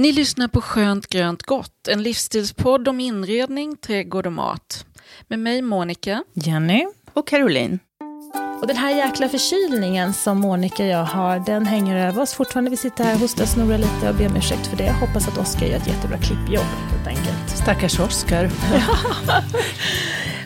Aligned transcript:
Ni 0.00 0.12
lyssnar 0.12 0.48
på 0.48 0.60
Skönt 0.60 1.06
grönt 1.06 1.42
gott, 1.42 1.88
en 1.88 2.02
livsstilspodd 2.02 2.88
om 2.88 3.00
inredning, 3.00 3.76
trädgård 3.76 4.26
och 4.26 4.32
mat. 4.32 4.86
Med 5.28 5.38
mig 5.38 5.62
Monica. 5.62 6.24
Jenny. 6.34 6.86
Och 7.12 7.28
Caroline. 7.28 7.78
Och 8.60 8.66
den 8.66 8.76
här 8.76 8.96
jäkla 8.96 9.28
förkylningen 9.28 10.12
som 10.12 10.38
Monica 10.38 10.82
och 10.82 10.88
jag 10.88 11.04
har, 11.04 11.38
den 11.46 11.66
hänger 11.66 12.08
över 12.08 12.22
oss 12.22 12.34
fortfarande. 12.34 12.70
Vi 12.70 12.76
sitter 12.76 13.04
här, 13.04 13.18
hostar 13.18 13.42
och 13.42 13.48
snorar 13.48 13.78
lite 13.78 14.08
och 14.08 14.14
ber 14.14 14.28
om 14.28 14.36
ursäkt 14.36 14.66
för 14.66 14.76
det. 14.76 14.84
Jag 14.84 14.94
hoppas 14.94 15.28
att 15.28 15.38
Oskar 15.38 15.66
gör 15.66 15.76
ett 15.76 15.86
jättebra 15.86 16.18
klippjobb 16.18 16.66
helt 16.90 17.06
enkelt. 17.06 17.50
Stackars 17.62 18.00
Oskar. 18.00 18.50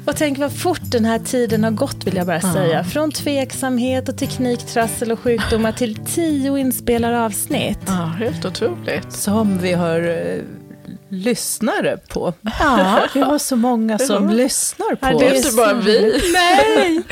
och 0.04 0.16
tänk 0.16 0.38
vad 0.38 0.52
fort 0.52 0.80
den 0.82 1.04
här 1.04 1.18
tiden 1.18 1.64
har 1.64 1.70
gått 1.70 2.04
vill 2.06 2.16
jag 2.16 2.26
bara 2.26 2.40
säga. 2.40 2.84
Från 2.84 3.12
tveksamhet 3.12 4.08
och 4.08 4.18
tekniktrassel 4.18 5.12
och 5.12 5.20
sjukdomar 5.20 5.72
till 5.72 5.96
tio 5.96 6.58
inspelade 6.58 7.20
avsnitt. 7.20 7.78
Ja, 7.86 7.92
helt 7.92 8.44
otroligt. 8.44 9.12
Som 9.12 9.58
vi 9.58 9.72
har 9.72 10.00
eh, 10.00 10.42
lyssnare 11.08 11.98
på. 12.08 12.34
Ja, 12.60 13.00
vi 13.14 13.20
har 13.20 13.38
så 13.38 13.56
många 13.56 13.98
som 14.08 14.30
lyssnar 14.30 14.94
på 14.94 15.06
oss. 15.16 15.20
Det 15.20 15.28
är 15.28 15.34
inte 15.34 15.52
bara 15.56 15.74
vi. 15.74 16.22
Nej, 16.32 17.02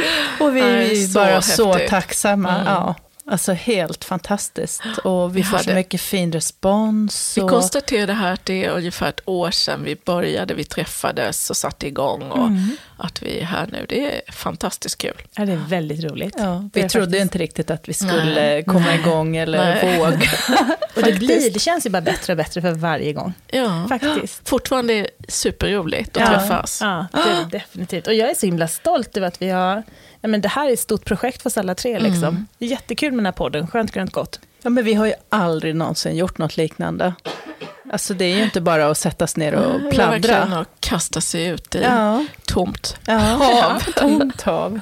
och 0.41 0.57
vi 0.57 0.61
är 0.61 1.15
bara 1.15 1.25
häftigt. 1.25 1.55
så 1.55 1.77
tacksamma. 1.89 2.55
Mm. 2.55 2.67
Ja. 2.67 2.95
Alltså 3.27 3.53
helt 3.53 4.05
fantastiskt. 4.05 4.83
Och 5.05 5.37
vi, 5.37 5.41
vi 5.41 5.45
får 5.45 5.57
hade... 5.57 5.65
så 5.65 5.75
mycket 5.75 6.01
fin 6.01 6.33
respons. 6.33 7.37
Och... 7.37 7.45
Vi 7.45 7.49
konstaterade 7.49 8.13
här 8.13 8.33
att 8.33 8.45
det 8.45 8.65
är 8.65 8.71
ungefär 8.71 9.09
ett 9.09 9.21
år 9.25 9.51
sedan 9.51 9.85
vi 9.85 9.97
började, 10.05 10.55
vi 10.55 10.65
träffades 10.65 11.51
och 11.51 11.57
satte 11.57 11.87
igång. 11.87 12.23
Och 12.23 12.47
mm. 12.47 12.77
Att 13.03 13.23
vi 13.23 13.41
är 13.41 13.45
här 13.45 13.69
nu, 13.73 13.87
det 13.89 14.17
är 14.17 14.33
fantastiskt 14.33 14.99
kul. 14.99 15.23
Ja, 15.37 15.45
det 15.45 15.53
är 15.53 15.65
väldigt 15.69 16.05
roligt. 16.05 16.35
Ja, 16.39 16.69
vi 16.73 16.89
trodde 16.89 17.07
faktiskt... 17.07 17.23
inte 17.23 17.39
riktigt 17.39 17.71
att 17.71 17.89
vi 17.89 17.93
skulle 17.93 18.35
Nej. 18.35 18.65
komma 18.65 18.87
Nej. 18.87 19.01
igång 19.01 19.37
eller 19.37 19.97
våga. 19.99 20.11
och 20.97 21.03
det, 21.03 21.13
blir, 21.13 21.51
det 21.51 21.59
känns 21.59 21.87
ju 21.87 21.91
bara 21.91 22.03
bättre 22.03 22.33
och 22.33 22.37
bättre 22.37 22.61
för 22.61 22.73
varje 22.73 23.13
gång. 23.13 23.33
Ja, 23.47 23.87
faktiskt. 23.89 24.49
Fortfarande 24.49 25.07
superroligt 25.29 26.17
att 26.17 26.33
ja. 26.33 26.39
träffas. 26.39 26.79
Ja, 26.81 27.07
det 27.13 27.19
är 27.19 27.45
definitivt. 27.51 28.07
Och 28.07 28.15
jag 28.15 28.31
är 28.31 28.35
så 28.35 28.47
himla 28.47 28.69
stolt 28.69 29.17
över 29.17 29.27
att 29.27 29.43
vi 29.43 29.51
har 29.51 29.83
ja, 30.21 30.29
men 30.29 30.41
det 30.41 30.49
här 30.49 30.69
är 30.69 30.73
ett 30.73 30.81
stort 30.81 31.05
projekt 31.05 31.43
för 31.43 31.51
oss 31.51 31.59
alla 31.59 31.75
tre. 31.75 31.99
Liksom. 31.99 32.25
Mm. 32.25 32.47
Det 32.59 32.65
är 32.65 32.69
jättekul 32.69 33.11
med 33.11 33.19
den 33.19 33.27
här 33.27 33.33
podden, 33.33 33.67
skönt, 33.67 33.93
grönt, 33.93 34.13
gott. 34.13 34.41
Ja, 34.63 34.71
men 34.71 34.85
vi 34.85 34.95
har 34.95 35.07
ju 35.07 35.15
aldrig 35.29 35.77
någonsin 35.77 36.17
gjort 36.17 36.39
något 36.39 36.57
liknande. 36.57 37.15
Alltså 37.93 38.15
det 38.15 38.25
är 38.25 38.37
ju 38.37 38.43
inte 38.43 38.61
bara 38.61 38.91
att 38.91 38.99
sättas 38.99 39.37
ner 39.37 39.55
och 39.55 39.91
pladdra. 39.93 40.49
Ja, 40.51 40.61
och 40.61 40.67
kasta 40.81 41.21
sig 41.21 41.47
ut 41.47 41.75
i 41.75 41.83
ja. 41.83 42.25
tomt 42.45 42.97
ja. 43.07 43.17
hav. 43.17 43.81
tomt 43.97 44.43
hav. 44.43 44.81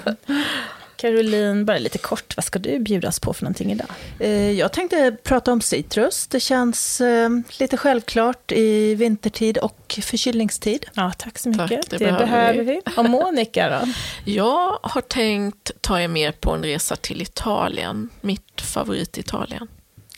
Caroline, 1.01 1.65
bara 1.65 1.79
lite 1.79 1.99
kort, 1.99 2.37
vad 2.37 2.45
ska 2.45 2.59
du 2.59 2.79
bjudas 2.79 3.21
på 3.21 3.33
för 3.33 3.45
någonting 3.45 3.73
idag? 3.73 3.87
Eh, 4.19 4.51
jag 4.51 4.73
tänkte 4.73 5.17
prata 5.23 5.53
om 5.53 5.61
citrus. 5.61 6.27
Det 6.27 6.41
känns 6.41 7.01
eh, 7.01 7.29
lite 7.59 7.77
självklart 7.77 8.53
i 8.53 8.95
vintertid 8.95 9.59
och 9.59 9.99
förkylningstid. 10.03 10.87
Ja, 10.95 11.13
tack 11.19 11.39
så 11.39 11.49
mycket. 11.49 11.69
Tack, 11.69 11.91
det, 11.91 11.97
det 11.97 12.05
behöver, 12.05 12.27
behöver 12.27 12.63
vi. 12.65 12.81
vi. 12.87 12.93
Och 12.97 13.05
Monica 13.05 13.69
då? 13.81 13.93
Jag 14.33 14.79
har 14.83 15.01
tänkt 15.01 15.71
ta 15.81 16.01
er 16.01 16.09
med 16.09 16.41
på 16.41 16.51
en 16.51 16.63
resa 16.63 16.97
till 16.97 17.23
Italien, 17.23 18.09
mitt 18.21 18.61
favorit-Italien. 18.61 19.69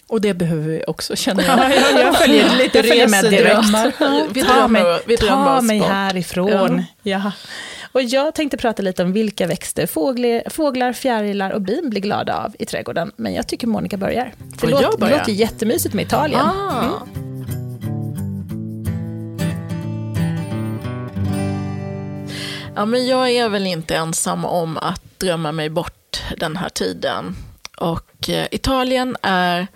Och 0.06 0.20
det 0.20 0.34
behöver 0.34 0.68
vi 0.68 0.84
också, 0.86 1.16
känner 1.16 1.44
jag. 1.44 1.58
Ja, 1.58 1.74
jag, 1.74 2.06
jag 2.06 2.18
följer 2.24 2.56
lite 2.56 2.82
följer 2.82 3.08
med 3.08 3.24
direkt. 3.24 4.34
Vi 4.34 4.42
ta 4.42 4.68
mig, 4.68 5.00
vi 5.06 5.16
ta 5.16 5.60
mig 5.60 5.78
härifrån. 5.78 6.84
Ja. 7.02 7.12
ja. 7.24 7.32
Och 7.92 8.02
jag 8.02 8.34
tänkte 8.34 8.56
prata 8.56 8.82
lite 8.82 9.02
om 9.02 9.12
vilka 9.12 9.46
växter 9.46 9.86
fåglar, 9.86 10.50
fåglar 10.50 10.92
fjärilar 10.92 11.50
och 11.50 11.62
bin 11.62 11.90
blir 11.90 12.00
glada 12.00 12.36
av 12.36 12.56
i 12.58 12.64
trädgården. 12.64 13.12
Men 13.16 13.34
jag 13.34 13.48
tycker 13.48 13.66
Monica 13.66 13.96
börjar. 13.96 14.34
Det, 14.60 14.66
låter, 14.66 14.98
det 14.98 15.10
låter 15.18 15.32
jättemysigt 15.32 15.94
med 15.94 16.04
Italien. 16.04 16.40
Ah. 16.40 17.06
Mm. 17.12 17.52
Ja, 22.74 22.84
men 22.84 23.06
jag 23.06 23.30
är 23.30 23.48
väl 23.48 23.66
inte 23.66 23.96
ensam 23.96 24.44
om 24.44 24.78
att 24.78 25.18
drömma 25.18 25.52
mig 25.52 25.70
bort 25.70 26.22
den 26.36 26.56
här 26.56 26.68
tiden. 26.68 27.36
Och 27.78 28.28
eh, 28.28 28.46
Italien 28.50 29.16
är 29.22 29.66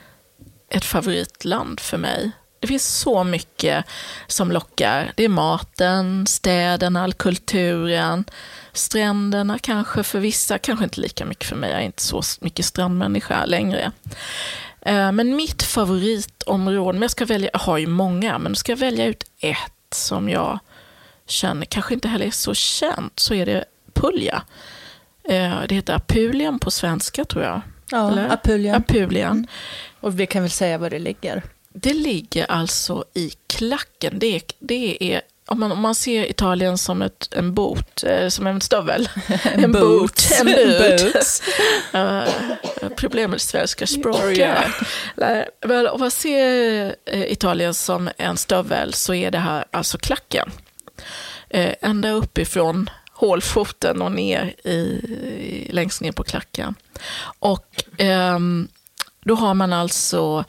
ett 0.68 0.84
favoritland 0.84 1.80
för 1.80 1.98
mig. 1.98 2.30
Det 2.66 2.68
finns 2.68 2.98
så 2.98 3.24
mycket 3.24 3.84
som 4.26 4.52
lockar. 4.52 5.12
Det 5.16 5.24
är 5.24 5.28
maten, 5.28 6.26
städerna, 6.26 7.12
kulturen, 7.12 8.24
stränderna 8.72 9.58
kanske 9.58 10.02
för 10.02 10.20
vissa, 10.20 10.58
kanske 10.58 10.84
inte 10.84 11.00
lika 11.00 11.24
mycket 11.24 11.48
för 11.48 11.56
mig. 11.56 11.70
Jag 11.70 11.80
är 11.80 11.84
inte 11.84 12.02
så 12.02 12.22
mycket 12.40 12.64
strandmänniska 12.64 13.44
längre. 13.44 13.92
Eh, 14.80 15.12
men 15.12 15.36
mitt 15.36 15.62
favoritområde, 15.62 16.92
men 16.92 17.02
jag 17.02 17.10
ska 17.10 17.24
välja, 17.24 17.50
jag 17.52 17.60
har 17.60 17.78
ju 17.78 17.86
många, 17.86 18.38
men 18.38 18.56
ska 18.56 18.72
jag 18.72 18.78
välja 18.78 19.06
ut 19.06 19.24
ett 19.40 19.94
som 19.94 20.28
jag 20.28 20.58
känner 21.26 21.66
kanske 21.66 21.94
inte 21.94 22.08
heller 22.08 22.26
är 22.26 22.30
så 22.30 22.54
känt, 22.54 23.20
så 23.20 23.34
är 23.34 23.46
det 23.46 23.64
Puglia. 23.94 24.42
Eh, 25.24 25.60
det 25.68 25.74
heter 25.74 25.94
Apulien 25.94 26.58
på 26.58 26.70
svenska 26.70 27.24
tror 27.24 27.44
jag. 27.44 27.60
Ja, 27.90 28.12
Eller? 28.12 28.28
Apulien. 28.28 28.76
Apulien. 28.76 29.32
Mm. 29.32 29.46
Och 30.00 30.20
vi 30.20 30.26
kan 30.26 30.42
väl 30.42 30.50
säga 30.50 30.78
var 30.78 30.90
det 30.90 30.98
ligger. 30.98 31.42
Det 31.78 31.94
ligger 31.94 32.50
alltså 32.50 33.04
i 33.14 33.32
klacken. 33.46 34.18
Det 34.18 34.36
är, 34.36 34.42
det 34.58 35.12
är 35.14 35.20
om 35.46 35.60
man, 35.60 35.72
om 35.72 35.80
man 35.80 35.94
ser 35.94 36.30
Italien 36.30 36.78
som 36.78 37.02
ett, 37.02 37.28
en 37.32 37.54
bot, 37.54 38.04
eh, 38.04 38.28
som 38.28 38.46
en 38.46 38.60
stövel. 38.60 39.08
en 39.44 39.72
boot. 39.72 40.22
En 40.40 40.46
boot. 40.46 41.42
uh, 41.94 42.88
problem 42.96 43.30
med 43.30 43.40
svenska 43.40 43.86
språket. 43.86 44.56
Om 45.92 46.00
man 46.00 46.10
ser 46.10 46.94
uh, 47.14 47.32
Italien 47.32 47.74
som 47.74 48.10
en 48.16 48.36
stövel 48.36 48.92
så 48.94 49.14
är 49.14 49.30
det 49.30 49.38
här 49.38 49.64
alltså 49.70 49.98
klacken. 49.98 50.50
Uh, 51.54 51.72
ända 51.80 52.10
uppifrån 52.10 52.90
hålfoten 53.12 54.02
och 54.02 54.12
ner 54.12 54.54
i, 54.64 54.70
i, 54.70 55.68
längst 55.72 56.00
ner 56.00 56.12
på 56.12 56.24
klacken. 56.24 56.74
Och 57.38 57.84
um, 57.98 58.68
då 59.24 59.34
har 59.34 59.54
man 59.54 59.72
alltså 59.72 60.44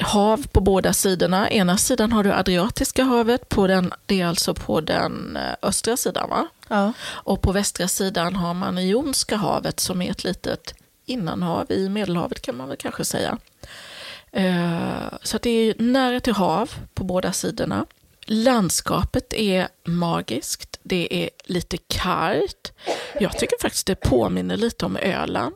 hav 0.00 0.46
på 0.52 0.60
båda 0.60 0.92
sidorna. 0.92 1.50
Ena 1.50 1.76
sidan 1.76 2.12
har 2.12 2.24
du 2.24 2.32
Adriatiska 2.32 3.04
havet, 3.04 3.48
på 3.48 3.66
den, 3.66 3.92
det 4.06 4.20
är 4.20 4.26
alltså 4.26 4.54
på 4.54 4.80
den 4.80 5.36
eh, 5.36 5.42
östra 5.62 5.96
sidan. 5.96 6.30
Va? 6.30 6.46
Ja. 6.68 6.92
Och 7.02 7.42
på 7.42 7.52
västra 7.52 7.88
sidan 7.88 8.36
har 8.36 8.54
man 8.54 8.78
Ionska 8.78 9.36
havet 9.36 9.80
som 9.80 10.02
är 10.02 10.10
ett 10.10 10.24
litet 10.24 10.74
innanhav 11.06 11.72
i 11.72 11.88
Medelhavet 11.88 12.42
kan 12.42 12.56
man 12.56 12.68
väl 12.68 12.76
kanske 12.76 13.04
säga. 13.04 13.38
Eh, 14.32 15.12
så 15.22 15.38
det 15.38 15.50
är 15.50 15.74
nära 15.78 16.20
till 16.20 16.32
hav 16.32 16.70
på 16.94 17.04
båda 17.04 17.32
sidorna. 17.32 17.86
Landskapet 18.26 19.32
är 19.32 19.68
magiskt, 19.84 20.78
det 20.82 21.24
är 21.24 21.30
lite 21.44 21.76
kargt. 21.76 22.72
Jag 23.20 23.38
tycker 23.38 23.56
faktiskt 23.62 23.86
det 23.86 23.94
påminner 23.94 24.56
lite 24.56 24.86
om 24.86 24.96
Öland. 24.96 25.54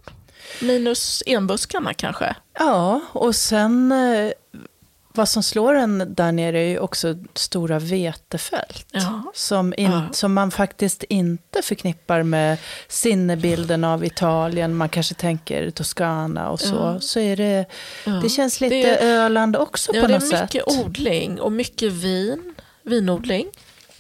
Minus 0.60 1.22
enbuskarna 1.26 1.94
kanske? 1.94 2.36
Ja, 2.58 3.00
och 3.12 3.36
sen 3.36 3.92
eh, 3.92 4.32
vad 5.16 5.28
som 5.28 5.42
slår 5.42 5.74
en 5.74 6.14
där 6.14 6.32
nere 6.32 6.58
är 6.58 6.68
ju 6.68 6.78
också 6.78 7.14
stora 7.34 7.78
vetefält. 7.78 8.86
Ja. 8.90 9.32
Som, 9.34 9.74
in, 9.76 9.90
ja. 9.90 10.02
som 10.12 10.34
man 10.34 10.50
faktiskt 10.50 11.02
inte 11.02 11.62
förknippar 11.62 12.22
med 12.22 12.58
sinnebilden 12.88 13.84
av 13.84 14.04
Italien. 14.04 14.76
Man 14.76 14.88
kanske 14.88 15.14
tänker 15.14 15.70
Toscana 15.70 16.50
och 16.50 16.60
så. 16.60 16.74
Ja. 16.74 17.00
Så 17.00 17.20
är 17.20 17.36
det, 17.36 17.66
det 18.22 18.28
känns 18.28 18.60
lite 18.60 18.74
det 18.74 18.98
Öland 18.98 19.56
också 19.56 19.92
på 19.92 20.08
något 20.08 20.28
sätt. 20.28 20.30
det 20.30 20.36
är 20.36 20.42
mycket 20.42 20.86
odling 20.86 21.40
och 21.40 21.52
mycket 21.52 21.92
vin, 21.92 22.54
vinodling 22.82 23.46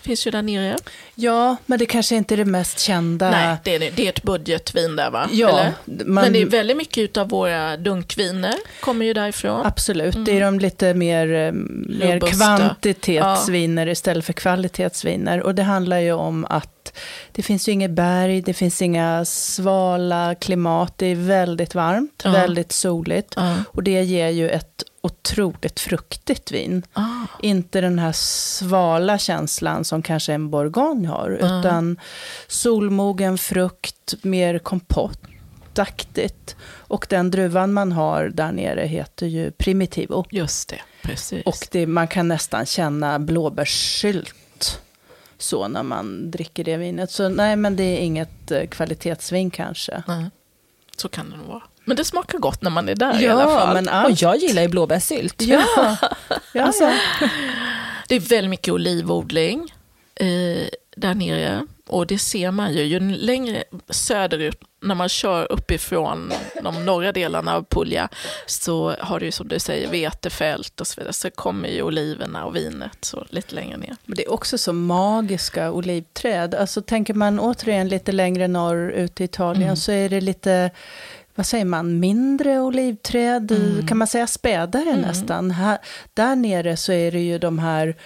finns 0.04 0.26
ju 0.26 0.30
där 0.30 0.42
nere. 0.42 0.76
Ja, 1.14 1.56
men 1.66 1.78
det 1.78 1.86
kanske 1.86 2.16
inte 2.16 2.34
är 2.34 2.36
det 2.36 2.44
mest 2.44 2.80
kända. 2.80 3.30
Nej, 3.30 3.56
det 3.64 3.74
är, 3.74 3.78
det 3.78 4.06
är 4.06 4.08
ett 4.08 4.22
budgetvin 4.22 4.96
där 4.96 5.10
va? 5.10 5.28
Ja, 5.32 5.66
man... 5.84 6.24
Men 6.24 6.32
det 6.32 6.42
är 6.42 6.46
väldigt 6.46 6.76
mycket 6.76 7.16
av 7.16 7.28
våra 7.28 7.76
dunkviner 7.76 8.54
kommer 8.80 9.06
ju 9.06 9.12
därifrån. 9.12 9.66
Absolut, 9.66 10.14
mm. 10.14 10.24
det 10.24 10.36
är 10.36 10.40
de 10.40 10.58
lite 10.58 10.94
mer, 10.94 11.34
eh, 11.34 11.52
mer 11.52 12.20
kvantitetsviner 12.20 13.86
ja. 13.86 13.92
istället 13.92 14.24
för 14.24 14.32
kvalitetsviner. 14.32 15.42
Och 15.42 15.54
det 15.54 15.62
handlar 15.62 15.98
ju 15.98 16.12
om 16.12 16.44
att 16.50 16.70
att 16.84 16.96
det 17.32 17.42
finns 17.42 17.68
ju 17.68 17.72
inget 17.72 17.90
berg, 17.90 18.42
det 18.42 18.54
finns 18.54 18.82
inga 18.82 19.24
svala 19.24 20.34
klimat, 20.34 20.98
det 20.98 21.06
är 21.06 21.14
väldigt 21.14 21.74
varmt, 21.74 22.22
ja. 22.24 22.30
väldigt 22.30 22.72
soligt. 22.72 23.32
Ja. 23.36 23.56
Och 23.68 23.82
det 23.82 24.02
ger 24.02 24.28
ju 24.28 24.48
ett 24.50 24.82
otroligt 25.04 25.80
fruktigt 25.80 26.52
vin. 26.52 26.82
Ah. 26.92 27.26
Inte 27.42 27.80
den 27.80 27.98
här 27.98 28.12
svala 28.12 29.18
känslan 29.18 29.84
som 29.84 30.02
kanske 30.02 30.32
en 30.32 30.50
bourgogne 30.50 31.08
har, 31.08 31.38
ah. 31.42 31.60
utan 31.60 32.00
solmogen 32.46 33.38
frukt, 33.38 34.14
mer 34.22 34.58
kompottaktigt. 34.58 36.56
Och 36.66 37.06
den 37.10 37.30
druvan 37.30 37.72
man 37.72 37.92
har 37.92 38.28
där 38.28 38.52
nere 38.52 38.86
heter 38.86 39.26
ju 39.26 39.50
Primitivo. 39.50 40.24
Just 40.30 40.68
det, 40.68 40.80
precis. 41.02 41.46
Och 41.46 41.68
det, 41.70 41.86
man 41.86 42.08
kan 42.08 42.28
nästan 42.28 42.66
känna 42.66 43.18
blåbärssylt 43.18 44.80
så 45.38 45.68
när 45.68 45.82
man 45.82 46.30
dricker 46.30 46.64
det 46.64 46.76
vinet. 46.76 47.10
Så 47.10 47.28
nej, 47.28 47.56
men 47.56 47.76
det 47.76 47.84
är 47.84 47.98
inget 47.98 48.50
eh, 48.50 48.66
kvalitetsvin 48.66 49.50
kanske. 49.50 50.02
Nej. 50.08 50.30
Så 50.96 51.08
kan 51.08 51.30
det 51.30 51.36
nog 51.36 51.46
vara. 51.46 51.62
Men 51.84 51.96
det 51.96 52.04
smakar 52.04 52.38
gott 52.38 52.62
när 52.62 52.70
man 52.70 52.88
är 52.88 52.94
där 52.94 53.12
ja, 53.14 53.20
i 53.20 53.28
alla 53.28 53.44
fall. 53.44 53.74
Men 53.74 53.88
allt... 53.88 54.12
Och 54.12 54.22
jag 54.22 54.36
gillar 54.36 54.62
ju 54.62 54.68
blåbärssylt. 54.68 55.42
Ja. 55.42 55.96
ja. 56.52 56.62
Alltså. 56.62 56.90
Det 58.08 58.14
är 58.14 58.20
väldigt 58.20 58.50
mycket 58.50 58.74
olivodling 58.74 59.74
eh, 60.14 60.68
där 60.96 61.14
nere. 61.14 61.66
Och 61.86 62.06
det 62.06 62.18
ser 62.18 62.50
man 62.50 62.74
ju, 62.74 62.82
ju 62.82 63.00
längre 63.00 63.64
söderut, 63.88 64.60
när 64.80 64.94
man 64.94 65.08
kör 65.08 65.52
uppifrån 65.52 66.32
de 66.62 66.84
norra 66.84 67.12
delarna 67.12 67.54
av 67.54 67.64
Puglia, 67.70 68.08
så 68.46 68.94
har 69.00 69.20
du 69.20 69.32
som 69.32 69.48
du 69.48 69.58
säger 69.58 69.90
vetefält 69.90 70.80
och 70.80 70.86
så 70.86 71.00
vidare. 71.00 71.12
Så 71.12 71.30
kommer 71.30 71.68
ju 71.68 71.82
oliverna 71.82 72.44
och 72.44 72.56
vinet 72.56 73.04
så 73.04 73.24
lite 73.30 73.54
längre 73.54 73.76
ner. 73.76 73.96
Men 74.04 74.16
det 74.16 74.24
är 74.24 74.32
också 74.32 74.58
så 74.58 74.72
magiska 74.72 75.72
olivträd. 75.72 76.54
Alltså 76.54 76.82
tänker 76.82 77.14
man 77.14 77.40
återigen 77.40 77.88
lite 77.88 78.12
längre 78.12 78.48
norrut 78.48 79.20
i 79.20 79.24
Italien 79.24 79.62
mm. 79.62 79.76
så 79.76 79.92
är 79.92 80.08
det 80.08 80.20
lite 80.20 80.70
vad 81.34 81.46
säger 81.46 81.64
man, 81.64 82.00
mindre 82.00 82.60
olivträd, 82.60 83.52
mm. 83.52 83.86
kan 83.86 83.98
man 83.98 84.08
säga 84.08 84.26
spädare 84.26 84.90
mm. 84.90 85.00
nästan. 85.00 85.50
Här, 85.50 85.78
där 86.14 86.36
nere 86.36 86.76
så 86.76 86.92
är 86.92 87.12
det 87.12 87.20
ju 87.20 87.38
de 87.38 87.58
här 87.58 87.96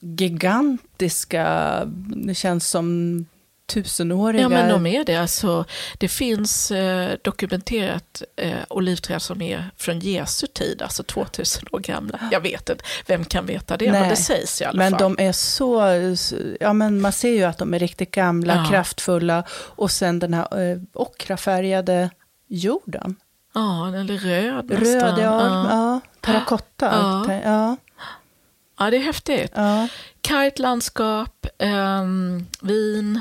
gigantiska, 0.00 1.82
det 2.26 2.34
känns 2.34 2.68
som 2.68 3.26
tusenåriga. 3.66 4.42
Ja, 4.42 4.48
men 4.48 4.68
de 4.68 4.86
är 4.86 5.04
det. 5.04 5.16
Alltså, 5.16 5.64
det 5.98 6.08
finns 6.08 6.70
eh, 6.70 7.16
dokumenterat 7.22 8.22
eh, 8.36 8.52
olivträd 8.68 9.22
som 9.22 9.42
är 9.42 9.70
från 9.76 9.98
Jesu 9.98 10.46
tid, 10.46 10.82
alltså 10.82 11.02
2000 11.02 11.64
år 11.72 11.78
gamla. 11.78 12.18
Jag 12.30 12.40
vet 12.40 12.68
inte, 12.68 12.84
vem 13.06 13.24
kan 13.24 13.46
veta 13.46 13.76
det? 13.76 13.92
Nej, 13.92 14.00
men 14.00 14.10
det 14.10 14.16
sägs 14.16 14.60
i 14.60 14.64
alla 14.64 14.78
men 14.78 14.90
fall. 14.92 15.00
Men 15.00 15.16
de 15.16 15.24
är 15.28 15.32
så, 15.32 15.82
ja 16.60 16.72
men 16.72 17.00
man 17.00 17.12
ser 17.12 17.34
ju 17.34 17.42
att 17.42 17.58
de 17.58 17.74
är 17.74 17.78
riktigt 17.78 18.10
gamla, 18.10 18.56
ja. 18.56 18.70
kraftfulla 18.70 19.44
och 19.50 19.90
sen 19.90 20.18
den 20.18 20.34
här 20.34 20.70
eh, 20.70 20.78
ockrafärgade 20.92 22.10
jorden. 22.52 23.16
Ja, 23.54 23.88
eller 23.88 24.18
röd 24.18 24.70
nästan. 24.70 25.10
Röd, 25.10 25.18
ja. 25.18 25.42
ja. 25.42 25.66
ja 25.68 26.00
terrakotta. 26.20 26.86
Ja. 27.28 27.34
ja. 27.34 27.76
Ja, 28.78 28.90
det 28.90 28.96
är 28.96 29.00
häftigt. 29.00 29.52
Ja. 29.54 29.88
Kargt 30.20 30.58
landskap, 30.58 31.46
eh, 31.58 32.04
vin, 32.60 33.20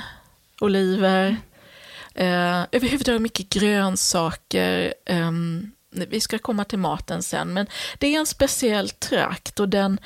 oliver. 0.62 1.38
Eh, 2.16 2.62
överhuvudtaget 2.72 3.22
mycket 3.22 3.50
grönsaker. 3.50 4.94
Eh, 5.06 5.32
vi 5.92 6.22
ska 6.22 6.40
komma 6.40 6.64
till 6.64 6.80
maten 6.80 7.24
sen, 7.24 7.54
men 7.54 7.68
det 8.00 8.16
är 8.16 8.20
en 8.20 8.26
speciell 8.26 8.90
trakt 8.90 9.60
och 9.60 9.70
den 9.70 10.00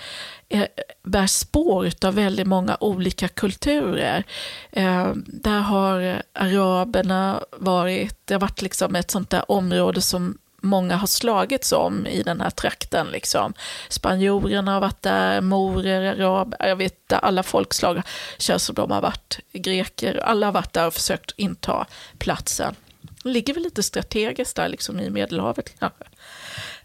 är, 0.50 0.68
bär 1.04 1.28
spår 1.28 1.92
av 2.06 2.16
väldigt 2.16 2.48
många 2.48 2.78
olika 2.80 3.28
kulturer. 3.28 4.24
Eh, 4.72 5.12
där 5.16 5.60
har 5.60 6.22
araberna 6.34 7.44
varit, 7.52 8.18
det 8.26 8.34
har 8.34 8.42
varit 8.42 8.62
liksom 8.62 8.96
ett 8.96 9.12
sånt 9.12 9.30
där 9.30 9.52
område 9.52 10.02
som 10.02 10.38
många 10.66 10.96
har 10.96 11.08
slagits 11.08 11.72
om 11.72 12.08
i 12.08 12.24
den 12.24 12.42
här 12.42 12.50
trakten. 12.50 13.08
Liksom. 13.08 13.54
Spanjorerna 13.90 14.74
har 14.74 14.82
varit 14.82 15.02
där, 15.02 15.42
morer, 15.42 16.22
araber, 16.22 16.68
jag 16.68 16.76
vet 16.76 17.14
alla 17.14 17.44
folkslag 17.44 18.02
känns 18.38 18.64
som 18.64 18.76
de 18.76 18.92
har 18.92 19.02
varit 19.02 19.40
greker. 19.54 20.20
Alla 20.24 20.46
har 20.48 20.54
varit 20.54 20.74
där 20.74 20.88
och 20.88 20.94
försökt 20.94 21.32
inta 21.38 21.86
platsen. 22.18 22.76
Det 23.26 23.32
ligger 23.32 23.54
väl 23.54 23.64
lite 23.64 23.84
strategiskt 23.84 24.56
där 24.56 24.68
liksom 24.70 25.00
i 25.00 25.10
Medelhavet 25.10 25.80
kanske. 25.80 26.04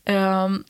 Um, 0.06 0.64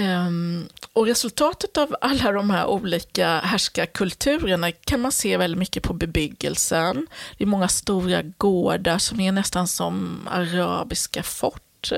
um, 0.00 0.68
och 0.92 1.06
resultatet 1.06 1.76
av 1.76 1.96
alla 2.00 2.32
de 2.32 2.50
här 2.50 2.66
olika 2.66 3.38
härskarkulturerna 3.38 4.72
kan 4.72 5.00
man 5.00 5.12
se 5.12 5.36
väldigt 5.36 5.58
mycket 5.58 5.82
på 5.82 5.92
bebyggelsen. 5.92 7.06
Det 7.38 7.44
är 7.44 7.48
många 7.48 7.68
stora 7.68 8.22
gårdar 8.22 8.98
som 8.98 9.20
är 9.20 9.32
nästan 9.32 9.68
som 9.68 10.28
arabiska 10.30 11.22
fort. 11.22 11.92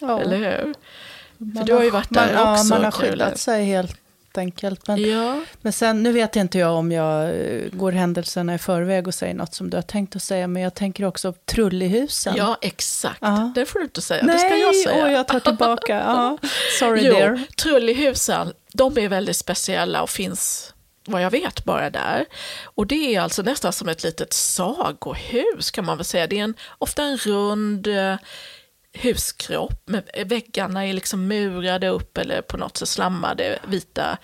Ja. 0.00 0.20
Eller 0.20 0.36
hur? 0.36 0.74
Man 1.38 1.56
För 1.56 1.64
du 1.64 1.72
har 1.72 1.84
ju 1.84 1.90
varit 1.90 2.10
där 2.10 2.34
man, 2.34 2.52
också. 2.52 2.64
Ja, 2.64 2.68
man 2.68 2.84
har 2.84 2.90
skyddat 2.90 3.38
sig 3.38 3.64
helt 3.64 4.00
enkelt. 4.38 4.88
Men, 4.88 5.10
ja. 5.10 5.40
men 5.62 5.72
sen, 5.72 6.02
nu 6.02 6.12
vet 6.12 6.36
inte 6.36 6.58
jag 6.58 6.72
om 6.72 6.92
jag 6.92 7.24
eh, 7.24 7.62
går 7.72 7.92
händelserna 7.92 8.54
i 8.54 8.58
förväg 8.58 9.06
och 9.06 9.14
säger 9.14 9.34
något 9.34 9.54
som 9.54 9.70
du 9.70 9.76
har 9.76 9.82
tänkt 9.82 10.16
att 10.16 10.22
säga, 10.22 10.46
men 10.46 10.62
jag 10.62 10.74
tänker 10.74 11.04
också 11.04 11.32
Trullihusen. 11.32 12.34
Ja, 12.36 12.58
exakt. 12.60 13.18
Ja. 13.20 13.52
Det 13.54 13.66
får 13.66 13.78
du 13.78 13.84
inte 13.84 14.02
säga, 14.02 14.22
Nej, 14.24 14.34
det 14.34 14.40
ska 14.40 14.56
jag 14.56 14.74
säga. 14.74 15.04
Nej, 15.04 15.12
jag 15.12 15.28
tar 15.28 15.40
tillbaka. 15.40 15.96
Ja. 16.06 16.38
Sorry 16.78 17.06
jo, 17.06 17.12
dear. 17.12 17.40
Trullihusen, 17.56 18.52
de 18.72 18.98
är 18.98 19.08
väldigt 19.08 19.36
speciella 19.36 20.02
och 20.02 20.10
finns 20.10 20.72
vad 21.06 21.22
jag 21.22 21.30
vet 21.30 21.64
bara 21.64 21.90
där. 21.90 22.24
Och 22.64 22.86
det 22.86 23.14
är 23.14 23.20
alltså 23.20 23.42
nästan 23.42 23.72
som 23.72 23.88
ett 23.88 24.02
litet 24.02 24.32
sagohus 24.32 25.70
kan 25.70 25.84
man 25.84 25.96
väl 25.96 26.04
säga. 26.04 26.26
Det 26.26 26.38
är 26.38 26.44
en, 26.44 26.54
ofta 26.78 27.02
en 27.02 27.16
rund 27.16 27.86
eh, 27.86 28.16
huskropp. 29.02 29.82
Med 29.88 30.04
väggarna 30.26 30.86
är 30.86 30.92
liksom 30.92 31.26
murade 31.26 31.88
upp 31.88 32.18
eller 32.18 32.42
på 32.42 32.56
något 32.56 32.76
sätt 32.76 32.88
slammade, 32.88 33.58
vita. 33.68 34.18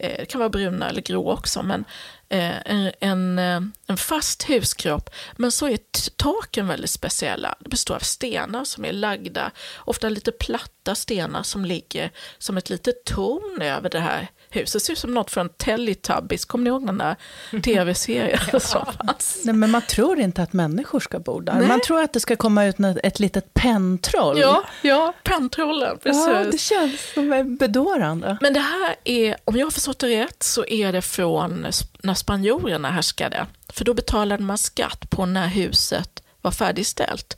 Eh, 0.00 0.16
det 0.18 0.26
kan 0.26 0.38
vara 0.38 0.48
bruna 0.48 0.88
eller 0.88 1.00
grå 1.02 1.32
också, 1.32 1.62
men 1.62 1.84
eh, 2.28 2.56
en, 2.64 2.92
en, 3.00 3.38
eh, 3.38 3.60
en 3.86 3.96
fast 3.96 4.42
huskropp. 4.42 5.10
Men 5.36 5.52
så 5.52 5.68
är 5.68 5.78
taken 6.16 6.66
väldigt 6.66 6.90
speciella. 6.90 7.54
Det 7.60 7.68
består 7.68 7.94
av 7.94 8.00
stenar 8.00 8.64
som 8.64 8.84
är 8.84 8.92
lagda, 8.92 9.50
ofta 9.76 10.08
lite 10.08 10.32
platta 10.32 10.94
stenar 10.94 11.42
som 11.42 11.64
ligger 11.64 12.10
som 12.38 12.56
ett 12.56 12.70
litet 12.70 13.04
torn 13.04 13.62
över 13.62 13.90
det 13.90 14.00
här 14.00 14.28
huset. 14.60 14.72
Det 14.72 14.80
ser 14.80 14.92
ut 14.92 14.98
som 14.98 15.14
något 15.14 15.30
från 15.30 15.48
Teletubbies, 15.48 16.44
kommer 16.44 16.64
ni 16.64 16.70
ihåg 16.70 16.86
den 16.86 16.98
där 16.98 17.16
tv-serien 17.62 18.40
ja. 18.52 18.60
som 18.60 18.86
fanns? 18.86 19.42
Nej, 19.44 19.54
men 19.54 19.70
man 19.70 19.82
tror 19.82 20.18
inte 20.20 20.42
att 20.42 20.52
människor 20.52 21.00
ska 21.00 21.18
bo 21.18 21.40
där. 21.40 21.54
Nej. 21.54 21.68
Man 21.68 21.80
tror 21.80 22.02
att 22.02 22.12
det 22.12 22.20
ska 22.20 22.36
komma 22.36 22.64
ut 22.64 22.76
ett 23.02 23.20
litet 23.20 23.54
pentroll. 23.54 24.38
Ja, 24.38 24.64
ja 24.82 25.12
pentrollen, 25.22 25.98
precis. 26.02 26.26
Ja, 26.26 26.44
det 26.44 26.58
känns 26.58 27.12
som 27.14 27.56
bedårande. 27.60 28.38
Men 28.40 28.54
det 28.54 28.60
här 28.60 28.96
är, 29.04 29.36
om 29.44 29.56
jag 29.56 29.66
har 29.66 29.70
förstått 29.70 29.98
det 29.98 30.24
rätt, 30.24 30.42
så 30.42 30.66
är 30.66 30.92
det 30.92 31.02
från 31.02 31.66
när 32.02 32.14
spanjorerna 32.14 32.90
härskade. 32.90 33.46
För 33.68 33.84
då 33.84 33.94
betalade 33.94 34.42
man 34.42 34.58
skatt 34.58 35.10
på 35.10 35.26
när 35.26 35.46
huset 35.46 36.22
var 36.46 36.52
färdigställt. 36.52 37.36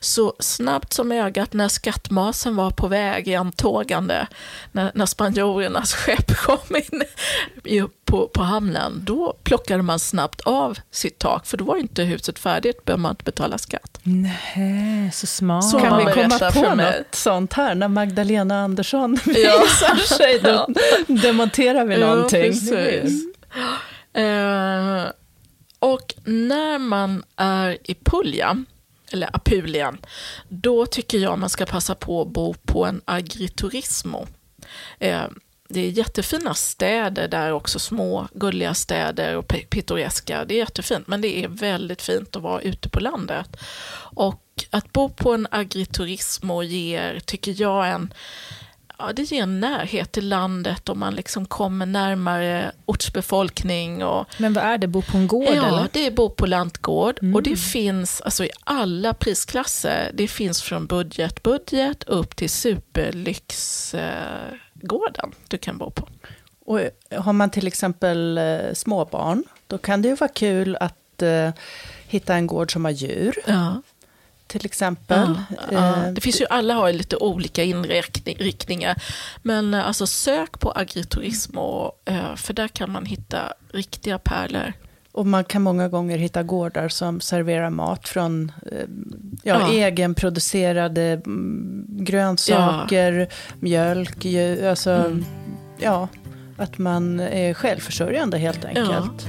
Så 0.00 0.34
snabbt 0.40 0.92
som 0.92 1.12
ögat 1.12 1.52
när 1.52 1.68
skattmasen 1.68 2.56
var 2.56 2.70
på 2.70 2.86
väg 2.88 3.28
i 3.28 3.34
antågande, 3.34 4.26
när, 4.72 4.92
när 4.94 5.06
spanjorernas 5.06 5.94
skepp 5.94 6.36
kom 6.36 6.76
in 6.76 7.02
på, 8.04 8.28
på 8.28 8.42
hamnen, 8.42 9.00
då 9.04 9.36
plockade 9.42 9.82
man 9.82 9.98
snabbt 9.98 10.40
av 10.40 10.78
sitt 10.90 11.18
tak, 11.18 11.46
för 11.46 11.56
då 11.56 11.64
var 11.64 11.76
inte 11.76 12.02
huset 12.02 12.38
färdigt, 12.38 12.84
behöver 12.84 13.02
man 13.02 13.10
inte 13.10 13.24
betala 13.24 13.58
skatt. 13.58 14.00
Nej, 14.02 15.10
så 15.12 15.26
smart. 15.26 15.70
Så 15.70 15.78
kan 15.78 16.06
vi 16.06 16.12
komma 16.12 16.50
på 16.50 16.74
något 16.74 17.14
sånt 17.14 17.52
här, 17.52 17.74
när 17.74 17.88
Magdalena 17.88 18.62
Andersson 18.62 19.18
ja. 19.26 19.32
visar 19.32 20.16
sig, 20.16 20.40
då 20.42 20.48
ja. 20.48 20.68
demonterar 21.14 21.84
vi 21.84 21.96
någonting. 21.96 22.52
Ja, 22.52 22.70
precis. 22.70 23.24
Uh, 24.18 25.06
och 25.78 26.14
när 26.24 26.78
man 26.78 27.24
är 27.36 27.78
i 27.90 27.94
Puglia, 27.94 28.64
eller 29.12 29.36
Apulien, 29.36 29.98
då 30.48 30.86
tycker 30.86 31.18
jag 31.18 31.38
man 31.38 31.50
ska 31.50 31.66
passa 31.66 31.94
på 31.94 32.22
att 32.22 32.28
bo 32.28 32.54
på 32.54 32.84
en 32.84 33.00
agriturismo. 33.04 34.26
Eh, 34.98 35.24
det 35.68 35.80
är 35.80 35.90
jättefina 35.90 36.54
städer 36.54 37.28
där 37.28 37.52
också, 37.52 37.78
små 37.78 38.28
gulliga 38.34 38.74
städer 38.74 39.36
och 39.36 39.48
pittoreska. 39.48 40.44
Det 40.44 40.54
är 40.54 40.58
jättefint, 40.58 41.06
men 41.06 41.20
det 41.20 41.44
är 41.44 41.48
väldigt 41.48 42.02
fint 42.02 42.36
att 42.36 42.42
vara 42.42 42.60
ute 42.60 42.88
på 42.88 43.00
landet. 43.00 43.56
Och 44.16 44.44
att 44.70 44.92
bo 44.92 45.08
på 45.08 45.34
en 45.34 45.46
agriturismo 45.50 46.62
ger, 46.62 47.20
tycker 47.20 47.60
jag, 47.60 47.88
en 47.88 48.14
ja, 48.98 49.12
det 49.12 49.22
ger 49.22 49.42
en 49.42 49.60
närhet 49.60 50.12
till 50.12 50.28
landet 50.28 50.88
och 50.88 50.96
man 50.96 51.14
liksom 51.14 51.46
kommer 51.46 51.86
närmare 51.86 52.72
ortsbefolkning. 52.86 54.04
Och, 54.04 54.26
Men 54.38 54.52
vad 54.52 54.64
är 54.64 54.78
det, 54.78 54.86
bo 54.86 55.02
på 55.02 55.16
en 55.16 55.26
gård? 55.26 55.54
Ja, 55.54 55.66
eller? 55.66 55.88
det 55.92 56.06
är 56.06 56.10
bo 56.10 56.30
på 56.30 56.46
lantgård. 56.46 57.18
Mm. 57.22 57.34
Och 57.34 57.42
det 57.42 57.56
finns 57.56 58.20
alltså, 58.20 58.44
i 58.44 58.50
alla 58.64 59.14
prisklasser. 59.14 60.10
Det 60.14 60.28
finns 60.28 60.62
från 60.62 60.86
budget, 60.86 61.42
budget 61.42 62.04
upp 62.04 62.36
till 62.36 62.50
superlyxgården 62.50 65.14
eh, 65.16 65.30
du 65.48 65.58
kan 65.58 65.78
bo 65.78 65.90
på. 65.90 66.08
Och 66.64 66.80
har 67.10 67.32
man 67.32 67.50
till 67.50 67.66
exempel 67.66 68.38
eh, 68.38 68.74
småbarn 68.74 69.44
då 69.66 69.78
kan 69.78 70.02
det 70.02 70.08
ju 70.08 70.14
vara 70.14 70.30
kul 70.30 70.76
att 70.80 71.22
uh, 71.22 71.50
hitta 72.08 72.34
en 72.34 72.46
gård 72.46 72.72
som 72.72 72.84
har 72.84 72.92
djur. 72.92 73.34
Ja. 73.46 73.82
Till 74.48 74.66
exempel. 74.66 75.34
Ja, 75.50 75.66
ja. 75.70 76.10
Det 76.12 76.20
finns 76.20 76.40
ju, 76.40 76.46
alla 76.50 76.74
har 76.74 76.92
lite 76.92 77.16
olika 77.16 77.62
inriktningar. 77.62 79.02
Men 79.42 79.74
alltså 79.74 80.06
sök 80.06 80.60
på 80.60 80.72
agriturism, 80.72 81.58
och, 81.58 81.92
för 82.36 82.52
där 82.52 82.68
kan 82.68 82.92
man 82.92 83.06
hitta 83.06 83.52
riktiga 83.72 84.18
pärlor. 84.18 84.72
Och 85.12 85.26
man 85.26 85.44
kan 85.44 85.62
många 85.62 85.88
gånger 85.88 86.18
hitta 86.18 86.42
gårdar 86.42 86.88
som 86.88 87.20
serverar 87.20 87.70
mat 87.70 88.08
från 88.08 88.52
ja, 89.42 89.60
ja. 89.60 89.72
egenproducerade 89.72 91.02
mm, 91.02 91.86
grönsaker, 91.88 93.12
ja. 93.12 93.26
mjölk, 93.60 94.26
alltså, 94.64 94.90
mm. 94.90 95.24
ja, 95.78 96.08
att 96.56 96.78
man 96.78 97.20
är 97.20 97.54
självförsörjande 97.54 98.38
helt 98.38 98.64
enkelt. 98.64 99.28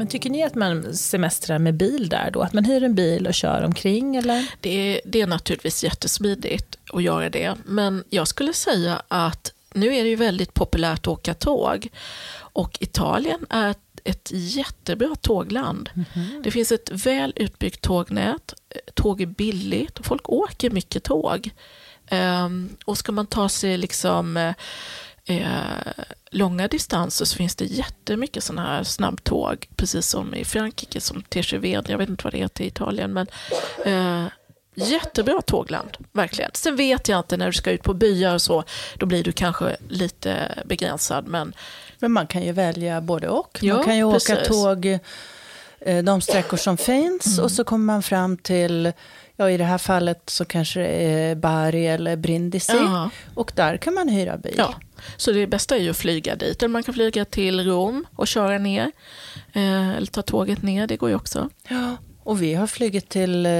Men 0.00 0.06
tycker 0.06 0.30
ni 0.30 0.42
att 0.42 0.54
man 0.54 0.94
semestrar 0.94 1.58
med 1.58 1.74
bil 1.74 2.08
där 2.08 2.30
då? 2.30 2.42
Att 2.42 2.52
man 2.52 2.64
hyr 2.64 2.84
en 2.84 2.94
bil 2.94 3.26
och 3.26 3.34
kör 3.34 3.62
omkring? 3.62 4.16
Eller? 4.16 4.46
Det, 4.60 4.70
är, 4.70 5.00
det 5.04 5.20
är 5.20 5.26
naturligtvis 5.26 5.84
jättesmidigt 5.84 6.78
att 6.92 7.02
göra 7.02 7.30
det. 7.30 7.54
Men 7.64 8.04
jag 8.10 8.28
skulle 8.28 8.52
säga 8.52 9.02
att 9.08 9.52
nu 9.74 9.94
är 9.94 10.02
det 10.02 10.08
ju 10.08 10.16
väldigt 10.16 10.54
populärt 10.54 10.98
att 10.98 11.08
åka 11.08 11.34
tåg. 11.34 11.88
Och 12.32 12.78
Italien 12.80 13.46
är 13.50 13.74
ett, 14.04 14.30
jättebra 14.32 15.14
tågland. 15.20 15.90
Mm 15.94 16.04
-hmm. 16.14 16.42
Det 16.42 16.50
finns 16.50 16.72
ett 16.72 16.90
väl 17.06 17.32
utbyggt 17.36 17.80
tågnät. 17.80 18.54
Tåg 18.94 19.20
är 19.20 19.26
billigt 19.26 19.98
och 19.98 20.06
folk 20.06 20.28
åker 20.28 20.70
mycket 20.70 21.04
tåg. 21.04 21.50
Um, 22.10 22.76
och 22.84 22.98
ska 22.98 23.12
man 23.12 23.26
ta 23.26 23.48
sig 23.48 23.76
liksom 23.76 24.36
uh, 24.36 24.52
eh, 25.24 26.04
långa 26.30 26.68
distanser 26.68 27.24
så 27.24 27.36
finns 27.36 27.56
det 27.56 27.64
jättemycket 27.64 28.44
sådana 28.44 28.68
här 28.68 28.84
snabbtåg, 28.84 29.68
precis 29.76 30.06
som 30.06 30.34
i 30.34 30.44
Frankrike, 30.44 31.00
som 31.00 31.22
TGV, 31.22 31.80
jag 31.88 31.98
vet 31.98 32.08
inte 32.08 32.24
vad 32.24 32.32
det 32.32 32.38
heter 32.38 32.64
i 32.64 32.66
Italien, 32.66 33.12
men 33.12 33.26
eh, 33.84 34.26
jättebra 34.74 35.42
tågland, 35.42 35.96
verkligen. 36.12 36.50
Sen 36.54 36.76
vet 36.76 37.08
jag 37.08 37.18
inte 37.18 37.36
när 37.36 37.46
du 37.46 37.52
ska 37.52 37.70
ut 37.70 37.82
på 37.82 37.94
byar 37.94 38.34
och 38.34 38.42
så, 38.42 38.64
då 38.94 39.06
blir 39.06 39.24
du 39.24 39.32
kanske 39.32 39.76
lite 39.88 40.62
begränsad, 40.64 41.26
men... 41.26 41.54
Men 41.98 42.12
man 42.12 42.26
kan 42.26 42.42
ju 42.42 42.52
välja 42.52 43.00
både 43.00 43.28
och. 43.28 43.58
Ja, 43.62 43.74
man 43.74 43.84
kan 43.84 43.96
ju 43.96 44.12
precis. 44.12 44.30
åka 44.30 44.44
tåg 44.44 44.98
eh, 45.80 46.02
de 46.02 46.20
sträckor 46.20 46.56
som 46.56 46.76
finns 46.76 47.26
mm. 47.26 47.44
och 47.44 47.50
så 47.50 47.64
kommer 47.64 47.84
man 47.84 48.02
fram 48.02 48.36
till 48.36 48.92
Ja, 49.40 49.50
i 49.50 49.56
det 49.56 49.64
här 49.64 49.78
fallet 49.78 50.30
så 50.30 50.44
kanske 50.44 50.80
det 50.80 50.86
är 50.88 51.34
Bari 51.34 51.86
eller 51.86 52.16
Brindisi. 52.16 52.72
Ja. 52.76 53.10
Och 53.34 53.52
där 53.54 53.76
kan 53.76 53.94
man 53.94 54.08
hyra 54.08 54.36
bil. 54.36 54.54
Ja. 54.56 54.74
Så 55.16 55.32
det 55.32 55.46
bästa 55.46 55.76
är 55.76 55.80
ju 55.80 55.90
att 55.90 55.96
flyga 55.96 56.36
dit. 56.36 56.62
Eller 56.62 56.68
man 56.68 56.82
kan 56.82 56.94
flyga 56.94 57.24
till 57.24 57.64
Rom 57.64 58.06
och 58.16 58.26
köra 58.28 58.58
ner. 58.58 58.92
Eh, 59.52 59.90
eller 59.90 60.06
ta 60.06 60.22
tåget 60.22 60.62
ner, 60.62 60.86
det 60.86 60.96
går 60.96 61.08
ju 61.08 61.16
också. 61.16 61.48
Ja, 61.68 61.96
och 62.24 62.42
vi 62.42 62.54
har 62.54 62.66
flugit 62.66 63.08
till 63.08 63.46
eh, 63.46 63.52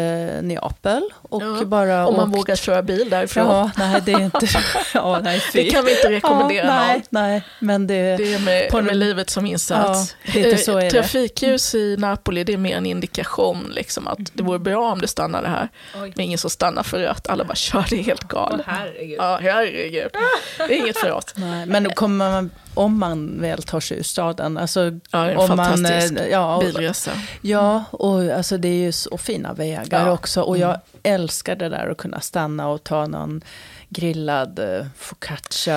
Neapel. 0.42 1.02
Och 1.12 1.42
ja, 1.42 1.64
bara 1.64 2.06
om 2.06 2.16
man 2.16 2.28
åkt... 2.28 2.38
vågar 2.38 2.56
köra 2.56 2.82
bil 2.82 3.10
därifrån. 3.10 3.46
Ja, 3.46 3.70
nej, 3.76 4.02
det 4.04 4.12
är 4.12 4.20
inte... 4.20 4.46
ja, 4.94 5.20
nej, 5.22 5.42
det 5.52 5.64
kan 5.64 5.84
vi 5.84 5.96
inte 5.96 6.10
rekommendera 6.10 6.66
ja, 6.66 6.74
nej, 6.74 7.02
nej, 7.10 7.42
men 7.58 7.86
det... 7.86 8.16
Det 8.16 8.34
är 8.34 8.38
med, 8.38 8.70
på, 8.70 8.82
med 8.82 8.96
livet 8.96 9.30
som 9.30 9.46
insats. 9.46 10.16
Ja, 10.22 10.32
lite 10.34 10.56
så 10.56 10.78
är 10.78 10.90
Trafikljus 10.90 11.74
i 11.74 11.96
Napoli, 11.96 12.44
det 12.44 12.52
är 12.52 12.56
mer 12.56 12.76
en 12.76 12.86
indikation 12.86 13.70
liksom, 13.74 14.08
att 14.08 14.18
det 14.32 14.42
vore 14.42 14.58
bra 14.58 14.92
om 14.92 15.00
det 15.00 15.08
stannade 15.08 15.48
här. 15.48 15.68
Oj. 16.02 16.12
Men 16.16 16.26
ingen 16.26 16.38
som 16.38 16.50
stannar 16.50 16.82
för 16.82 16.98
rött, 16.98 17.26
alla 17.26 17.44
bara 17.44 17.54
kör, 17.54 17.86
det 17.90 17.98
är 17.98 18.02
helt 18.02 18.28
galet. 18.28 18.66
Oh, 18.66 18.72
herregud. 18.72 19.18
Ja, 19.18 19.38
herregud. 19.42 20.10
Det 20.56 20.62
är 20.62 20.78
inget 20.78 20.98
för 20.98 21.12
oss. 21.12 21.24
Nej, 21.34 21.66
men 21.66 21.84
då 21.84 21.90
kommer 21.90 22.30
man 22.30 22.50
om 22.74 22.98
man 22.98 23.40
väl 23.40 23.62
tar 23.62 23.80
sig 23.80 23.98
ur 23.98 24.02
staden. 24.02 24.58
Alltså, 24.58 24.80
ja, 25.10 25.30
en 25.30 25.36
om 25.36 25.48
fantastisk 25.48 26.12
man, 26.12 26.30
ja, 26.30 26.58
bilresa. 26.60 27.10
Ja, 27.40 27.84
och 27.90 28.22
alltså, 28.22 28.58
det 28.58 28.68
är 28.68 28.84
ju 28.84 28.92
så 28.92 29.18
fina 29.18 29.52
vägar 29.52 30.06
ja. 30.06 30.12
också. 30.12 30.42
Och 30.42 30.58
jag 30.58 30.70
mm. 30.70 30.80
älskar 31.02 31.56
det 31.56 31.68
där 31.68 31.90
att 31.90 31.96
kunna 31.96 32.20
stanna 32.20 32.68
och 32.68 32.84
ta 32.84 33.06
någon 33.06 33.42
grillad 33.90 34.58
eh, 34.58 34.86
focaccia, 34.96 35.76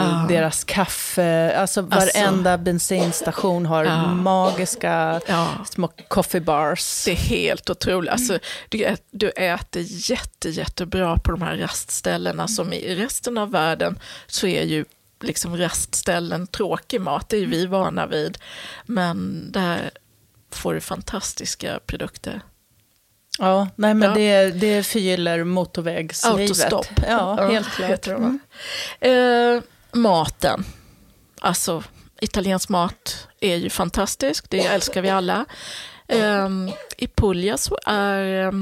ah. 0.00 0.26
deras 0.28 0.64
kaffe. 0.64 1.56
Alltså, 1.56 1.80
alltså 1.80 1.82
varenda 1.82 2.58
bensinstation 2.58 3.66
har 3.66 3.84
ah. 3.84 4.06
magiska 4.06 5.20
ja. 5.26 5.48
små 5.70 5.88
coffee 6.08 6.40
bars. 6.40 7.04
Det 7.04 7.10
är 7.10 7.16
helt 7.16 7.70
otroligt. 7.70 8.10
Alltså, 8.10 8.38
du, 8.68 8.96
du 9.10 9.30
äter 9.30 9.82
jätte, 10.10 10.48
jättebra 10.48 11.16
på 11.16 11.30
de 11.30 11.42
här 11.42 11.56
rastställena 11.56 12.48
som 12.48 12.72
i 12.72 12.94
resten 12.94 13.38
av 13.38 13.50
världen 13.50 13.98
så 14.26 14.46
är 14.46 14.62
ju 14.62 14.84
liksom 15.20 15.56
rastställen 15.56 16.46
tråkig 16.46 17.00
mat, 17.00 17.28
det 17.28 17.36
är 17.36 17.40
ju 17.40 17.46
vi 17.46 17.66
vana 17.66 18.06
vid. 18.06 18.38
Men 18.84 19.46
där 19.52 19.90
får 20.50 20.74
du 20.74 20.80
fantastiska 20.80 21.80
produkter. 21.86 22.40
Ja, 23.38 23.68
nej 23.76 23.94
men 23.94 24.08
ja. 24.08 24.14
Det, 24.14 24.50
det 24.50 24.86
förgyller 24.86 25.44
motorvägslivet. 25.44 26.40
Autostopp. 26.40 26.86
Ja, 27.08 27.36
ja, 27.38 27.48
helt 27.48 27.70
klart. 27.70 28.06
Mm. 28.06 28.40
Eh, 29.00 29.62
maten. 29.92 30.64
Alltså, 31.40 31.82
italiensk 32.20 32.68
mat 32.68 33.28
är 33.40 33.56
ju 33.56 33.70
fantastisk, 33.70 34.50
det 34.50 34.66
älskar 34.66 35.02
vi 35.02 35.10
alla. 35.10 35.44
Eh, 36.08 36.48
I 36.96 37.06
Puglia 37.06 37.58
så 37.58 37.78
är 37.86 38.52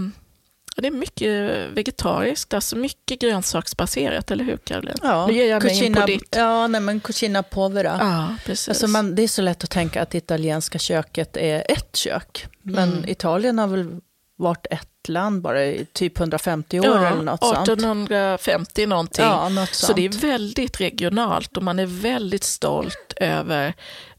eh, 0.79 0.83
det 0.83 0.89
är 0.89 0.93
mycket 0.93 1.53
vegetariskt, 1.77 2.55
alltså 2.55 2.77
mycket 2.77 3.21
grönsaksbaserat, 3.21 4.31
eller 4.31 4.45
hur 4.45 4.57
Caroline? 4.57 4.97
Ja, 5.03 5.27
nu 5.27 5.33
ger 5.33 5.51
jag 5.51 5.63
mig 5.63 5.73
cucina, 5.73 5.87
in 5.87 6.03
på 6.03 6.07
ditt. 6.07 6.37
Ja, 6.37 6.67
nej, 6.67 6.81
men 6.81 7.01
cucina 7.01 7.43
povera. 7.43 7.97
Ja, 8.01 8.35
precis. 8.47 8.69
Alltså 8.69 8.87
man, 8.87 9.15
det 9.15 9.23
är 9.23 9.29
så 9.29 9.43
lätt 9.43 9.65
att 9.65 9.71
tänka 9.71 10.03
att 10.03 10.11
det 10.11 10.19
italienska 10.19 10.79
köket 10.79 11.37
är 11.37 11.65
ett 11.69 11.97
kök. 11.97 12.47
Men 12.63 12.93
mm. 12.93 13.09
Italien 13.09 13.59
har 13.59 13.67
väl 13.67 14.01
varit 14.37 14.67
ett 14.71 15.09
land 15.09 15.43
bara 15.43 15.65
i 15.65 15.87
typ 15.93 16.19
150 16.19 16.81
år 16.81 16.87
ja, 16.87 17.07
eller 17.07 17.23
något 17.23 17.43
1850 17.43 18.73
sånt. 18.75 18.89
någonting. 18.89 19.25
Ja, 19.25 19.49
något 19.49 19.75
så 19.75 19.93
det 19.93 20.05
är 20.05 20.09
väldigt 20.09 20.81
regionalt 20.81 21.57
och 21.57 21.63
man 21.63 21.79
är 21.79 21.87
väldigt 21.87 22.45
stolt 22.45 23.13
över 23.17 23.75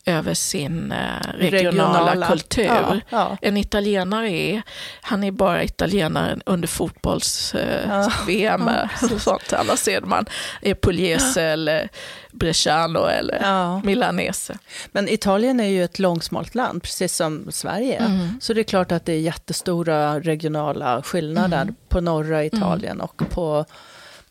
över 0.06 0.34
sin 0.34 0.92
eh, 0.92 0.98
regionala, 1.38 2.00
regionala, 2.00 2.28
kultur. 2.28 2.66
Ja, 2.66 3.00
ja. 3.10 3.38
En 3.42 3.58
italienare 3.58 4.32
är, 4.32 4.62
han 5.02 5.24
är 5.24 5.32
bara 5.32 5.64
italienare 5.64 6.40
under 6.46 6.68
fotbolls-VM. 6.68 8.68
Eh, 8.68 8.90
ja, 9.02 9.20
sånt. 9.20 9.54
Annars 9.54 9.88
är 9.88 10.02
man 10.02 10.26
är 10.62 10.74
pugliese 10.74 11.42
eller 11.42 11.90
bresciano 12.32 13.06
eller 13.06 13.86
milanese. 13.86 14.58
Men 14.92 15.10
Italien 15.10 15.60
är 15.60 15.68
ju 15.68 15.84
ett 15.84 16.00
långsmalt 16.00 16.56
land, 16.56 16.84
precis 16.84 17.16
som 17.16 17.48
Sverige. 17.52 17.98
Mm. 17.98 18.40
Så 18.42 18.54
det 18.54 18.62
är 18.62 18.64
klart 18.64 18.92
att 18.92 19.06
det 19.06 19.14
är 19.14 19.20
jättestora 19.20 20.20
regionala 20.20 21.04
skillnader 21.04 21.62
mm. 21.62 21.76
på 21.90 22.02
norra 22.02 22.46
Italien 22.46 22.96
mm. 22.96 23.06
och 23.06 23.30
på, 23.30 23.66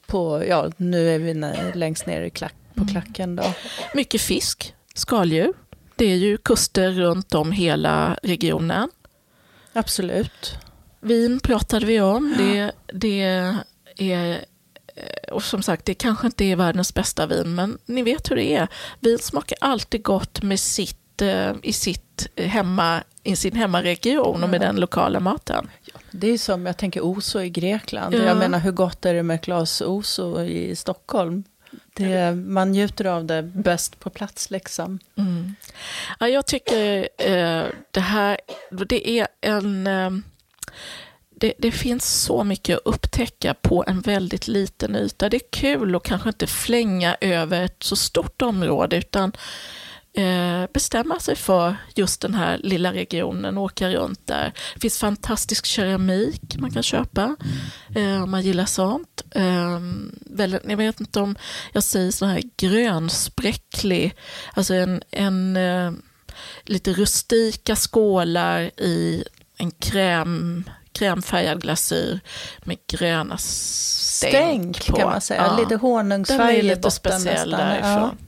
på, 0.07 0.45
ja 0.49 0.71
nu 0.77 1.15
är 1.15 1.19
vi 1.19 1.35
längst 1.75 2.07
ner 2.07 2.23
i 2.23 2.31
klack, 2.31 2.55
på 2.75 2.83
mm. 2.83 2.93
klacken 2.93 3.37
då. 3.37 3.53
Mycket 3.95 4.21
fisk, 4.21 4.75
skaldjur. 4.99 5.53
Det 5.97 6.05
är 6.05 6.17
ju 6.17 6.37
kuster 6.37 6.91
runt 6.91 7.35
om 7.35 7.53
hela 7.53 8.19
regionen. 8.23 8.91
Absolut. 9.73 10.59
Vin 11.01 11.41
pratade 11.41 11.87
vi 11.87 12.01
om. 12.01 12.35
Det, 12.39 12.73
det 12.93 13.23
är, 13.99 14.45
och 15.33 15.43
som 15.43 15.63
sagt, 15.63 15.85
det 15.85 15.95
kanske 15.95 16.27
inte 16.27 16.45
är 16.45 16.57
världens 16.57 16.95
bästa 16.95 17.27
vin, 17.27 17.55
men 17.55 17.79
ni 17.87 18.03
vet 18.03 18.31
hur 18.31 18.37
det 18.37 18.55
är. 18.55 18.69
Vin 19.01 19.19
smakar 19.19 19.59
alltid 19.61 20.03
gott 20.03 20.43
med 20.43 20.61
sitt, 20.61 21.23
eh, 21.23 21.53
i, 21.63 21.73
sitt 21.73 22.29
hemma, 22.37 23.03
i 23.23 23.37
sin 23.37 23.57
hemmaregion 23.57 24.43
och 24.43 24.49
med 24.49 24.61
den 24.61 24.77
lokala 24.77 25.21
maten. 25.21 25.71
Det 26.11 26.29
är 26.29 26.39
som, 26.39 26.67
jag 26.67 26.77
tänker 26.77 27.01
Oso 27.01 27.41
i 27.41 27.51
Grekland. 27.51 28.15
Ja. 28.15 28.23
Jag 28.23 28.37
menar, 28.37 28.59
hur 28.59 28.73
gott 28.73 29.07
är 29.07 29.15
det 29.15 29.23
med 29.23 29.35
ett 29.35 29.45
glas 29.45 29.81
Oso 29.81 30.43
i 30.43 30.77
Stockholm? 30.77 31.45
Det, 31.99 32.35
man 32.35 32.73
njuter 32.73 33.05
av 33.05 33.25
det 33.25 33.43
bäst 33.43 34.01
på 34.01 34.11
plats. 34.11 34.51
Liksom. 34.51 34.99
Mm. 35.17 35.55
Ja, 36.21 36.29
jag 36.29 36.47
tycker 36.47 37.09
eh, 37.19 37.65
det 37.91 38.01
här 38.01 38.39
det 38.89 39.11
är 39.21 39.29
en... 39.41 39.87
Eh, 39.87 40.11
det, 41.41 41.55
det, 41.59 41.71
finns 41.71 42.23
så 42.23 42.45
mycket 42.45 42.77
att 42.77 42.87
upptäcka 42.87 43.55
på 43.55 43.85
en 43.87 44.01
väldigt 44.01 44.49
liten 44.49 44.97
yta. 44.97 45.29
Det 45.29 45.37
är 45.37 45.51
kul 45.51 45.95
att 45.95 46.03
kanske 46.03 46.29
inte 46.29 46.47
flänga 46.47 47.17
över 47.21 47.63
ett 47.63 47.83
så 47.83 47.97
stort 47.97 48.43
område, 48.43 48.97
utan 48.97 49.33
bestämma 50.73 51.21
sig 51.21 51.37
för 51.37 51.77
just 51.95 52.21
den 52.21 52.35
här 52.35 52.59
lilla 52.59 52.93
regionen 52.93 53.59
åka 53.59 53.89
runt 53.89 54.27
där. 54.27 54.53
Det 54.75 54.81
finns 54.81 54.99
fantastisk 54.99 55.67
keramik 55.67 56.57
man 56.59 56.71
kan 56.71 56.83
köpa 56.83 57.37
eh, 57.95 58.23
om 58.23 58.31
man 58.31 58.43
gillar 58.43 58.65
sånt. 58.65 59.23
Eh, 59.31 59.81
väldigt, 60.21 60.63
jag 60.65 60.77
vet 60.77 61.01
inte 61.01 61.21
om 61.21 61.37
jag 61.73 61.83
säger 61.83 62.11
sån 62.11 62.29
här 62.29 62.43
grönspräcklig, 62.57 64.15
alltså 64.55 64.75
en, 64.75 65.03
en 65.11 65.57
eh, 65.57 65.93
lite 66.65 66.93
rustika 66.93 67.77
skålar 67.77 68.61
i 68.81 69.25
en 69.59 69.71
kräm 69.71 70.65
krämfärgad 70.93 71.63
glasyr 71.63 72.21
med 72.65 72.77
gröna 72.87 73.39
stänk, 73.39 74.33
stänk 74.77 74.87
på. 74.87 74.97
kan 74.97 75.11
man 75.11 75.21
säga. 75.21 75.47
Ja. 75.47 75.57
Lite 75.57 75.77
honungsfärg 75.77 76.59
i 76.59 76.75
botten 76.77 76.91
speciell 76.91 77.51
nästan. 77.51 77.69
därifrån. 77.69 78.17
Ja. 78.21 78.28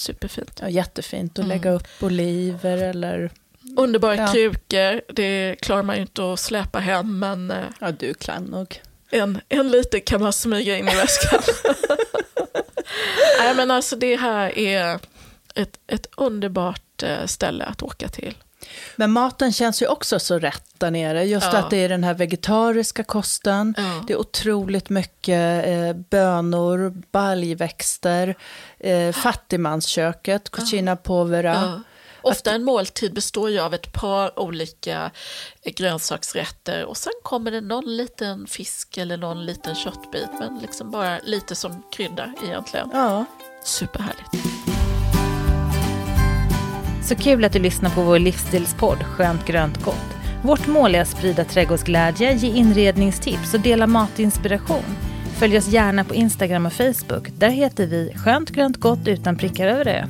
Superfint. 0.00 0.58
Ja, 0.62 0.68
jättefint 0.68 1.38
att 1.38 1.46
lägga 1.46 1.70
mm. 1.70 1.76
upp 1.76 2.02
oliver 2.02 2.78
eller... 2.78 3.30
Underbara 3.76 4.16
ja. 4.16 4.32
krukor, 4.32 5.12
det 5.12 5.56
klarar 5.60 5.82
man 5.82 5.96
ju 5.96 6.02
inte 6.02 6.32
att 6.32 6.40
släpa 6.40 6.78
hem 6.78 7.18
men... 7.18 7.50
Eh, 7.50 7.64
ja, 7.80 7.92
du 7.92 8.14
kan 8.14 8.44
nog. 8.44 8.80
En, 9.10 9.40
en 9.48 9.70
liten 9.70 10.00
kan 10.00 10.22
man 10.22 10.32
smyga 10.32 10.78
in 10.78 10.88
i 10.88 10.96
väskan. 10.96 11.40
Nej 13.38 13.54
men 13.54 13.70
alltså 13.70 13.96
det 13.96 14.16
här 14.16 14.58
är 14.58 15.00
ett, 15.54 15.78
ett 15.86 16.06
underbart 16.16 17.02
eh, 17.02 17.26
ställe 17.26 17.64
att 17.64 17.82
åka 17.82 18.08
till. 18.08 18.34
Men 18.96 19.10
maten 19.10 19.52
känns 19.52 19.82
ju 19.82 19.86
också 19.86 20.18
så 20.18 20.38
rätt 20.38 20.64
där 20.78 20.90
nere. 20.90 21.24
Just 21.24 21.52
ja. 21.52 21.58
att 21.58 21.70
det 21.70 21.76
är 21.76 21.88
den 21.88 22.04
här 22.04 22.14
vegetariska 22.14 23.04
kosten. 23.04 23.74
Ja. 23.76 24.04
Det 24.06 24.12
är 24.12 24.20
otroligt 24.20 24.88
mycket 24.88 25.66
eh, 25.66 25.92
bönor, 25.92 27.02
baljväxter, 27.12 28.34
eh, 28.78 29.12
fattigmansköket, 29.12 30.50
cucina 30.50 30.96
povera. 30.96 31.54
Ja. 31.54 31.80
Ofta 32.22 32.50
en 32.50 32.64
måltid 32.64 33.14
består 33.14 33.50
ju 33.50 33.60
av 33.60 33.74
ett 33.74 33.92
par 33.92 34.40
olika 34.40 35.10
grönsaksrätter 35.64 36.84
och 36.84 36.96
sen 36.96 37.12
kommer 37.22 37.50
det 37.50 37.60
någon 37.60 37.96
liten 37.96 38.46
fisk 38.46 38.98
eller 38.98 39.16
någon 39.16 39.46
liten 39.46 39.74
köttbit, 39.74 40.28
men 40.38 40.58
liksom 40.58 40.90
bara 40.90 41.18
lite 41.18 41.54
som 41.54 41.82
krydda 41.92 42.34
egentligen. 42.44 42.90
Ja. 42.92 43.24
Superhärligt. 43.64 44.69
Så 47.02 47.14
kul 47.14 47.44
att 47.44 47.52
du 47.52 47.58
lyssnar 47.58 47.90
på 47.90 48.02
vår 48.02 48.18
livsstilspodd 48.18 49.02
Skönt 49.02 49.46
grönt 49.46 49.84
gott. 49.84 50.16
Vårt 50.42 50.66
mål 50.66 50.94
är 50.94 51.00
att 51.00 51.08
sprida 51.08 51.44
trädgårdsglädje, 51.44 52.32
ge 52.32 52.48
inredningstips 52.48 53.54
och 53.54 53.60
dela 53.60 53.86
matinspiration. 53.86 54.96
Följ 55.38 55.58
oss 55.58 55.68
gärna 55.68 56.04
på 56.04 56.14
Instagram 56.14 56.66
och 56.66 56.72
Facebook. 56.72 57.28
Där 57.38 57.48
heter 57.48 57.86
vi 57.86 58.12
Skönt 58.16 58.50
grönt 58.50 58.76
gott 58.76 59.08
utan 59.08 59.36
prickar 59.36 59.66
över 59.66 59.84
det. 59.84 60.08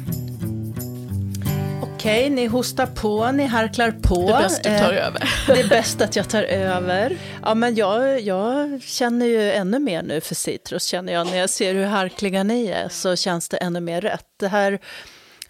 Okej, 1.82 2.30
ni 2.30 2.46
hostar 2.46 2.86
på, 2.86 3.32
ni 3.32 3.46
harklar 3.46 3.90
på. 3.90 4.26
Det 4.26 4.32
är 4.32 4.42
bäst 4.42 4.62
du 4.62 4.78
tar 4.78 4.92
eh, 4.92 5.06
över. 5.06 5.30
Det 5.46 5.60
är 5.60 5.68
bäst 5.68 6.00
att 6.00 6.16
jag 6.16 6.28
tar 6.28 6.42
över. 6.42 7.16
Ja, 7.42 7.54
men 7.54 7.74
jag, 7.74 8.20
jag 8.20 8.82
känner 8.82 9.26
ju 9.26 9.52
ännu 9.52 9.78
mer 9.78 10.02
nu 10.02 10.20
för 10.20 10.34
citrus, 10.34 10.84
känner 10.84 11.12
jag. 11.12 11.26
När 11.26 11.38
jag 11.38 11.50
ser 11.50 11.74
hur 11.74 11.84
harkliga 11.84 12.42
ni 12.42 12.66
är 12.66 12.88
så 12.88 13.16
känns 13.16 13.48
det 13.48 13.56
ännu 13.56 13.80
mer 13.80 14.00
rätt. 14.00 14.26
Det 14.40 14.48
här 14.48 14.78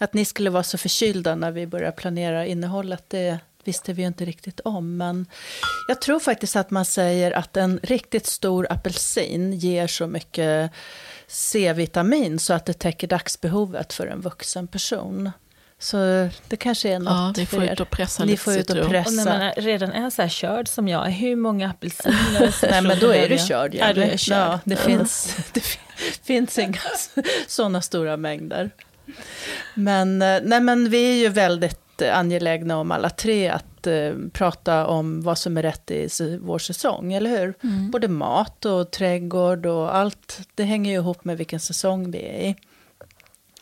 att 0.01 0.13
ni 0.13 0.25
skulle 0.25 0.49
vara 0.49 0.63
så 0.63 0.77
förkylda 0.77 1.35
när 1.35 1.51
vi 1.51 1.67
började 1.67 1.91
planera 1.91 2.45
innehållet, 2.45 3.03
det 3.07 3.39
visste 3.63 3.93
vi 3.93 4.01
ju 4.01 4.07
inte 4.07 4.25
riktigt 4.25 4.59
om. 4.59 4.97
Men 4.97 5.25
jag 5.87 6.01
tror 6.01 6.19
faktiskt 6.19 6.55
att 6.55 6.71
man 6.71 6.85
säger 6.85 7.31
att 7.31 7.57
en 7.57 7.79
riktigt 7.83 8.25
stor 8.25 8.67
apelsin 8.69 9.53
ger 9.53 9.87
så 9.87 10.07
mycket 10.07 10.71
C-vitamin 11.27 12.39
så 12.39 12.53
att 12.53 12.65
det 12.65 12.73
täcker 12.73 13.07
dagsbehovet 13.07 13.93
för 13.93 14.07
en 14.07 14.21
vuxen 14.21 14.67
person. 14.67 15.31
Så 15.79 16.29
det 16.47 16.57
kanske 16.57 16.89
är 16.89 16.99
något 16.99 17.11
ja, 17.11 17.33
ni 17.37 17.45
får 17.45 17.63
ut 17.63 17.79
och 17.79 17.89
pressa 17.89 18.25
ni 18.25 18.37
får 18.37 18.57
ut 18.57 18.69
och 18.69 18.89
pressa. 18.89 19.09
Och 19.09 19.15
när 19.15 19.39
man 19.39 19.51
redan 19.51 19.91
är 19.91 20.09
så 20.09 20.21
här 20.21 20.29
körd 20.29 20.67
som 20.67 20.87
jag, 20.87 21.05
hur 21.05 21.35
många 21.35 21.69
apelsiner? 21.69 22.55
Nej, 22.71 22.81
men 22.81 22.99
då 22.99 23.13
är 23.13 23.29
du 23.29 23.37
körd. 23.37 23.75
Ja, 23.75 23.93
du 23.93 24.03
är 24.03 24.17
körd. 24.17 24.37
Ja, 24.37 24.59
det, 24.63 24.75
mm. 24.75 24.97
finns, 24.97 25.35
det 25.53 25.61
finns 26.23 26.59
inga 26.59 26.79
sådana 27.47 27.81
stora 27.81 28.17
mängder. 28.17 28.71
Men, 29.73 30.21
eh, 30.21 30.39
nej, 30.43 30.61
men 30.61 30.89
vi 30.89 31.11
är 31.11 31.23
ju 31.23 31.29
väldigt 31.29 32.01
angelägna 32.01 32.77
om 32.77 32.91
alla 32.91 33.09
tre 33.09 33.49
att 33.49 33.87
eh, 33.87 34.13
prata 34.33 34.87
om 34.87 35.21
vad 35.21 35.37
som 35.37 35.57
är 35.57 35.61
rätt 35.61 35.91
i 35.91 36.09
vår 36.41 36.59
säsong, 36.59 37.13
eller 37.13 37.29
hur? 37.29 37.53
Mm. 37.63 37.91
Både 37.91 38.07
mat 38.07 38.65
och 38.65 38.91
trädgård 38.91 39.65
och 39.65 39.95
allt, 39.95 40.39
det 40.55 40.63
hänger 40.63 40.91
ju 40.91 40.97
ihop 40.97 41.25
med 41.25 41.37
vilken 41.37 41.59
säsong 41.59 42.11
vi 42.11 42.17
är 42.17 42.49
i. 42.49 42.55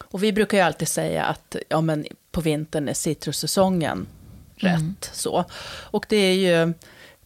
Och 0.03 0.23
vi 0.23 0.33
brukar 0.33 0.57
ju 0.57 0.63
alltid 0.63 0.87
säga 0.87 1.23
att 1.23 1.55
ja, 1.69 1.81
men 1.81 2.05
på 2.31 2.41
vintern 2.41 2.89
är 2.89 2.93
citrussäsongen 2.93 4.07
rätt. 4.55 4.79
Mm. 4.79 4.95
Så. 5.01 5.45
Och 5.91 6.05
det 6.09 6.17
är 6.17 6.33
ju, 6.33 6.73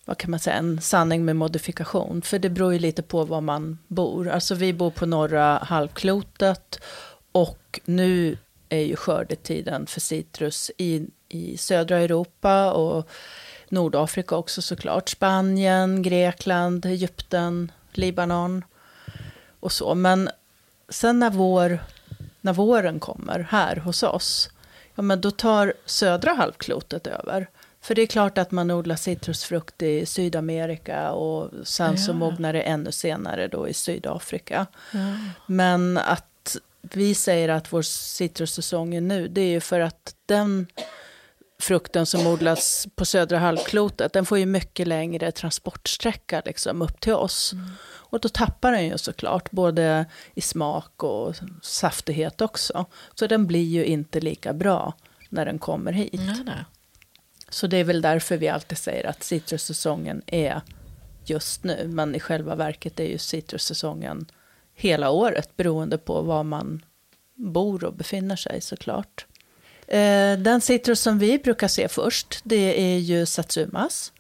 vad 0.06 0.18
kan 0.18 0.32
man 0.32 0.40
säga, 0.40 0.56
en 0.56 0.82
sanning 0.82 1.26
med 1.26 1.36
modifikation. 1.36 2.22
För 2.22 2.40
det 2.40 2.50
beror 2.50 2.74
ju 2.74 2.80
lite 2.80 3.02
på 3.02 3.26
var 3.26 3.42
man 3.42 3.78
bor. 3.88 4.30
Alltså 4.30 4.56
vi 4.56 4.74
bor 4.74 4.92
på 4.92 5.06
norra 5.06 5.58
halvklotet 5.58 6.80
och 7.32 7.60
nu 7.86 8.38
är 8.70 8.82
ju 8.82 8.96
skördetiden 8.96 9.88
för 9.88 10.00
citrus 10.00 10.72
i, 10.78 11.08
i 11.30 11.58
södra 11.58 12.00
Europa 12.00 12.72
och 12.72 13.10
Nordafrika 13.70 14.36
också 14.36 14.62
såklart. 14.62 15.10
Spanien, 15.10 16.02
Grekland, 16.02 16.86
Egypten, 16.86 17.72
Libanon 17.92 18.64
och 19.60 19.72
så. 19.72 19.96
Men 19.96 20.30
sen 20.90 21.20
när, 21.20 21.30
vår, 21.30 21.80
när 22.42 22.54
våren 22.54 23.00
kommer 23.00 23.40
här 23.40 23.76
hos 23.76 24.04
oss, 24.04 24.50
ja 24.96 25.02
men 25.04 25.22
då 25.22 25.32
tar 25.32 25.74
södra 25.86 26.34
halvklotet 26.34 27.08
över. 27.08 27.50
För 27.82 27.96
det 27.96 28.02
är 28.02 28.08
klart 28.08 28.38
att 28.38 28.52
man 28.52 28.72
odlar 28.72 28.96
citrusfrukt 28.96 29.82
i 29.82 30.06
Sydamerika 30.06 31.12
och 31.12 31.68
sen 31.68 31.92
ja. 31.92 31.98
så 31.98 32.14
mognar 32.14 32.54
det 32.54 32.62
ännu 32.62 32.92
senare 32.92 33.48
då 33.48 33.68
i 33.68 33.74
Sydafrika. 33.74 34.66
Ja. 34.92 35.18
Men 35.48 35.98
att 35.98 36.33
vi 36.92 37.16
säger 37.16 37.50
att 37.50 37.74
vår 37.74 37.82
citrussäsong 37.82 38.96
är 38.96 39.02
nu, 39.02 39.28
det 39.28 39.42
är 39.42 39.50
ju 39.50 39.60
för 39.60 39.80
att 39.80 40.16
den 40.26 40.68
frukten 41.60 42.06
som 42.06 42.28
odlas 42.28 42.88
på 42.96 43.06
södra 43.06 43.38
halvklotet, 43.38 44.14
den 44.14 44.26
får 44.26 44.38
ju 44.38 44.46
mycket 44.46 44.88
längre 44.88 45.32
transportsträcka 45.32 46.42
liksom, 46.46 46.82
upp 46.82 47.00
till 47.00 47.14
oss. 47.14 47.54
Mm. 47.54 47.70
Och 47.86 48.20
då 48.20 48.30
tappar 48.30 48.72
den 48.72 48.86
ju 48.86 48.98
såklart, 48.98 49.52
både 49.52 50.06
i 50.34 50.42
smak 50.42 51.04
och 51.04 51.36
saftighet 51.62 52.42
också. 52.42 52.86
Så 53.16 53.28
den 53.28 53.48
blir 53.48 53.64
ju 53.64 53.86
inte 53.86 54.20
lika 54.20 54.54
bra 54.54 54.94
när 55.30 55.46
den 55.46 55.60
kommer 55.60 55.92
hit. 55.92 56.14
Nej, 56.14 56.44
nej. 56.46 56.66
Så 57.50 57.68
det 57.68 57.78
är 57.78 57.84
väl 57.84 58.02
därför 58.02 58.38
vi 58.38 58.50
alltid 58.50 58.78
säger 58.78 59.10
att 59.10 59.24
citrussäsongen 59.24 60.22
är 60.28 60.62
just 61.26 61.64
nu. 61.64 61.88
Men 61.88 62.16
i 62.16 62.20
själva 62.20 62.56
verket 62.56 63.00
är 63.00 63.08
ju 63.08 63.18
citrussäsongen 63.18 64.26
hela 64.76 65.10
året 65.10 65.58
beroende 65.58 65.98
på 65.98 66.22
var 66.22 66.44
man 66.44 66.86
bor 67.36 67.84
och 67.84 67.94
befinner 67.94 68.36
sig 68.36 68.62
såklart. 68.62 69.26
Eh, 69.88 70.38
den 70.38 70.62
citrus 70.62 71.02
som 71.02 71.20
vi 71.20 71.40
brukar 71.40 71.68
se 71.68 71.88
först, 71.88 72.40
det 72.44 72.94
är 72.94 72.98
ju 72.98 73.26
satsumas. 73.26 74.12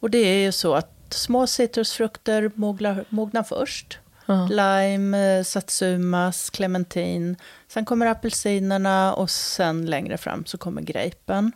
Och 0.00 0.10
det 0.10 0.18
är 0.18 0.38
ju 0.38 0.52
så 0.52 0.74
att 0.74 1.14
små 1.14 1.46
citrusfrukter 1.46 2.50
mognar, 2.54 3.04
mognar 3.08 3.42
först. 3.42 3.98
Mm. 4.28 4.48
Lime, 4.48 5.38
eh, 5.38 5.44
satsumas, 5.44 6.50
clementin. 6.50 7.36
Sen 7.68 7.84
kommer 7.84 8.06
apelsinerna 8.06 9.14
och 9.14 9.30
sen 9.30 9.86
längre 9.86 10.18
fram 10.18 10.46
så 10.46 10.58
kommer 10.58 10.82
grapen. 10.82 11.52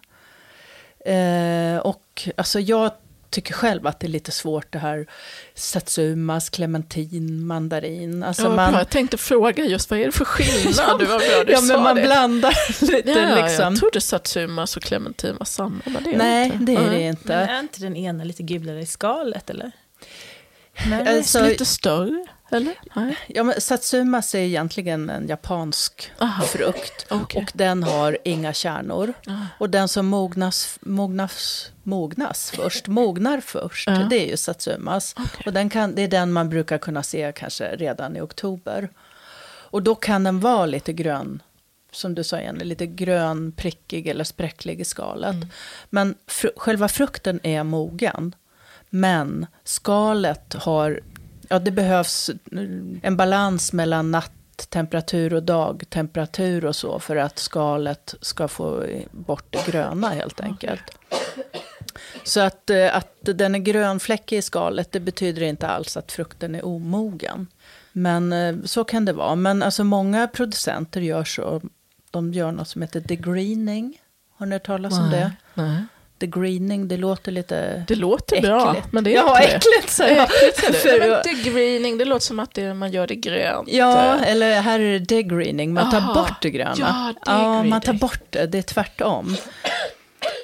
Eh, 1.07 1.79
och 1.79 2.29
alltså 2.37 2.61
jag 2.61 2.90
tycker 3.31 3.55
själv 3.55 3.87
att 3.87 4.01
det 4.01 4.07
är 4.07 4.09
lite 4.09 4.31
svårt 4.33 4.73
det 4.73 4.79
här 4.79 5.07
satsumas, 5.55 6.51
clementin, 6.51 7.47
mandarin. 7.47 8.23
Alltså 8.23 8.43
ja, 8.43 8.57
man... 8.57 8.75
Jag 8.75 8.91
tänkte 8.91 9.17
fråga 9.17 9.65
just 9.65 9.91
vad 9.91 10.01
är 10.01 10.07
det 10.07 10.12
för 10.12 10.25
skillnad? 10.25 11.03
ja, 11.09 11.45
du 11.45 11.53
ja, 11.53 11.61
men 11.61 11.83
man 11.83 11.97
det. 11.97 12.03
blandar 12.03 12.55
lite. 12.97 13.11
Ja, 13.11 13.47
liksom. 13.47 13.65
Jag 13.65 13.77
trodde 13.77 14.01
satsumas 14.01 14.77
och 14.77 14.83
clementin 14.83 15.37
var 15.39 15.47
samma, 15.47 15.81
men 15.85 16.05
det 16.05 16.12
är 16.12 16.19
Nej, 16.19 16.47
inte. 16.47 16.65
det 16.65 16.75
är 16.77 16.91
det 16.91 17.01
inte. 17.01 17.29
Men 17.29 17.49
är 17.49 17.61
inte 17.61 17.81
den 17.81 17.97
ena 17.97 18.25
lite 18.25 18.43
gulare 18.43 18.81
i 18.81 18.87
skalet, 18.87 19.51
eller? 19.51 19.73
Nej, 20.87 21.17
alltså, 21.19 21.43
lite 21.43 21.65
större. 21.65 22.27
Eller? 22.51 22.75
Nej. 22.95 23.19
Ja, 23.27 23.43
men 23.43 23.61
satsumas 23.61 24.35
är 24.35 24.39
egentligen 24.39 25.11
en 25.11 25.29
japansk 25.29 26.11
Aha. 26.19 26.45
frukt. 26.45 27.13
Okay. 27.13 27.43
Och 27.43 27.53
den 27.55 27.83
har 27.83 28.19
inga 28.25 28.53
kärnor. 28.53 29.13
Aha. 29.29 29.47
Och 29.59 29.71
den 29.71 29.89
som 29.89 30.07
mognas, 30.07 30.79
mognas, 30.81 31.71
mognas 31.83 32.51
först, 32.51 32.87
mognar 32.87 33.41
först, 33.41 33.89
ja. 33.89 34.07
det 34.11 34.27
är 34.27 34.31
ju 34.31 34.37
satsumas. 34.37 35.15
Okay. 35.19 35.43
Och 35.47 35.53
den 35.53 35.71
kan, 35.71 35.95
det 35.95 36.03
är 36.03 36.09
den 36.09 36.33
man 36.33 36.49
brukar 36.49 36.79
kunna 36.79 37.03
se 37.03 37.33
kanske 37.37 37.77
redan 37.77 38.17
i 38.17 38.21
oktober. 38.21 38.89
Och 39.71 39.83
då 39.83 39.95
kan 39.95 40.25
den 40.25 40.41
vara 40.41 40.67
lite 40.67 40.93
grön, 40.93 41.43
som 41.93 42.15
du 42.15 42.25
sa 42.25 42.41
igen, 42.41 42.59
lite 42.59 42.87
grön, 42.87 43.53
prickig 43.53 44.07
eller 44.07 44.25
spräcklig 44.25 44.81
i 44.81 44.85
skalet. 44.85 45.35
Mm. 45.35 45.49
Men 45.91 46.15
fr 46.27 46.47
själva 46.57 46.89
frukten 46.89 47.41
är 47.43 47.63
mogen. 47.63 48.35
Men 48.91 49.47
skalet 49.65 50.55
har 50.55 51.01
Ja, 51.49 51.59
det 51.59 51.71
behövs 51.71 52.31
en 53.03 53.17
balans 53.17 53.73
mellan 53.73 54.11
natttemperatur 54.11 55.35
och 55.35 55.43
dagtemperatur 55.43 56.65
och 56.65 56.77
så 56.77 56.99
för 56.99 57.17
att 57.17 57.39
skalet 57.39 58.15
ska 58.21 58.49
få 58.49 58.87
bort 59.11 59.45
det 59.51 59.67
gröna 59.67 60.09
helt 60.09 60.41
enkelt. 60.41 60.83
Så 62.25 62.41
att, 62.41 62.71
eh, 62.71 62.97
att 62.97 63.13
den 63.23 63.55
är 63.55 63.59
grönfläckig 63.59 64.39
i 64.39 64.43
skalet, 64.43 64.93
det 64.93 65.01
betyder 65.01 65.43
inte 65.43 65.67
alls 65.69 65.97
att 65.97 66.13
frukten 66.13 66.55
är 66.55 66.67
omogen. 66.67 67.47
Men 67.93 68.33
eh, 68.33 68.57
så 68.65 68.85
kan 68.85 69.05
det 69.05 69.13
vara. 69.13 69.35
Men 69.35 69.63
alltså 69.63 69.85
många 69.85 70.29
producenter 70.29 71.01
gör 71.01 71.25
så. 71.25 71.63
De 72.11 72.33
gör 72.33 72.53
något 72.53 72.69
som 72.69 72.83
heter 72.83 73.01
degreening. 73.01 74.01
Har 74.37 74.47
ni 74.47 74.55
hört 74.55 74.67
talas 74.67 74.99
om 74.99 75.11
det? 75.11 75.33
Nej. 75.55 75.83
Degreening, 76.18 76.88
det 76.88 76.96
låter 76.96 77.33
lite 77.33 77.85
Det 77.88 77.94
låter 77.94 78.37
äckligt. 78.37 78.48
bra, 78.48 78.76
men 78.90 79.05
det 79.05 79.11
är 79.11 79.14
ja, 79.14 79.42
inte 79.42 79.57
äckligt, 79.57 79.90
så 79.90 80.02
jag. 80.02 80.22
äckligt. 80.48 80.76
För, 80.76 81.22
degreening, 81.24 81.98
det 81.98 82.05
låter 82.05 82.26
som 82.26 82.40
att 82.40 82.55
det, 82.55 82.74
man 82.74 82.92
gör 82.92 83.07
det 83.07 83.14
grönt. 83.14 83.68
Ja, 83.68 84.18
eller 84.24 84.61
här 84.61 84.81
är 84.81 84.92
det 84.92 84.98
degreening, 84.98 85.74
man 85.74 85.90
tar 85.90 85.98
Aha. 85.98 86.14
bort 86.14 86.42
det 86.42 86.50
gröna. 86.50 86.74
Ja, 86.79 87.14
ja, 87.26 87.62
man 87.62 87.81
tar 87.81 87.92
bort 87.92 88.22
det, 88.31 88.46
det 88.46 88.59
är 88.59 88.62
tvärtom. 88.62 89.37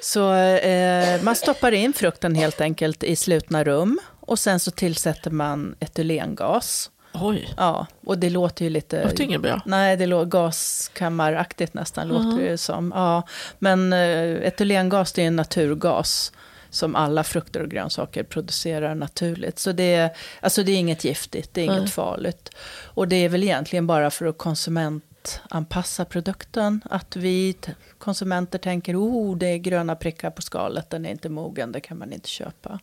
Så 0.03 0.33
eh, 0.33 1.21
man 1.21 1.35
stoppar 1.35 1.71
in 1.71 1.93
frukten 1.93 2.35
helt 2.35 2.61
enkelt 2.61 3.03
i 3.03 3.15
slutna 3.15 3.63
rum 3.63 3.99
och 4.19 4.39
sen 4.39 4.59
så 4.59 4.71
tillsätter 4.71 5.31
man 5.31 5.75
etylengas. 5.79 6.89
Oj, 7.13 7.53
Ja, 7.57 7.87
och 8.05 8.17
det 8.17 8.29
låter 8.29 8.65
ju 8.65 8.69
lite... 8.69 8.97
det 8.97 9.03
låter 9.03 9.23
inget 9.23 9.41
bra. 9.41 9.61
Nej, 9.65 9.97
det 9.97 10.05
låter 10.05 10.29
gaskammaraktigt 10.29 11.73
nästan, 11.73 12.07
låter 12.07 12.43
det 12.43 12.57
som. 12.57 12.91
Ja, 12.95 13.23
men 13.59 13.93
eh, 13.93 14.47
etylengas 14.47 15.13
det 15.13 15.21
är 15.23 15.27
en 15.27 15.35
naturgas 15.35 16.31
som 16.73 16.95
alla 16.95 17.23
frukter 17.23 17.59
och 17.61 17.69
grönsaker 17.69 18.23
producerar 18.23 18.95
naturligt. 18.95 19.59
Så 19.59 19.71
det 19.71 19.93
är, 19.95 20.09
alltså 20.39 20.63
det 20.63 20.71
är 20.71 20.77
inget 20.77 21.03
giftigt, 21.03 21.53
det 21.53 21.61
är 21.61 21.65
inget 21.65 21.79
Nej. 21.79 21.89
farligt. 21.89 22.49
Och 22.83 23.07
det 23.07 23.15
är 23.15 23.29
väl 23.29 23.43
egentligen 23.43 23.87
bara 23.87 24.11
för 24.11 24.25
att 24.25 24.37
konsumentanpassa 24.37 26.05
produkten. 26.05 26.81
Att 26.89 27.15
vi 27.15 27.57
konsumenter 27.97 28.59
tänker, 28.59 28.95
oh, 28.95 29.37
det 29.37 29.47
är 29.47 29.57
gröna 29.57 29.95
prickar 29.95 30.29
på 30.29 30.41
skalet, 30.41 30.89
den 30.89 31.05
är 31.05 31.09
inte 31.09 31.29
mogen, 31.29 31.71
det 31.71 31.79
kan 31.79 31.97
man 31.97 32.13
inte 32.13 32.29
köpa. 32.29 32.79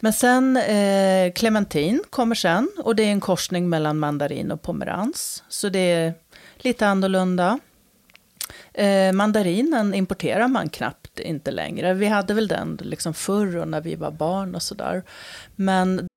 Men 0.00 0.12
sen, 0.12 0.56
eh, 0.56 1.32
clementin 1.32 2.02
kommer 2.10 2.34
sen 2.34 2.68
och 2.78 2.96
det 2.96 3.02
är 3.02 3.10
en 3.10 3.20
korsning 3.20 3.68
mellan 3.68 3.98
mandarin 3.98 4.50
och 4.52 4.62
pomerans. 4.62 5.42
Så 5.48 5.68
det 5.68 5.78
är 5.92 6.14
lite 6.56 6.86
annorlunda. 6.86 7.58
Eh, 8.74 9.12
mandarinen 9.12 9.94
importerar 9.94 10.48
man 10.48 10.68
knappt 10.68 11.20
inte 11.20 11.50
längre. 11.50 11.94
Vi 11.94 12.06
hade 12.06 12.34
väl 12.34 12.48
den 12.48 12.78
liksom 12.82 13.14
förr 13.14 13.56
och 13.56 13.68
när 13.68 13.80
vi 13.80 13.94
var 13.94 14.10
barn 14.10 14.54
och 14.54 14.62
sådär. 14.62 15.02
Men 15.56 16.08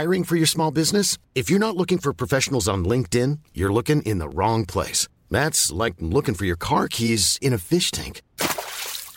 Hiring 0.00 0.24
for 0.24 0.36
your 0.36 0.46
small 0.46 0.72
business? 0.74 1.18
If 1.34 1.50
you're 1.50 1.58
not 1.58 1.76
looking 1.76 1.98
for 1.98 2.12
professionals 2.12 2.68
on 2.68 2.88
LinkedIn, 2.88 3.38
you're 3.54 3.72
looking 3.72 4.02
in 4.02 4.18
the 4.18 4.28
wrong 4.28 4.66
place. 4.66 5.08
That's 5.30 5.84
like 5.84 5.96
looking 5.98 6.34
for 6.34 6.46
your 6.46 6.56
car 6.56 6.88
keys 6.88 7.38
in 7.40 7.54
a 7.54 7.58
fish 7.58 7.90
tank. 7.90 8.22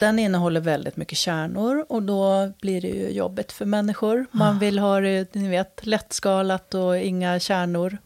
Den 0.00 0.18
innehåller 0.18 0.60
väldigt 0.60 0.96
mycket 0.96 1.18
kärnor 1.18 1.86
och 1.88 2.02
då 2.02 2.52
blir 2.60 2.80
det 2.80 2.88
ju 2.88 3.08
jobbigt 3.10 3.52
för 3.52 3.64
människor. 3.64 4.26
Man 4.30 4.58
vill 4.58 4.78
ha 4.78 5.00
det, 5.00 5.34
ni 5.34 5.48
vet, 5.48 5.86
lättskalat 5.86 6.74
och 6.74 6.98
inga 6.98 7.40
kärnor. 7.40 7.98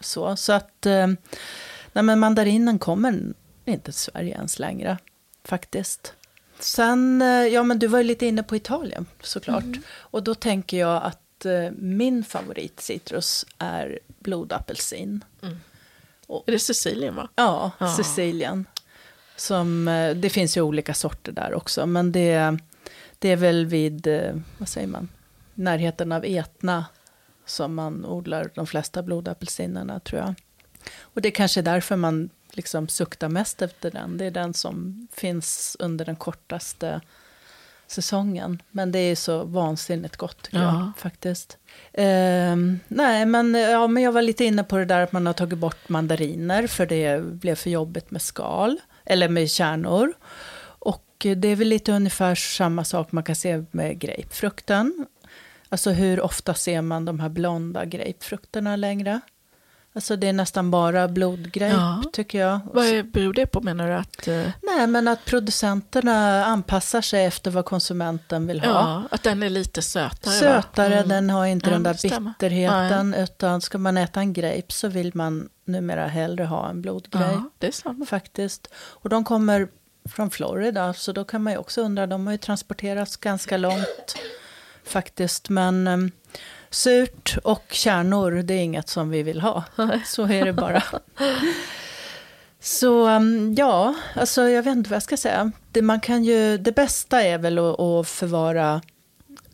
Så, 0.00 0.36
så 0.36 0.52
att, 0.52 0.86
eh, 0.86 1.06
nej 1.92 2.04
men 2.04 2.18
mandarinen 2.18 2.78
kommer 2.78 3.34
inte 3.64 3.84
till 3.84 3.94
Sverige 3.94 4.34
ens 4.34 4.58
längre, 4.58 4.98
faktiskt. 5.44 6.14
Sen, 6.58 7.22
eh, 7.22 7.28
ja 7.28 7.62
men 7.62 7.78
du 7.78 7.86
var 7.86 7.98
ju 7.98 8.04
lite 8.04 8.26
inne 8.26 8.42
på 8.42 8.56
Italien 8.56 9.06
såklart. 9.22 9.64
Och 9.94 10.22
då 10.22 10.34
tänker 10.34 10.76
jag 10.78 11.02
att 11.02 11.44
eh, 11.46 11.70
min 11.78 12.24
favoritcitrus 12.24 13.46
är 13.58 13.98
blodapelsin. 14.18 15.24
Är 16.46 16.52
det 16.52 16.58
Sicilien 16.58 17.14
va? 17.14 17.28
Ja, 17.34 17.70
Ja. 17.78 17.96
Sicilien. 17.96 18.66
Som, 19.42 19.88
eh, 19.88 20.14
det 20.16 20.30
finns 20.30 20.56
ju 20.56 20.60
olika 20.60 20.94
sorter 20.94 21.32
där 21.32 21.54
också, 21.54 21.86
men 21.86 22.12
det, 22.12 22.58
det 23.18 23.28
är 23.28 23.36
väl 23.36 23.66
vid, 23.66 24.06
eh, 24.06 24.34
vad 24.58 24.68
säger 24.68 24.86
man, 24.86 25.08
närheten 25.54 26.12
av 26.12 26.24
Etna 26.24 26.84
som 27.46 27.74
man 27.74 28.04
odlar 28.04 28.50
de 28.54 28.66
flesta 28.66 29.02
blodapelsinerna 29.02 30.00
tror 30.00 30.20
jag. 30.20 30.34
Och 31.00 31.22
det 31.22 31.28
är 31.28 31.32
kanske 31.32 31.62
därför 31.62 31.96
man 31.96 32.30
liksom 32.52 32.88
suktar 32.88 33.28
mest 33.28 33.62
efter 33.62 33.90
den. 33.90 34.18
Det 34.18 34.24
är 34.24 34.30
den 34.30 34.54
som 34.54 35.06
finns 35.12 35.76
under 35.80 36.04
den 36.04 36.16
kortaste 36.16 37.00
säsongen. 37.86 38.62
Men 38.70 38.92
det 38.92 38.98
är 38.98 39.16
så 39.16 39.44
vansinnigt 39.44 40.16
gott 40.16 40.42
tycker 40.42 40.58
jag 40.62 40.74
Ja. 40.74 40.92
faktiskt. 40.96 41.58
Ehm, 41.92 42.80
nej, 42.88 43.26
men, 43.26 43.54
ja, 43.54 43.86
men 43.86 44.02
jag 44.02 44.12
var 44.12 44.22
lite 44.22 44.44
inne 44.44 44.64
på 44.64 44.76
det 44.76 44.84
där 44.84 45.00
att 45.00 45.12
man 45.12 45.26
har 45.26 45.32
tagit 45.32 45.58
bort 45.58 45.88
mandariner 45.88 46.66
för 46.66 46.86
det 46.86 47.22
blev 47.24 47.54
för 47.54 47.70
jobbigt 47.70 48.10
med 48.10 48.22
skal, 48.22 48.80
eller 49.12 49.28
med 49.28 49.50
kärnor. 49.50 50.12
Och 50.64 51.06
det 51.36 51.48
är 51.48 51.56
väl 51.56 51.68
lite 51.68 51.92
ungefär 51.92 52.34
samma 52.34 52.84
sak 52.84 53.12
man 53.12 53.24
kan 53.24 53.36
se 53.36 53.64
med 53.70 53.98
grapefrukten. 53.98 55.06
Alltså 55.68 55.90
hur 55.90 56.20
ofta 56.20 56.54
ser 56.54 56.82
man 56.82 57.04
de 57.04 57.20
här 57.20 57.28
blonda 57.28 57.84
grapefrukterna 57.84 58.76
längre? 58.76 59.20
Alltså 59.94 60.16
det 60.16 60.28
är 60.28 60.32
nästan 60.32 60.70
bara 60.70 61.08
blodgrape 61.08 61.74
Ja. 61.74 62.02
tycker 62.12 62.38
jag. 62.40 62.60
Vad 62.72 63.06
beror 63.10 63.32
det 63.32 63.46
på 63.46 63.60
menar 63.60 63.88
du? 63.88 63.94
Att, 63.94 64.28
eh, 64.28 64.48
Nej, 64.62 64.86
men 64.86 65.08
att 65.08 65.24
producenterna 65.24 66.44
anpassar 66.44 67.00
sig 67.00 67.24
efter 67.24 67.50
vad 67.50 67.64
konsumenten 67.64 68.46
vill 68.46 68.60
ha. 68.60 68.66
ja, 68.68 69.02
att 69.10 69.22
den 69.22 69.42
är 69.42 69.50
lite 69.50 69.82
sötare? 69.82 70.34
Sötare, 70.34 70.94
Mm. 70.96 71.08
den 71.08 71.30
har 71.30 71.46
inte 71.46 71.66
Ja, 71.70 71.72
den 71.74 71.82
där 71.82 72.20
bitterheten. 72.20 73.14
Utan 73.14 73.60
ska 73.60 73.78
man 73.78 73.96
äta 73.96 74.20
en 74.20 74.32
grape 74.32 74.72
så 74.72 74.88
vill 74.88 75.10
man 75.14 75.48
numera 75.64 76.06
hellre 76.06 76.44
ha 76.44 76.68
en 76.68 76.82
blodgrape. 76.82 77.32
Ja, 77.32 77.50
det 77.58 77.66
är 77.66 77.72
sant. 77.72 78.08
Faktiskt. 78.08 78.68
Och 78.74 79.08
de 79.08 79.24
kommer 79.24 79.68
från 80.04 80.30
Florida, 80.30 80.94
så 80.94 81.12
då 81.12 81.24
kan 81.24 81.42
man 81.42 81.52
ju 81.52 81.58
också 81.58 81.82
undra, 81.82 82.06
de 82.06 82.26
har 82.26 82.32
ju 82.32 82.38
transporterats 82.38 83.16
ganska 83.16 83.56
långt 83.56 84.14
faktiskt. 84.84 85.48
Men 85.48 85.88
um, 85.88 86.10
surt 86.70 87.36
och 87.44 87.64
kärnor, 87.70 88.30
det 88.30 88.54
är 88.54 88.62
inget 88.62 88.88
som 88.88 89.10
vi 89.10 89.22
vill 89.22 89.40
ha. 89.40 89.64
Så 90.06 90.28
är 90.28 90.44
det 90.44 90.52
bara. 90.52 90.82
Så 92.60 93.08
um, 93.08 93.54
ja, 93.54 93.94
alltså 94.14 94.48
jag 94.48 94.62
vet 94.62 94.76
inte 94.76 94.90
vad 94.90 94.96
jag 94.96 95.02
ska 95.02 95.16
säga. 95.16 95.52
Det, 95.70 95.82
man 95.82 96.00
kan 96.00 96.24
ju, 96.24 96.58
det 96.58 96.72
bästa 96.72 97.22
är 97.22 97.38
väl 97.38 97.58
att, 97.58 97.80
att 97.80 98.08
förvara 98.08 98.82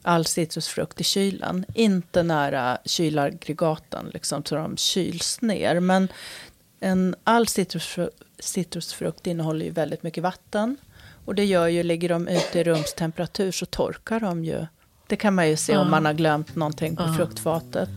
all 0.03 0.25
citrusfrukt 0.25 1.01
i 1.01 1.05
kylen. 1.05 1.65
Inte 1.75 2.23
nära 2.23 2.79
kylaggregaten, 2.85 4.11
liksom, 4.15 4.45
så 4.45 4.55
de 4.55 4.77
kyls 4.77 5.41
ner. 5.41 5.81
Men 5.81 6.09
en, 6.81 7.15
all 7.25 7.47
citrusfrukt, 7.47 8.23
citrusfrukt 8.39 9.27
innehåller 9.27 9.65
ju 9.65 9.71
väldigt 9.71 10.03
mycket 10.03 10.23
vatten. 10.23 10.77
Och 11.25 11.35
det 11.35 11.45
gör 11.45 11.67
ju, 11.67 11.83
ligger 11.83 12.09
de 12.09 12.29
ute 12.29 12.61
i 12.61 12.65
rumstemperatur 12.65 13.53
så 13.53 13.67
torkar 13.67 14.21
de 14.21 14.45
ju. 14.45 14.67
Det 15.07 15.17
kan 15.17 15.35
man 15.35 15.49
ju 15.49 15.57
se 15.57 15.77
om 15.77 15.91
man 15.91 16.05
har 16.05 16.13
glömt 16.13 16.57
någonting 16.57 16.97
på 16.97 17.15
fruktfatet. 17.17 17.91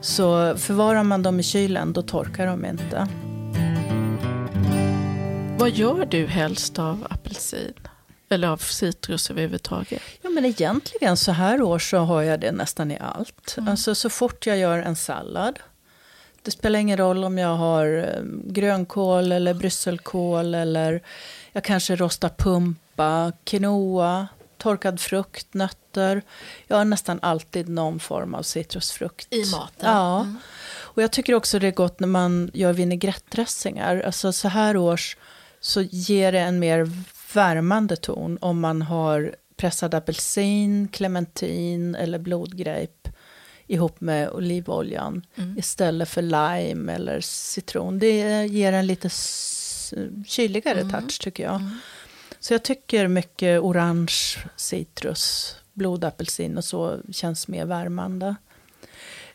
Så 0.00 0.56
förvarar 0.56 1.02
man 1.02 1.22
dem 1.22 1.40
i 1.40 1.42
kylen, 1.42 1.92
då 1.92 2.02
torkar 2.02 2.46
de 2.46 2.64
inte. 2.64 3.08
Vad 5.58 5.70
gör 5.70 6.06
du 6.06 6.26
helst 6.26 6.78
av 6.78 7.06
apelsin? 7.10 7.74
Eller 8.28 8.48
av 8.48 8.56
citrus 8.56 9.30
överhuvudtaget? 9.30 10.02
Ja, 10.22 10.30
men 10.30 10.44
egentligen 10.44 11.16
så 11.16 11.32
här 11.32 11.62
år 11.62 11.78
så 11.78 11.98
har 11.98 12.22
jag 12.22 12.40
det 12.40 12.52
nästan 12.52 12.90
i 12.90 12.98
allt. 12.98 13.56
Alltså 13.68 13.94
så 13.94 14.10
fort 14.10 14.46
jag 14.46 14.58
gör 14.58 14.78
en 14.78 14.96
sallad. 14.96 15.58
Det 16.42 16.50
spelar 16.50 16.78
ingen 16.78 16.96
roll 16.96 17.24
om 17.24 17.38
jag 17.38 17.56
har 17.56 18.14
eh, 18.16 18.22
grönkål 18.44 19.32
eller 19.32 19.54
brysselkål 19.54 20.54
eller 20.54 21.02
jag 21.52 21.64
kanske 21.64 21.96
rostar 21.96 22.28
pumpa, 22.28 23.32
quinoa, 23.44 24.28
torkad 24.58 25.00
frukt, 25.00 25.54
nötter. 25.54 26.22
Jag 26.66 26.76
har 26.76 26.84
nästan 26.84 27.18
alltid 27.22 27.68
någon 27.68 28.00
form 28.00 28.34
av 28.34 28.42
citrusfrukt. 28.42 29.34
I 29.34 29.50
maten? 29.50 29.90
Ja. 29.90 30.26
Och 30.76 31.02
jag 31.02 31.12
tycker 31.12 31.34
också 31.34 31.58
det 31.58 31.66
är 31.66 31.72
gott 31.72 32.00
när 32.00 32.08
man 32.08 32.50
gör 32.54 32.72
vinägrettdressingar. 32.72 34.02
Alltså 34.06 34.32
så 34.32 34.48
här 34.48 34.76
års 34.76 35.16
så 35.60 35.80
ger 35.82 36.32
det 36.32 36.40
en 36.40 36.58
mer 36.58 36.90
värmande 37.34 37.96
ton 37.96 38.38
om 38.40 38.60
man 38.60 38.82
har 38.82 39.34
pressad 39.56 39.94
apelsin, 39.94 40.88
clementin 40.88 41.94
eller 41.94 42.18
blodgrape 42.18 43.12
ihop 43.66 44.00
med 44.00 44.30
olivoljan 44.30 45.26
mm. 45.34 45.58
istället 45.58 46.08
för 46.08 46.22
lime 46.22 46.94
eller 46.94 47.20
citron. 47.20 47.98
Det 47.98 48.46
ger 48.46 48.72
en 48.72 48.86
lite 48.86 49.10
kyligare 50.26 50.80
mm. 50.80 50.92
touch 50.92 51.20
tycker 51.20 51.44
jag. 51.44 51.54
Mm. 51.54 51.78
Så 52.40 52.54
jag 52.54 52.62
tycker 52.62 53.08
mycket 53.08 53.60
orange 53.60 54.38
citrus, 54.56 55.56
blodapelsin 55.72 56.56
och 56.56 56.64
så 56.64 56.98
känns 57.12 57.48
mer 57.48 57.64
värmande. 57.64 58.36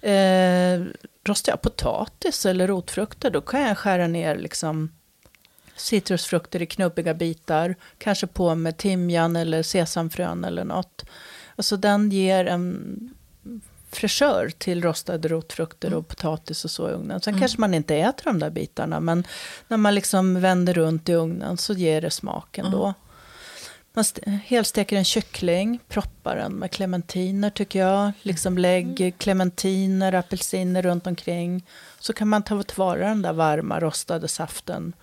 Eh, 0.02 0.86
rostar 1.24 1.52
jag 1.52 1.62
potatis 1.62 2.46
eller 2.46 2.68
rotfrukter, 2.68 3.30
då 3.30 3.42
kan 3.42 3.62
jag 3.62 3.78
skära 3.78 4.08
ner 4.08 4.36
liksom 4.36 4.90
citrusfrukter 5.76 6.62
i 6.62 6.66
knubbiga 6.66 7.14
bitar. 7.14 7.76
Kanske 7.98 8.28
på 8.28 8.56
med 8.56 8.78
timjan 8.78 9.36
eller 9.36 9.64
sesamfrön 9.64 10.44
eller 10.44 10.64
något. 10.64 11.06
Alltså 11.56 11.78
den 11.78 12.10
ger 12.10 12.46
en 12.46 13.14
fräschör 13.92 14.52
till 14.58 14.82
rostade 14.82 15.28
rotfrukter 15.28 15.88
och 15.88 15.94
mm. 15.94 16.04
potatis 16.04 16.66
och 16.66 16.72
så 16.72 16.90
i 16.90 16.92
ugnen. 16.92 17.22
Sen 17.22 17.34
mm. 17.34 17.40
kanske 17.40 17.62
man 17.62 17.74
inte 17.74 17.96
äter 17.96 18.24
de 18.26 18.40
där 18.40 18.50
bitarna, 18.50 19.00
men 19.00 19.24
när 19.68 19.78
man 19.78 19.96
liksom 19.96 20.42
vänder 20.42 20.74
runt 20.74 21.10
i 21.10 21.14
ugnen 21.14 21.58
så 21.58 21.74
ger 21.74 22.02
det 22.02 22.10
smaken 22.10 22.66
mm. 22.66 22.80
då. 22.80 22.94
Man 23.96 24.06
helsteker 24.44 24.98
en 24.98 25.06
kyckling, 25.06 25.80
proppar 25.88 26.36
den 26.36 26.54
med 26.54 26.72
clementiner 26.72 27.50
tycker 27.50 27.80
jag. 27.80 28.12
Liksom 28.22 28.58
lägg 28.58 29.02
mm. 29.02 29.12
clementiner, 29.12 30.14
apelsiner 30.14 30.82
runt 30.82 31.08
omkring. 31.08 31.66
Så 32.00 32.14
kan 32.14 32.28
man 32.28 32.44
ta 32.44 32.64
tillvara 32.64 33.08
den 33.08 33.22
där 33.22 33.34
varma 33.34 33.80
rostade 33.80 34.28
saften 34.28 34.94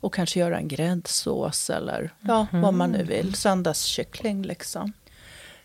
och 0.00 0.14
kanske 0.14 0.40
göra 0.40 0.58
en 0.58 0.68
gräddsås 0.68 1.70
eller 1.70 2.10
ja, 2.20 2.46
mm. 2.52 2.62
vad 2.62 2.74
man 2.74 2.90
nu 2.90 3.04
vill. 3.04 3.34
Söndagskyckling 3.34 4.42
liksom. 4.42 4.92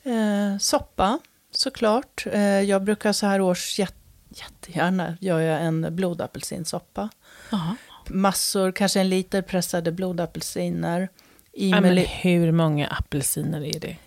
Eh, 0.04 0.58
soppa 0.60 1.20
såklart. 1.52 2.26
Eh, 2.32 2.42
jag 2.42 2.84
brukar 2.84 3.14
så 3.14 3.26
här 3.26 3.42
års 3.42 3.80
jätte, 3.80 3.96
jättegärna 4.30 5.18
göra 5.22 5.60
en 5.60 5.96
blodapelsinsoppa. 5.96 7.10
Aha. 7.52 7.76
Massor, 8.08 8.72
kanske 8.72 9.00
en 9.00 9.10
liter 9.10 9.42
pressade 9.42 9.92
blodapelsiner. 9.92 11.10
Ja, 11.52 11.82
men 11.82 11.98
hur 11.98 12.52
många 12.52 12.88
apelsiner 12.88 13.76
är 13.76 13.80
det? 13.80 13.98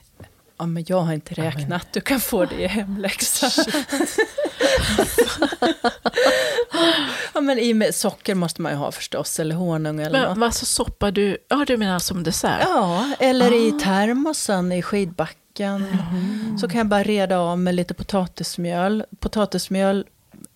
Ja, 0.59 0.67
men 0.67 0.85
jag 0.87 1.01
har 1.01 1.13
inte 1.13 1.35
räknat. 1.35 1.93
Du 1.93 2.01
kan 2.01 2.21
få 2.21 2.45
det 2.45 2.55
i 2.55 2.67
hemläxa. 2.67 3.51
ja, 7.35 7.41
men 7.41 7.59
i 7.59 7.75
med 7.75 7.95
socker 7.95 8.35
måste 8.35 8.63
man 8.63 8.73
ju 8.73 8.79
ha 8.79 8.93
förstås, 8.93 9.41
eller 9.41 9.55
honung 9.55 10.01
eller 10.01 10.21
men, 10.21 10.29
något. 10.29 10.39
Vad 10.39 10.55
så 10.55 10.67
soppa 10.67 11.11
du? 11.11 11.39
Ja, 11.49 11.65
du 11.67 11.77
menar 11.77 11.99
som 11.99 12.23
dessert? 12.23 12.61
Ja, 12.65 13.11
eller 13.21 13.51
ah. 13.51 13.55
i 13.55 13.73
termosen 13.73 14.73
i 14.73 14.83
skidbacken. 14.83 15.85
Mm. 15.85 16.59
Så 16.59 16.69
kan 16.69 16.79
jag 16.79 16.87
bara 16.87 17.03
reda 17.03 17.39
av 17.39 17.59
med 17.59 17.75
lite 17.75 17.95
potatismjöl. 17.95 19.05
Potatismjöl 19.19 20.07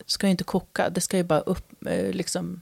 ska 0.06 0.26
ju 0.26 0.30
inte 0.30 0.44
koka, 0.44 0.90
det 0.90 1.00
ska 1.00 1.16
ju 1.16 1.24
bara 1.24 1.40
upp, 1.40 1.86
eh, 1.86 2.10
liksom 2.10 2.60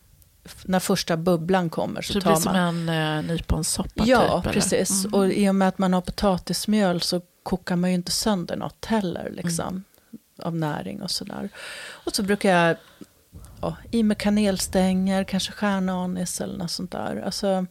när 0.65 0.79
första 0.79 1.17
bubblan 1.17 1.71
kommer 1.71 2.03
så, 2.03 2.13
så 2.13 2.21
tar 2.21 2.31
man... 2.31 2.41
Så 2.41 2.49
det 2.49 2.53
blir 2.53 2.67
som 2.67 2.89
en 2.89 3.19
uh, 3.19 3.31
nyponsoppa? 3.31 4.05
Ja, 4.07 4.43
typ, 4.43 4.53
precis. 4.53 5.05
Mm. 5.05 5.15
Och 5.15 5.33
i 5.33 5.49
och 5.49 5.55
med 5.55 5.69
att 5.69 5.79
man 5.79 5.93
har 5.93 6.01
potatismjöl 6.01 7.01
så 7.01 7.21
kokar 7.43 7.77
man 7.77 7.91
ju 7.91 7.95
inte 7.95 8.13
sönder 8.13 8.57
något 8.57 8.85
heller. 8.85 9.31
Liksom, 9.31 9.69
mm. 9.69 9.85
Av 10.43 10.55
näring 10.57 11.03
och 11.03 11.11
sådär. 11.11 11.49
Och 11.81 12.15
så 12.15 12.23
brukar 12.23 12.51
jag 12.51 12.77
ja, 13.61 13.77
i 13.91 14.03
med 14.03 14.19
kanelstänger, 14.19 15.25
kanske 15.25 15.53
stjärnanis 15.53 16.41
eller 16.41 16.59
något 16.59 16.71
sånt 16.71 16.93
där. 16.93 17.23
Alltså, 17.27 17.67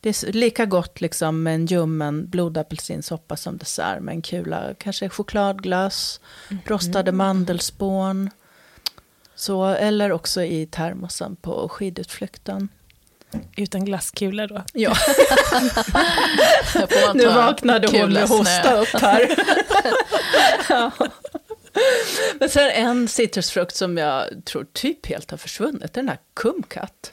det 0.00 0.08
är 0.08 0.32
lika 0.32 0.66
gott 0.66 1.00
liksom 1.00 1.42
med 1.42 1.54
en 1.54 1.66
ljummen 1.66 2.28
blodapelsinsoppa 2.28 3.36
som 3.36 3.56
dessert 3.56 4.00
med 4.00 4.14
en 4.14 4.22
kula. 4.22 4.74
Kanske 4.78 5.08
chokladglass, 5.08 6.20
mm. 6.50 6.62
rostade 6.66 7.12
mandelspån. 7.12 8.30
Så, 9.36 9.64
eller 9.64 10.12
också 10.12 10.42
i 10.42 10.66
termosen 10.66 11.36
på 11.36 11.68
skidutflykten. 11.68 12.68
Utan 13.56 13.84
glasskulor 13.84 14.46
då? 14.46 14.62
Ja. 14.72 14.96
nu 17.14 17.26
vaknade 17.26 18.00
hon 18.00 18.12
med 18.12 18.28
hosta 18.28 18.76
upp 18.76 18.88
här. 18.88 19.36
ja. 20.68 20.90
Men 22.38 22.48
sen 22.48 22.70
en 22.70 23.08
citrusfrukt 23.08 23.76
som 23.76 23.98
jag 23.98 24.44
tror 24.44 24.66
typ 24.72 25.06
helt 25.06 25.30
har 25.30 25.38
försvunnit, 25.38 25.96
är 25.96 26.00
den 26.02 26.08
här 26.08 26.18
kumkat. 26.34 27.12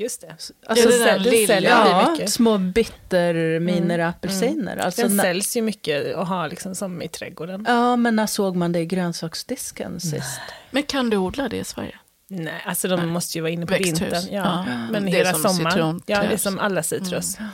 Just 0.00 0.20
det. 0.20 0.30
Alltså, 0.30 0.52
ja, 0.90 1.18
det, 1.18 1.30
det 1.30 1.46
säljer 1.46 1.70
ja, 1.70 2.10
mycket. 2.10 2.30
Små 2.30 2.58
bitterminer 2.58 3.98
mm. 3.98 4.08
apelsiner. 4.08 4.72
Mm. 4.72 4.84
Alltså, 4.84 5.02
den 5.02 5.18
säljs 5.18 5.56
ju 5.56 5.62
mycket 5.62 6.14
att 6.14 6.28
ha 6.28 6.46
liksom, 6.46 6.74
som 6.74 7.02
i 7.02 7.08
trädgården. 7.08 7.64
Ja, 7.68 7.96
men 7.96 8.16
när 8.16 8.26
såg 8.26 8.56
man 8.56 8.72
det 8.72 8.78
i 8.80 8.86
grönsaksdisken 8.86 10.00
sist? 10.00 10.40
Men 10.70 10.82
kan 10.82 11.10
du 11.10 11.16
odla 11.16 11.48
det 11.48 11.56
i 11.56 11.64
Sverige? 11.64 11.98
Nej, 12.28 12.62
alltså 12.66 12.88
de 12.88 12.96
Nej. 12.96 13.06
måste 13.06 13.38
ju 13.38 13.42
vara 13.42 13.52
inne 13.52 13.66
på 13.66 13.72
Växthus. 13.72 14.00
vintern. 14.00 14.22
Ja. 14.30 14.64
ja. 14.68 14.86
Men 14.90 15.04
det 15.04 15.10
hela 15.10 15.34
sommaren. 15.34 16.02
Ja, 16.06 16.22
det 16.22 16.32
är 16.32 16.36
som 16.36 16.58
alla 16.58 16.82
citrus. 16.82 17.38
Mm. 17.38 17.50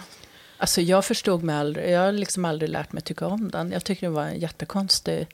Alltså 0.58 0.80
jag 0.80 1.04
förstod 1.04 1.42
mig 1.42 1.56
aldrig, 1.56 1.90
jag 1.90 2.00
har 2.00 2.12
liksom 2.12 2.44
aldrig 2.44 2.70
lärt 2.70 2.92
mig 2.92 3.02
tycka 3.02 3.26
om 3.26 3.50
den. 3.50 3.72
Jag 3.72 3.84
tycker 3.84 4.06
det 4.06 4.12
var 4.12 4.26
en 4.26 4.38
jättekonstig 4.38 5.26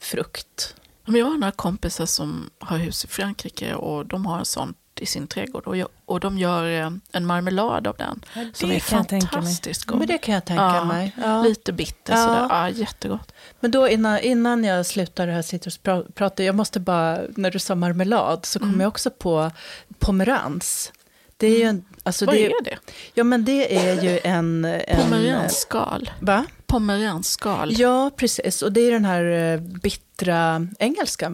frukt. 0.00 0.74
Men 1.04 1.14
jag 1.14 1.26
har 1.26 1.38
några 1.38 1.52
kompisar 1.52 2.06
som 2.06 2.50
har 2.58 2.78
hus 2.78 3.04
i 3.04 3.08
Frankrike 3.08 3.74
och 3.74 4.06
de 4.06 4.26
har 4.26 4.38
en 4.38 4.44
sån 4.44 4.74
i 5.00 5.06
sin 5.06 5.26
trädgård. 5.26 5.66
Och, 5.66 5.76
jag, 5.76 5.88
och 6.04 6.20
de 6.20 6.38
gör 6.38 6.80
eh, 6.80 6.90
en 7.12 7.26
marmelad 7.26 7.86
av 7.86 7.96
den. 7.96 8.24
Ja, 8.34 8.44
som 8.52 8.70
är 8.70 8.80
fantastiskt 8.80 9.84
god. 9.84 9.98
Men 9.98 10.08
det 10.08 10.18
kan 10.18 10.34
jag 10.34 10.44
tänka 10.44 10.62
ja, 10.62 10.84
mig. 10.84 11.16
Ja. 11.22 11.42
Lite 11.42 11.72
bitter 11.72 12.12
ja. 12.12 12.24
sådär. 12.24 12.46
Ja, 12.50 12.70
jättegott. 12.70 13.32
Men 13.60 13.70
då 13.70 13.88
innan, 13.88 14.18
innan 14.18 14.64
jag 14.64 14.86
slutar 14.86 15.26
det 15.26 15.32
här 15.32 15.42
citruspratet, 15.42 16.46
jag 16.46 16.54
måste 16.54 16.80
bara, 16.80 17.20
när 17.36 17.50
du 17.50 17.58
sa 17.58 17.74
marmelad 17.74 18.46
så 18.46 18.58
kom 18.58 18.68
mm. 18.68 18.80
jag 18.80 18.88
också 18.88 19.10
på 19.10 19.50
pomerans. 19.98 20.92
Det 21.36 21.46
är 21.46 21.58
ju 21.58 21.64
en, 21.64 21.84
alltså 22.02 22.26
Vad 22.26 22.34
det, 22.34 22.46
är 22.46 22.64
det? 22.64 22.78
Ja, 23.14 23.24
men 23.24 23.44
det 23.44 23.76
är 23.76 24.02
ju 24.02 24.20
en... 24.24 24.64
en 24.64 25.02
Pomeransskal. 25.02 26.10
Va? 26.20 26.44
Pomeransskal. 26.66 27.72
Ja, 27.72 28.10
precis. 28.16 28.62
Och 28.62 28.72
det 28.72 28.80
är 28.80 28.92
den 28.92 29.04
här 29.04 29.24
eh, 29.24 29.60
bittra 29.60 30.66
engelska 30.78 31.32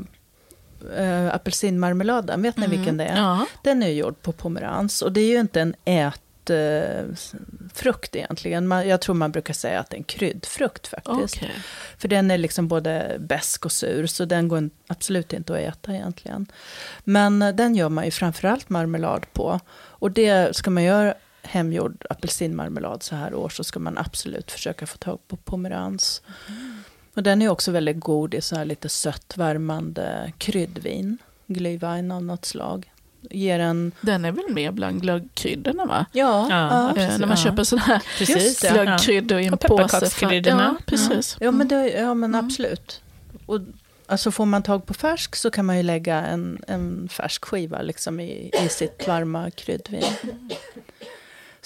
äh, 0.96 1.34
apelsinmarmeladen, 1.34 2.42
vet 2.42 2.56
ni 2.56 2.64
mm. 2.64 2.76
vilken 2.76 2.96
det 2.96 3.04
är? 3.04 3.16
Ja. 3.16 3.46
Den 3.62 3.82
är 3.82 3.88
gjord 3.88 4.22
på 4.22 4.32
pomerans 4.32 5.02
och 5.02 5.12
det 5.12 5.20
är 5.20 5.28
ju 5.28 5.40
inte 5.40 5.60
en 5.60 5.74
ätfrukt 5.84 6.54
äh, 8.14 8.20
egentligen. 8.20 8.66
Man, 8.66 8.88
jag 8.88 9.00
tror 9.00 9.14
man 9.14 9.32
brukar 9.32 9.54
säga 9.54 9.80
att 9.80 9.90
det 9.90 9.96
är 9.96 9.98
en 9.98 10.04
kryddfrukt 10.04 10.86
faktiskt. 10.86 11.36
Okay. 11.36 11.50
För 11.98 12.08
den 12.08 12.30
är 12.30 12.38
liksom 12.38 12.68
både 12.68 13.16
besk 13.20 13.64
och 13.64 13.72
sur, 13.72 14.06
så 14.06 14.24
den 14.24 14.48
går 14.48 14.70
absolut 14.86 15.32
inte 15.32 15.52
att 15.52 15.58
äta 15.58 15.94
egentligen. 15.94 16.46
Men 17.04 17.42
äh, 17.42 17.54
den 17.54 17.74
gör 17.74 17.88
man 17.88 18.04
ju 18.04 18.10
framförallt 18.10 18.68
marmelad 18.68 19.32
på. 19.32 19.60
Och 19.98 20.10
det 20.10 20.56
ska 20.56 20.70
man 20.70 20.82
göra 20.82 21.14
hemgjord 21.46 22.06
apelsinmarmelad 22.10 23.02
så 23.02 23.16
här 23.16 23.34
år 23.34 23.48
så 23.48 23.64
ska 23.64 23.78
man 23.78 23.98
absolut 23.98 24.50
försöka 24.50 24.86
få 24.86 24.98
tag 24.98 25.18
på 25.28 25.36
pomerans. 25.36 26.22
Mm. 26.48 26.82
Och 27.16 27.22
den 27.22 27.42
är 27.42 27.48
också 27.48 27.70
väldigt 27.70 28.00
god 28.00 28.34
i 28.34 28.40
så 28.40 28.56
här 28.56 28.64
lite 28.64 28.88
sött 28.88 29.34
värmande 29.36 30.32
kryddvin. 30.38 31.18
Glühwein 31.46 32.14
av 32.14 32.22
något 32.22 32.44
slag. 32.44 32.90
Ger 33.30 33.58
en... 33.60 33.92
Den 34.00 34.24
är 34.24 34.32
väl 34.32 34.48
med 34.48 34.74
bland 34.74 35.02
glöggkryddorna 35.02 35.84
va? 35.84 36.06
Ja, 36.12 36.46
ja, 36.50 36.92
ja 36.96 37.02
eh, 37.02 37.18
när 37.18 37.26
man 37.26 37.36
köper 37.36 37.64
sådana 37.64 37.86
här 37.86 38.02
glöggkryddor 38.72 39.40
i 39.40 39.46
en 39.46 39.58
påse. 39.58 40.10
Ja, 40.46 40.76
precis. 40.86 41.36
Ja, 41.40 41.50
men, 41.50 41.68
det, 41.68 41.88
ja, 41.88 42.14
men 42.14 42.34
mm. 42.34 42.44
absolut. 42.44 43.00
Och, 43.46 43.60
alltså 44.06 44.30
får 44.30 44.46
man 44.46 44.62
tag 44.62 44.86
på 44.86 44.94
färsk 44.94 45.36
så 45.36 45.50
kan 45.50 45.66
man 45.66 45.76
ju 45.76 45.82
lägga 45.82 46.16
en, 46.26 46.62
en 46.66 47.08
färsk 47.08 47.44
skiva 47.44 47.82
liksom 47.82 48.20
i, 48.20 48.50
i 48.64 48.68
sitt 48.68 49.08
varma 49.08 49.50
kryddvin. 49.50 50.04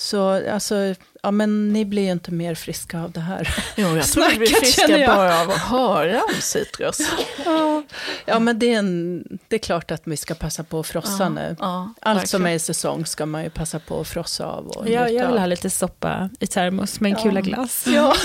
Så 0.00 0.50
alltså, 0.52 0.94
ja 1.22 1.30
men 1.30 1.72
ni 1.72 1.84
blir 1.84 2.02
ju 2.02 2.12
inte 2.12 2.30
mer 2.30 2.54
friska 2.54 3.00
av 3.00 3.10
det 3.10 3.20
här 3.20 3.54
Jo, 3.76 3.96
jag 3.96 4.06
tror 4.06 4.30
vi 4.30 4.38
blir 4.38 4.48
friska 4.48 5.06
bara 5.06 5.40
av 5.40 5.50
att 5.50 5.58
höra 5.58 6.22
om 6.22 6.40
citrus. 6.40 6.98
ja. 7.44 7.82
ja, 8.24 8.38
men 8.38 8.58
det 8.58 8.74
är, 8.74 8.78
en, 8.78 9.24
det 9.48 9.56
är 9.56 9.60
klart 9.60 9.90
att 9.90 10.02
vi 10.04 10.16
ska 10.16 10.34
passa 10.34 10.64
på 10.64 10.80
att 10.80 10.86
frossa 10.86 11.22
ja, 11.22 11.28
nu. 11.28 11.56
Ja, 11.58 11.94
Allt 12.00 12.28
som 12.28 12.46
är 12.46 12.50
i 12.50 12.58
säsong 12.58 13.06
ska 13.06 13.26
man 13.26 13.44
ju 13.44 13.50
passa 13.50 13.78
på 13.78 14.00
att 14.00 14.08
frossa 14.08 14.46
av. 14.46 14.66
Och 14.66 14.88
ja, 14.88 15.08
jag 15.08 15.28
vill 15.28 15.38
ha 15.38 15.46
lite 15.46 15.70
soppa 15.70 16.30
i 16.40 16.46
termos 16.46 17.00
med 17.00 17.10
en 17.10 17.16
ja. 17.18 17.22
kula 17.22 17.40
glass. 17.40 17.84
Ja. 17.94 18.14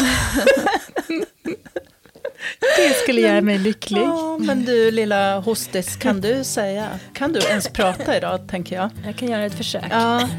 Det 2.78 2.94
skulle 3.04 3.22
göra 3.22 3.42
mig 3.42 3.58
lycklig. 3.58 4.02
Ja, 4.02 4.38
men 4.38 4.66
du 4.66 4.92
lilla 4.92 5.40
hostis, 5.40 5.96
kan 5.96 6.22
du 6.22 6.44
säga, 6.44 7.00
kan 7.14 7.34
du 7.34 7.40
ens 7.40 7.70
prata 7.70 8.18
idag 8.18 8.48
tänker 8.50 8.76
jag? 8.76 8.90
Jag 9.06 9.16
kan 9.16 9.30
göra 9.30 9.46
ett 9.46 9.56
försök. 9.56 9.86
Ja. 9.90 10.30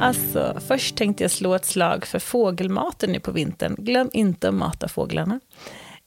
Alltså, 0.00 0.60
först 0.68 0.96
tänkte 0.96 1.24
jag 1.24 1.30
slå 1.30 1.54
ett 1.54 1.64
slag 1.64 2.06
för 2.06 2.18
fågelmaten 2.18 3.12
nu 3.12 3.20
på 3.20 3.32
vintern. 3.32 3.76
Glöm 3.78 4.10
inte 4.12 4.48
att 4.48 4.54
mata 4.54 4.88
fåglarna. 4.88 5.40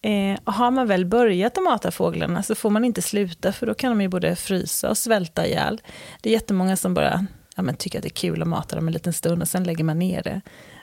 Eh, 0.01 0.39
har 0.43 0.71
man 0.71 0.87
väl 0.87 1.05
börjat 1.05 1.57
att 1.57 1.63
mata 1.63 1.91
fåglarna 1.91 2.43
så 2.43 2.55
får 2.55 2.69
man 2.69 2.85
inte 2.85 3.01
sluta, 3.01 3.51
för 3.51 3.65
då 3.65 3.73
kan 3.73 3.91
de 3.91 4.01
ju 4.01 4.07
både 4.07 4.35
frysa 4.35 4.89
och 4.89 4.97
svälta 4.97 5.47
ihjäl. 5.47 5.81
Det 6.21 6.29
är 6.29 6.33
jättemånga 6.33 6.75
som 6.75 6.93
bara 6.93 7.25
ja, 7.55 7.61
men 7.61 7.75
tycker 7.75 7.99
att 7.99 8.03
det 8.03 8.07
är 8.07 8.29
kul 8.29 8.41
att 8.41 8.47
mata 8.47 8.75
dem 8.75 8.87
en 8.87 8.93
liten 8.93 9.13
stund 9.13 9.41
och 9.41 9.47
sen 9.47 9.63
lägger 9.63 9.83
man 9.83 9.99
ner 9.99 10.23
det. 10.23 10.41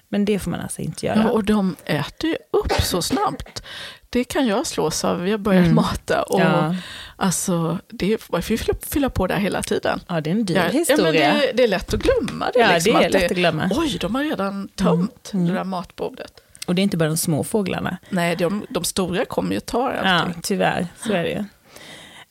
Men 0.09 0.25
det 0.25 0.39
får 0.39 0.51
man 0.51 0.61
alltså 0.61 0.83
inte 0.83 1.07
göra. 1.07 1.23
Ja, 1.25 1.31
och 1.31 1.45
de 1.45 1.77
äter 1.85 2.31
ju 2.31 2.37
upp 2.51 2.61
upp 2.61 2.83
så 2.83 3.03
snabbt. 3.03 3.63
Det 4.11 4.25
kan 4.25 4.47
jag 4.47 4.67
slås 4.67 5.05
av. 5.05 5.21
Vi 5.21 5.31
har 5.31 5.39
börjat 5.39 5.65
mm. 5.65 5.75
mata 5.75 6.23
och 6.23 6.41
ja. 6.41 6.75
Alltså, 7.21 7.79
det 7.89 8.07
vi 8.07 8.19
får 8.59 8.91
fylla 8.91 9.11
på 9.11 9.27
där 9.27 9.37
hela 9.37 9.63
tiden. 9.63 10.01
Ja, 10.09 10.21
det 10.21 10.31
är 10.31 10.33
en 10.33 10.45
dyr 10.45 10.57
ja, 10.57 10.63
historia. 10.63 11.35
Ja, 11.35 11.41
det, 11.41 11.53
det, 11.55 11.63
är 11.63 11.69
lätt 11.69 11.95
att 11.95 12.01
glömma 12.01 12.51
det. 12.55 12.61
Ja, 12.61 12.75
liksom, 12.75 12.95
det 12.95 13.05
är 13.05 13.11
lätt 13.11 13.31
att, 13.31 13.37
glömma. 13.37 13.71
Oj, 13.75 13.99
de 14.01 14.15
har 14.15 14.25
redan 14.25 14.69
tömt 14.69 15.31
mm. 15.35 15.47
det 15.47 15.53
där 15.53 15.65
matbordet. 15.65 16.33
Och 16.67 16.75
det 16.75 16.81
är 16.81 16.83
inte 16.83 16.97
bara 16.97 17.09
de 17.09 17.17
små 17.17 17.45
fåglarna. 17.45 17.99
Nej, 18.09 18.37
de, 18.37 18.67
de 18.69 18.85
stora 18.85 19.25
kommer 19.25 19.55
ju 19.55 19.61
ta 19.61 19.91
allting. 19.91 20.33
Ja, 20.37 20.41
tyvärr, 20.43 20.87
så 21.07 21.13
är 21.13 21.23
det 21.23 21.31
ju. 21.31 21.45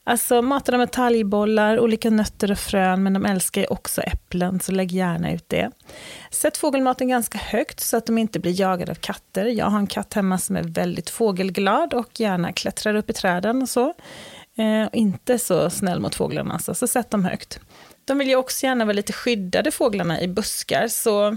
Alltså 0.04 0.42
mata 0.42 0.72
dem 0.72 0.78
med 0.78 0.92
talgbollar, 0.92 1.80
olika 1.80 2.10
nötter 2.10 2.50
och 2.50 2.58
frön, 2.58 3.02
men 3.02 3.12
de 3.12 3.26
älskar 3.26 3.60
ju 3.60 3.66
också 3.66 4.02
äpplen, 4.02 4.60
så 4.60 4.72
lägg 4.72 4.92
gärna 4.92 5.32
ut 5.32 5.48
det. 5.48 5.70
Sätt 6.30 6.56
fågelmaten 6.56 7.08
ganska 7.08 7.38
högt 7.38 7.80
så 7.80 7.96
att 7.96 8.06
de 8.06 8.18
inte 8.18 8.38
blir 8.38 8.60
jagade 8.60 8.92
av 8.92 8.96
katter. 8.96 9.46
Jag 9.46 9.66
har 9.66 9.78
en 9.78 9.86
katt 9.86 10.14
hemma 10.14 10.38
som 10.38 10.56
är 10.56 10.62
väldigt 10.62 11.10
fågelglad 11.10 11.94
och 11.94 12.20
gärna 12.20 12.52
klättrar 12.52 12.94
upp 12.94 13.10
i 13.10 13.12
träden 13.12 13.62
och 13.62 13.68
så. 13.68 13.94
Eh, 14.60 14.88
inte 14.92 15.38
så 15.38 15.70
snäll 15.70 16.00
mot 16.00 16.14
fåglarna, 16.14 16.54
alltså, 16.54 16.74
så 16.74 16.86
sätt 16.86 17.10
dem 17.10 17.24
högt. 17.24 17.60
De 18.04 18.18
vill 18.18 18.28
ju 18.28 18.36
också 18.36 18.66
gärna 18.66 18.84
vara 18.84 18.92
lite 18.92 19.12
skyddade, 19.12 19.70
fåglarna, 19.70 20.20
i 20.20 20.28
buskar, 20.28 20.88
så 20.88 21.36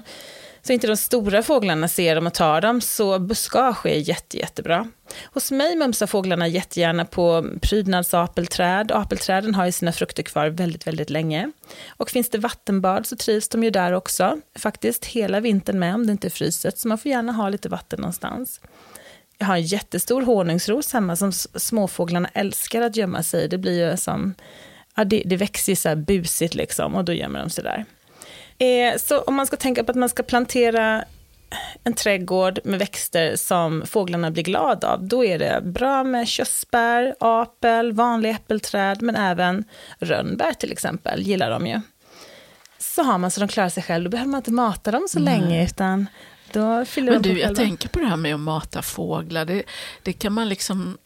så 0.66 0.74
inte 0.74 0.88
de 0.88 0.98
stora 0.98 1.44
fåglarna 1.44 1.88
ser 1.88 2.16
dem 2.16 2.28
och 2.28 2.34
tar 2.34 2.62
dem, 2.62 2.82
så 2.82 3.20
buskage 3.20 3.86
är 3.86 4.10
jätte, 4.10 4.38
jättebra. 4.38 4.88
Hos 5.24 5.52
mig 5.52 5.76
mumsar 5.76 6.08
fåglarna 6.08 6.48
jättegärna 6.48 7.06
på 7.06 7.46
prydnadsapelträd. 7.62 8.92
Apelträden 8.92 9.56
har 9.56 9.66
ju 9.66 9.72
sina 9.72 9.92
frukter 9.92 10.24
kvar 10.24 10.48
väldigt, 10.48 10.88
väldigt 10.88 11.10
länge. 11.10 11.52
Och 11.98 12.10
finns 12.10 12.30
det 12.30 12.38
vattenbad 12.38 13.06
så 13.06 13.16
trivs 13.16 13.50
de 13.50 13.64
ju 13.64 13.70
där 13.70 13.94
också, 13.94 14.38
faktiskt 14.60 15.06
hela 15.06 15.40
vintern 15.40 15.80
med 15.80 15.96
om 15.96 16.06
det 16.06 16.12
inte 16.12 16.28
är 16.28 16.30
fryset, 16.30 16.78
så 16.78 16.88
man 16.88 16.98
får 16.98 17.12
gärna 17.12 17.32
ha 17.32 17.50
lite 17.50 17.70
vatten 17.70 18.00
någonstans. 18.00 18.62
Jag 19.38 19.46
har 19.46 19.56
en 19.56 19.62
jättestor 19.62 20.22
honungsros 20.22 20.94
hemma 20.94 21.16
som 21.16 21.32
småfåglarna 21.32 22.30
älskar 22.34 22.82
att 22.82 22.96
gömma 22.96 23.24
sig 23.24 23.44
i. 23.44 23.48
Det 23.48 23.58
blir 23.58 23.90
ju 23.90 23.98
som, 23.98 24.34
ja, 24.96 25.04
det, 25.04 25.24
det 25.26 25.38
växer 25.38 25.72
ju 25.72 25.76
så 25.76 25.90
här 25.90 25.96
busigt 25.96 26.56
liksom 26.56 26.96
och 26.96 27.06
då 27.06 27.14
gömmer 27.14 27.40
de 27.40 27.50
sig 27.50 27.64
där. 27.64 27.86
Eh, 28.58 28.98
så 28.98 29.20
om 29.22 29.36
man 29.36 29.48
ska 29.48 29.58
tänka 29.58 29.84
på 29.84 29.92
att 29.92 29.98
man 29.98 30.10
ska 30.10 30.24
plantera 30.24 31.06
en 31.84 31.94
trädgård 31.94 32.60
med 32.64 32.80
växter 32.80 33.36
som 33.36 33.84
fåglarna 33.86 34.32
blir 34.32 34.44
glada 34.44 34.88
av, 34.88 35.04
då 35.04 35.26
är 35.26 35.40
det 35.40 35.62
bra 35.64 36.04
med 36.04 36.28
körsbär, 36.28 37.16
apel, 37.20 37.94
vanliga 37.94 38.32
äppelträd, 38.34 39.02
men 39.02 39.16
även 39.16 39.64
rönnbär 40.00 40.54
till 40.54 40.72
exempel, 40.72 41.22
gillar 41.22 41.50
de 41.50 41.68
ju. 41.68 41.82
Så 42.78 43.04
har 43.04 43.18
man 43.18 43.32
så 43.32 43.40
de 43.40 43.48
klarar 43.48 43.70
sig 43.70 43.84
själv, 43.84 44.04
då 44.04 44.10
behöver 44.10 44.32
man 44.32 44.40
inte 44.40 44.52
mata 44.52 44.92
dem 44.92 45.08
så 45.10 45.20
mm. 45.20 45.34
länge, 45.34 45.66
utan 45.66 46.08
då 46.54 46.86
fyller 46.86 47.12
men 47.12 47.22
du, 47.22 47.40
jag 47.40 47.56
tänker 47.56 47.90
på 47.90 48.00
det 48.00 48.06
här 48.06 48.18
med 48.18 48.34
att 48.34 48.40
mata 48.40 48.82
fåglar, 48.82 49.46
det, 49.46 49.64
det 50.04 50.14
kan 50.14 50.34
man 50.34 50.50
liksom 50.50 50.98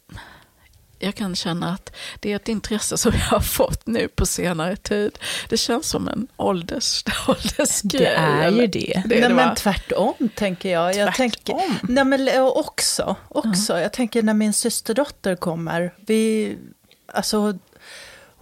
jag 0.98 1.14
kan 1.14 1.36
känna 1.36 1.72
att 1.72 1.96
det 2.20 2.32
är 2.32 2.36
ett 2.36 2.48
intresse 2.48 2.98
som 2.98 3.12
jag 3.14 3.20
har 3.20 3.40
fått 3.40 3.86
nu 3.86 4.08
på 4.08 4.26
senare 4.26 4.76
tid. 4.76 5.18
Det 5.48 5.56
känns 5.56 5.88
som 5.88 6.08
en 6.08 6.28
ålders, 6.36 7.04
åldersgrej. 7.28 8.00
Det 8.00 8.06
är 8.06 8.50
ju 8.50 8.66
det. 8.66 9.02
det, 9.06 9.20
nej, 9.20 9.20
det 9.20 9.34
men 9.34 9.54
tvärtom, 9.54 10.14
tänker 10.34 10.72
jag. 10.72 10.94
jag 10.94 11.14
tvärtom? 11.14 11.58
Tänker, 11.58 11.92
nej, 11.92 12.04
men 12.04 12.28
också, 12.40 13.16
också. 13.28 13.72
Mm. 13.72 13.82
jag 13.82 13.92
tänker 13.92 14.22
när 14.22 14.34
min 14.34 14.52
systerdotter 14.52 15.36
kommer. 15.36 15.94
Vi, 16.06 16.56
alltså, 17.12 17.58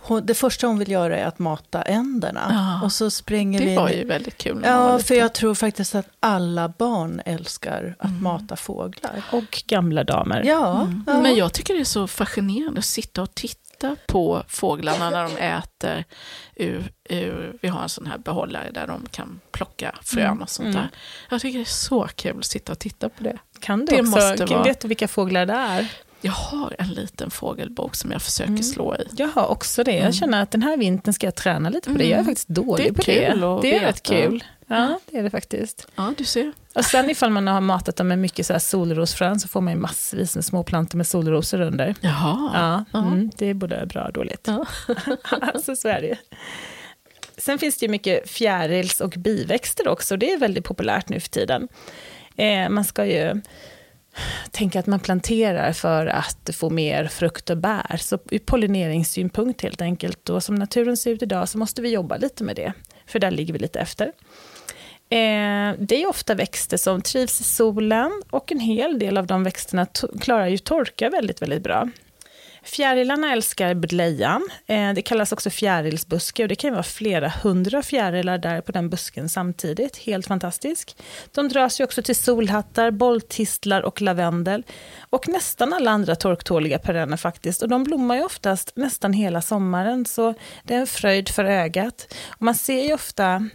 hon, 0.09 0.27
det 0.27 0.35
första 0.35 0.66
hon 0.66 0.79
vill 0.79 0.90
göra 0.90 1.19
är 1.19 1.27
att 1.27 1.38
mata 1.38 1.83
änderna. 1.83 2.47
Ja, 2.51 2.85
och 2.85 2.92
så 2.92 3.11
springer 3.11 3.61
det 3.61 3.66
vi 3.66 3.77
var 3.77 3.88
ju 3.88 4.05
väldigt 4.05 4.38
kul. 4.38 4.62
Ja, 4.64 4.99
för 4.99 5.14
jag 5.14 5.33
tror 5.33 5.55
faktiskt 5.55 5.95
att 5.95 6.09
alla 6.21 6.69
barn 6.69 7.23
älskar 7.25 7.97
att 7.99 8.11
mm. 8.11 8.23
mata 8.23 8.57
fåglar. 8.57 9.23
Och 9.33 9.62
gamla 9.66 10.05
damer. 10.05 10.42
Ja, 10.45 10.83
mm. 10.83 11.05
ja, 11.07 11.21
Men 11.21 11.35
jag 11.35 11.53
tycker 11.53 11.75
det 11.75 11.81
är 11.81 11.85
så 11.85 12.07
fascinerande 12.07 12.79
att 12.79 12.85
sitta 12.85 13.23
och 13.23 13.35
titta 13.35 13.97
på 14.07 14.42
fåglarna 14.49 15.11
när 15.11 15.23
de 15.23 15.37
äter 15.37 16.05
ur, 16.55 16.92
ur, 17.05 17.59
vi 17.62 17.69
har 17.69 17.83
en 17.83 17.88
sån 17.88 18.07
här 18.07 18.19
behållare 18.19 18.71
där 18.71 18.87
de 18.87 19.07
kan 19.11 19.40
plocka 19.51 19.95
frön 20.03 20.27
mm. 20.27 20.42
och 20.42 20.51
sånt 20.51 20.73
där. 20.73 20.81
Mm. 20.81 20.90
Jag 21.31 21.40
tycker 21.40 21.59
det 21.59 21.62
är 21.62 21.64
så 21.64 22.09
kul 22.16 22.38
att 22.38 22.45
sitta 22.45 22.73
och 22.73 22.79
titta 22.79 23.09
på 23.09 23.23
det. 23.23 23.38
Kan 23.61 23.79
du 23.79 23.87
det 23.87 24.01
också, 24.01 24.11
måste 24.11 24.45
vara... 24.45 24.62
vet 24.62 24.81
du 24.81 24.88
vilka 24.88 25.09
fåglar 25.09 25.47
det 25.47 25.53
är? 25.53 25.88
Jag 26.27 26.33
har 26.33 26.77
en 26.79 26.89
liten 26.89 27.31
fågelbok 27.31 27.95
som 27.95 28.11
jag 28.12 28.23
försöker 28.23 28.51
mm. 28.51 28.62
slå 28.62 28.97
i. 28.97 29.07
Jag 29.17 29.29
har 29.29 29.47
också 29.47 29.85
det. 29.85 29.93
Jag 29.93 30.01
mm. 30.01 30.12
känner 30.12 30.43
att 30.43 30.51
den 30.51 30.62
här 30.62 30.77
vintern 30.77 31.15
ska 31.15 31.27
jag 31.27 31.35
träna 31.35 31.69
lite 31.69 31.91
på 31.93 31.99
det. 31.99 32.05
Jag 32.05 32.21
är 32.21 32.25
faktiskt 32.25 32.49
dålig 32.49 32.97
på 32.97 33.03
det. 33.03 33.35
Det, 33.35 33.59
det 33.62 33.77
är 33.77 33.81
rätt 33.81 34.03
kul. 34.03 34.45
Ja, 34.67 35.01
det 35.11 35.19
är 35.19 35.23
det 35.23 35.31
faktiskt. 35.31 35.89
Ja, 35.97 36.15
du 36.19 36.25
ser. 36.25 36.53
Och 36.75 36.85
sen 36.85 37.11
ifall 37.11 37.31
man 37.31 37.47
har 37.47 37.61
matat 37.61 37.97
dem 37.97 38.09
med 38.09 38.19
mycket 38.19 38.47
så 38.47 38.53
här 38.53 38.61
solrosfrön 38.61 39.41
så 39.41 39.49
får 39.49 39.61
man 39.61 39.73
ju 39.73 39.79
massvis 39.79 40.35
med 40.35 40.45
små 40.45 40.62
plantor 40.62 40.97
med 40.97 41.07
solrosor 41.07 41.61
under. 41.61 41.95
Jaha. 42.01 42.85
Ja, 42.93 43.01
mm, 43.01 43.31
det 43.37 43.47
är 43.47 43.55
både 43.55 43.87
bra 43.87 44.05
och 44.05 44.12
dåligt. 44.12 44.47
Ja. 44.47 44.67
alltså 45.41 45.77
så 45.77 45.89
är 45.89 46.01
det 46.01 46.19
Sen 47.39 47.59
finns 47.59 47.79
det 47.79 47.87
ju 47.87 47.91
mycket 47.91 48.31
fjärils 48.31 49.01
och 49.01 49.15
biväxter 49.17 49.89
också. 49.89 50.17
Det 50.17 50.33
är 50.33 50.39
väldigt 50.39 50.65
populärt 50.65 51.09
nu 51.09 51.21
för 51.21 51.29
tiden. 51.29 51.69
Eh, 52.37 52.69
man 52.69 52.85
ska 52.85 53.07
ju 53.07 53.41
tänka 54.51 54.81
att 54.81 54.87
man 54.87 55.01
planterar 55.01 55.73
för 55.73 56.07
att 56.07 56.51
få 56.53 56.71
mer 56.71 57.07
frukt 57.07 57.51
och 57.51 57.57
bär. 57.57 57.97
Så 57.97 58.19
ur 58.31 58.39
pollineringssynpunkt 58.39 59.63
helt 59.63 59.81
enkelt, 59.81 60.31
och 60.31 60.43
som 60.43 60.55
naturen 60.55 60.97
ser 60.97 61.11
ut 61.11 61.23
idag 61.23 61.49
så 61.49 61.59
måste 61.59 61.83
vi 61.83 61.91
jobba 61.91 62.17
lite 62.17 62.45
med 62.45 62.57
det, 62.57 62.73
för 63.07 63.19
där 63.19 63.31
ligger 63.31 63.53
vi 63.53 63.59
lite 63.59 63.81
efter. 63.81 64.13
Eh, 65.09 65.75
det 65.79 66.03
är 66.03 66.09
ofta 66.09 66.35
växter 66.35 66.77
som 66.77 67.03
trivs 67.03 67.41
i 67.41 67.45
solen 67.45 68.23
och 68.31 68.53
en 68.53 68.61
hel 68.61 68.99
del 68.99 69.19
av 69.19 69.27
de 69.27 69.45
växterna 69.45 69.87
klarar 70.21 70.47
ju 70.47 70.59
torka 70.59 71.11
väldigt, 71.11 71.43
väldigt 71.43 71.63
bra. 71.63 71.89
Fjärilarna 72.67 73.33
älskar 73.33 73.75
bedlejan. 73.75 74.49
Eh, 74.67 74.93
det 74.93 75.03
kallas 75.03 75.33
också 75.33 75.51
fjärilsbuske 75.51 76.43
och 76.43 76.49
det 76.49 76.55
kan 76.55 76.73
vara 76.73 76.83
flera 76.83 77.29
hundra 77.29 77.83
fjärilar 77.83 78.39
där 78.39 78.61
på 78.61 78.73
den 78.73 78.91
busken 78.91 79.29
samtidigt. 79.29 79.97
Helt 79.97 80.27
fantastisk. 80.27 80.97
De 81.35 81.49
dras 81.49 81.81
ju 81.81 81.85
också 81.85 82.03
till 82.03 82.17
solhattar, 82.17 82.91
bolltistlar 82.91 83.83
och 83.83 84.03
lavendel. 84.03 84.63
Och 85.11 85.29
nästan 85.29 85.73
alla 85.73 85.91
andra 85.91 86.17
torktåliga 86.17 86.79
perenner 86.79 87.17
faktiskt. 87.17 87.63
Och 87.63 87.69
de 87.69 87.85
blommar 87.85 88.17
ju 88.17 88.25
oftast 88.25 88.73
nästan 88.77 89.13
hela 89.13 89.43
sommaren 89.43 90.05
så 90.05 90.35
det 90.63 90.75
är 90.75 90.79
en 90.79 90.87
fröjd 90.87 91.29
för 91.29 91.45
ögat. 91.45 92.15
Och 92.29 92.43
man 92.43 92.55
ser 92.55 92.83
ju 92.83 92.95
ofta 92.95 93.49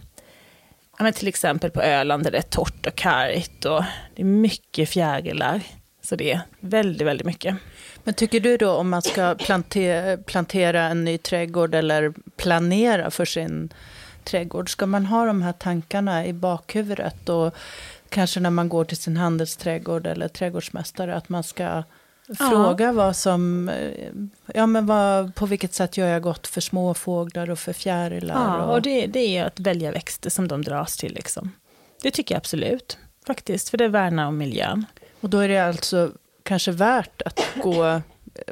Ja, 0.98 1.12
till 1.12 1.28
exempel 1.28 1.70
på 1.70 1.82
Öland 1.82 2.24
där 2.24 2.30
det 2.30 2.38
är 2.38 2.42
torrt 2.42 2.86
och 2.86 2.94
kargt 2.94 3.64
och 3.64 3.84
det 4.14 4.22
är 4.22 4.26
mycket 4.26 4.88
fjärilar. 4.88 5.60
Så 6.02 6.16
det 6.16 6.32
är 6.32 6.40
väldigt, 6.60 7.06
väldigt 7.06 7.26
mycket. 7.26 7.56
Men 8.04 8.14
tycker 8.14 8.40
du 8.40 8.56
då 8.56 8.70
om 8.70 8.88
man 8.88 9.02
ska 9.02 9.34
plantera, 9.34 10.16
plantera 10.16 10.82
en 10.82 11.04
ny 11.04 11.18
trädgård 11.18 11.74
eller 11.74 12.12
planera 12.36 13.10
för 13.10 13.24
sin 13.24 13.72
trädgård, 14.24 14.70
ska 14.70 14.86
man 14.86 15.06
ha 15.06 15.26
de 15.26 15.42
här 15.42 15.52
tankarna 15.52 16.26
i 16.26 16.32
bakhuvudet 16.32 17.28
och 17.28 17.54
kanske 18.08 18.40
när 18.40 18.50
man 18.50 18.68
går 18.68 18.84
till 18.84 18.96
sin 18.96 19.16
handelsträdgård 19.16 20.06
eller 20.06 20.28
trädgårdsmästare 20.28 21.14
att 21.14 21.28
man 21.28 21.44
ska 21.44 21.82
ja. 22.26 22.50
fråga 22.50 22.92
vad 22.92 23.16
som, 23.16 23.70
ja 24.54 24.66
men 24.66 24.86
vad, 24.86 25.34
på 25.34 25.46
vilket 25.46 25.74
sätt 25.74 25.96
gör 25.96 26.08
jag 26.08 26.22
gott 26.22 26.46
för 26.46 26.60
småfåglar 26.60 27.50
och 27.50 27.58
för 27.58 27.72
fjärilar? 27.72 28.34
Ja, 28.34 28.64
och, 28.64 28.74
och 28.74 28.82
det, 28.82 29.06
det 29.06 29.36
är 29.36 29.44
att 29.44 29.60
välja 29.60 29.92
växter 29.92 30.30
som 30.30 30.48
de 30.48 30.62
dras 30.62 30.96
till 30.96 31.14
liksom. 31.14 31.52
Det 32.02 32.10
tycker 32.10 32.34
jag 32.34 32.38
absolut, 32.40 32.98
faktiskt, 33.26 33.68
för 33.68 33.78
det 33.78 33.88
värnar 33.88 34.26
om 34.26 34.38
miljön. 34.38 34.86
Och 35.20 35.30
då 35.30 35.38
är 35.38 35.48
det 35.48 35.58
alltså 35.58 36.12
kanske 36.42 36.70
värt 36.70 37.22
att 37.22 37.40
gå 37.62 38.00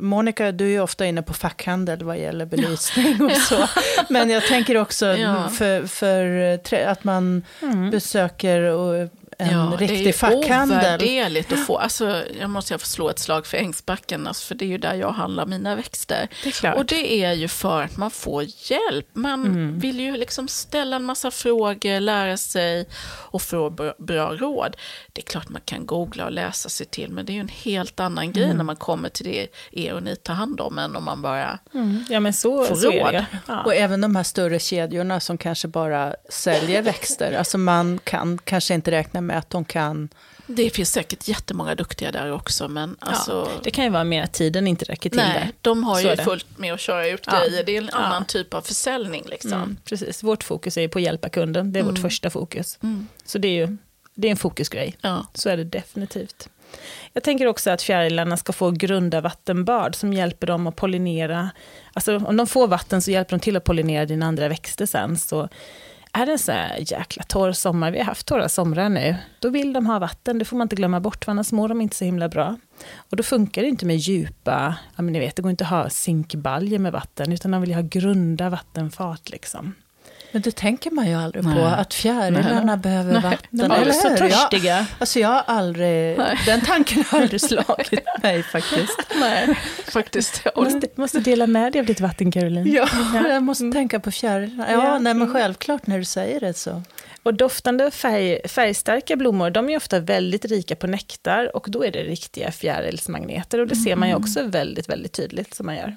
Monica, 0.00 0.52
du 0.52 0.64
är 0.64 0.70
ju 0.70 0.80
ofta 0.80 1.06
inne 1.06 1.22
på 1.22 1.34
fackhandel 1.34 2.02
vad 2.02 2.18
gäller 2.18 2.46
belysning 2.46 3.22
och 3.22 3.36
så. 3.36 3.68
Men 4.08 4.30
jag 4.30 4.46
tänker 4.46 4.76
också 4.76 5.06
ja. 5.06 5.48
för, 5.48 5.86
för 5.86 6.86
att 6.86 7.04
man 7.04 7.44
mm. 7.62 7.90
besöker 7.90 8.60
och 8.60 9.08
en 9.38 9.52
ja, 9.52 9.76
riktig 9.78 10.14
fackhandel. 10.14 10.78
Det 10.78 10.84
är 10.84 10.94
ovärderligt 10.94 11.52
att 11.52 11.66
få. 11.66 11.78
Alltså, 11.78 12.24
jag 12.40 12.50
måste 12.50 12.78
få 12.78 12.86
slå 12.86 13.10
ett 13.10 13.18
slag 13.18 13.46
för 13.46 13.56
Ängsbacken, 13.56 14.26
alltså, 14.26 14.46
för 14.46 14.54
det 14.54 14.64
är 14.64 14.68
ju 14.68 14.78
där 14.78 14.94
jag 14.94 15.10
handlar 15.10 15.46
mina 15.46 15.76
växter. 15.76 16.28
Det 16.62 16.72
och 16.72 16.84
det 16.84 17.24
är 17.24 17.32
ju 17.32 17.48
för 17.48 17.82
att 17.82 17.96
man 17.96 18.10
får 18.10 18.42
hjälp. 18.42 19.06
Man 19.12 19.46
mm. 19.46 19.78
vill 19.78 20.00
ju 20.00 20.16
liksom 20.16 20.48
ställa 20.48 20.96
en 20.96 21.04
massa 21.04 21.30
frågor, 21.30 22.00
lära 22.00 22.36
sig 22.36 22.88
och 23.04 23.42
få 23.42 23.70
bra 23.98 24.36
råd. 24.36 24.76
Det 25.12 25.20
är 25.20 25.26
klart 25.26 25.48
man 25.48 25.62
kan 25.64 25.86
googla 25.86 26.24
och 26.24 26.32
läsa 26.32 26.68
sig 26.68 26.86
till, 26.86 27.10
men 27.10 27.26
det 27.26 27.32
är 27.32 27.34
ju 27.34 27.40
en 27.40 27.48
helt 27.48 28.00
annan 28.00 28.24
mm. 28.24 28.32
grej 28.32 28.54
när 28.54 28.64
man 28.64 28.76
kommer 28.76 29.08
till 29.08 29.26
det 29.26 29.48
er 29.72 29.94
och 29.94 30.02
ni 30.02 30.16
tar 30.16 30.34
hand 30.34 30.60
om 30.60 30.78
än 30.78 30.96
om 30.96 31.04
man 31.04 31.22
bara 31.22 31.58
mm. 31.74 32.04
ja, 32.08 32.20
men 32.20 32.32
så, 32.32 32.64
får 32.64 32.74
så 32.74 32.90
råd. 32.90 33.24
Ja. 33.46 33.62
Och 33.62 33.74
även 33.74 34.00
de 34.00 34.16
här 34.16 34.22
större 34.22 34.58
kedjorna 34.58 35.20
som 35.20 35.38
kanske 35.38 35.68
bara 35.68 36.14
säljer 36.28 36.82
växter. 36.82 37.32
Alltså 37.32 37.58
man 37.58 37.98
kan 38.04 38.38
kanske 38.38 38.74
inte 38.74 38.90
räkna 38.90 39.19
med 39.20 39.30
med 39.30 39.38
att 39.38 39.50
de 39.50 39.64
kan... 39.64 40.08
Det 40.46 40.70
finns 40.70 40.92
säkert 40.92 41.28
jättemånga 41.28 41.74
duktiga 41.74 42.12
där 42.12 42.32
också, 42.32 42.68
men 42.68 42.96
alltså... 43.00 43.32
Ja, 43.32 43.60
det 43.62 43.70
kan 43.70 43.84
ju 43.84 43.90
vara 43.90 44.04
mer 44.04 44.22
att 44.22 44.32
tiden 44.32 44.66
inte 44.66 44.84
räcker 44.84 45.10
till 45.10 45.18
nej, 45.18 45.52
de 45.60 45.84
har 45.84 46.00
ju 46.00 46.16
fullt 46.16 46.58
med 46.58 46.74
att 46.74 46.80
köra 46.80 47.08
ut 47.08 47.22
ja. 47.26 47.38
grejer. 47.38 47.64
Det 47.64 47.76
är 47.76 47.80
en 47.80 47.90
ja. 47.92 47.98
annan 47.98 48.24
typ 48.24 48.54
av 48.54 48.62
försäljning. 48.62 49.24
Liksom. 49.26 49.52
Mm, 49.52 49.76
precis, 49.84 50.22
vårt 50.22 50.44
fokus 50.44 50.76
är 50.76 50.88
på 50.88 50.98
att 50.98 51.02
hjälpa 51.02 51.28
kunden. 51.28 51.72
Det 51.72 51.78
är 51.78 51.82
mm. 51.82 51.94
vårt 51.94 52.02
första 52.02 52.30
fokus. 52.30 52.78
Mm. 52.82 53.08
Så 53.24 53.38
det 53.38 53.48
är 53.48 53.66
ju 53.66 53.76
det 54.14 54.28
är 54.28 54.30
en 54.30 54.36
fokusgrej. 54.36 54.96
Ja. 55.00 55.26
Så 55.34 55.48
är 55.48 55.56
det 55.56 55.64
definitivt. 55.64 56.48
Jag 57.12 57.22
tänker 57.22 57.46
också 57.46 57.70
att 57.70 57.82
fjärilarna 57.82 58.36
ska 58.36 58.52
få 58.52 58.70
grunda 58.70 59.20
vattenbad 59.20 59.94
som 59.94 60.12
hjälper 60.12 60.46
dem 60.46 60.66
att 60.66 60.76
pollinera. 60.76 61.50
Alltså 61.92 62.16
om 62.16 62.36
de 62.36 62.46
får 62.46 62.68
vatten 62.68 63.02
så 63.02 63.10
hjälper 63.10 63.36
de 63.36 63.40
till 63.40 63.56
att 63.56 63.64
pollinera 63.64 64.06
dina 64.06 64.26
andra 64.26 64.48
växter 64.48 64.86
sen. 64.86 65.16
Så 65.18 65.48
är 66.12 66.26
det 66.26 66.32
en 66.32 66.38
sån 66.38 66.54
här 66.54 66.92
jäkla 66.92 67.22
torr 67.22 67.52
sommar, 67.52 67.90
vi 67.90 67.98
har 67.98 68.04
haft 68.04 68.26
torra 68.26 68.48
somrar 68.48 68.88
nu, 68.88 69.16
då 69.38 69.48
vill 69.48 69.72
de 69.72 69.86
ha 69.86 69.98
vatten, 69.98 70.38
det 70.38 70.44
får 70.44 70.56
man 70.56 70.64
inte 70.64 70.76
glömma 70.76 71.00
bort, 71.00 71.24
för 71.24 71.32
annars 71.32 71.52
mår 71.52 71.68
de 71.68 71.80
inte 71.80 71.96
så 71.96 72.04
himla 72.04 72.28
bra. 72.28 72.56
Och 72.96 73.16
då 73.16 73.22
funkar 73.22 73.62
det 73.62 73.68
inte 73.68 73.86
med 73.86 73.96
djupa, 73.96 74.74
ja 74.96 75.02
men 75.02 75.12
ni 75.12 75.20
vet, 75.20 75.36
det 75.36 75.42
går 75.42 75.50
inte 75.50 75.64
att 75.64 75.70
ha 75.70 75.90
zinkbaljer 75.90 76.78
med 76.78 76.92
vatten, 76.92 77.32
utan 77.32 77.50
de 77.50 77.60
vill 77.60 77.74
ha 77.74 77.82
grunda 77.82 78.48
vattenfat 78.48 79.30
liksom. 79.30 79.74
Men 80.32 80.42
det 80.42 80.56
tänker 80.56 80.90
man 80.90 81.08
ju 81.08 81.14
aldrig 81.14 81.44
Nej. 81.44 81.54
på, 81.54 81.64
att 81.64 81.94
fjärilarna 81.94 82.76
behöver 82.76 83.12
Nej. 83.12 83.22
vatten. 83.22 83.48
De 83.50 83.70
är 83.70 83.92
så 83.92 84.08
törstiga. 84.08 84.76
Jag, 84.76 84.84
alltså 84.98 85.20
jag 85.20 85.28
har 85.28 85.42
aldrig, 85.46 86.18
Nej. 86.18 86.38
den 86.46 86.60
tanken 86.60 87.04
har 87.08 87.20
aldrig 87.20 87.40
slagit 87.40 88.04
mig 88.22 88.42
faktiskt. 88.42 89.14
Nej, 89.20 89.58
faktiskt. 89.84 90.42
Jag 90.44 90.64
måste, 90.64 90.88
måste 90.94 91.20
dela 91.20 91.46
med 91.46 91.72
dig 91.72 91.80
av 91.80 91.86
ditt 91.86 92.00
vatten, 92.00 92.32
Caroline. 92.32 92.72
Ja, 92.72 92.88
ja. 93.14 93.28
jag 93.28 93.42
måste 93.42 93.64
mm. 93.64 93.72
tänka 93.72 94.00
på 94.00 94.10
fjärilarna. 94.10 94.72
Ja, 94.72 94.84
ja. 94.84 94.98
Nej, 94.98 95.14
men 95.14 95.32
självklart 95.32 95.86
när 95.86 95.98
du 95.98 96.04
säger 96.04 96.40
det 96.40 96.54
så. 96.54 96.82
Och 97.22 97.34
doftande 97.34 97.90
färg, 97.90 98.48
färgstarka 98.48 99.16
blommor, 99.16 99.50
de 99.50 99.70
är 99.70 99.76
ofta 99.76 99.98
väldigt 100.00 100.44
rika 100.44 100.76
på 100.76 100.86
nektar 100.86 101.56
och 101.56 101.66
då 101.68 101.84
är 101.84 101.90
det 101.90 102.02
riktiga 102.02 102.52
fjärilsmagneter 102.52 103.58
och 103.58 103.66
det 103.66 103.76
ser 103.76 103.96
man 103.96 104.08
ju 104.08 104.12
mm. 104.12 104.22
också 104.22 104.42
väldigt, 104.42 104.88
väldigt 104.88 105.12
tydligt 105.12 105.54
som 105.54 105.66
man 105.66 105.76
gör. 105.76 105.96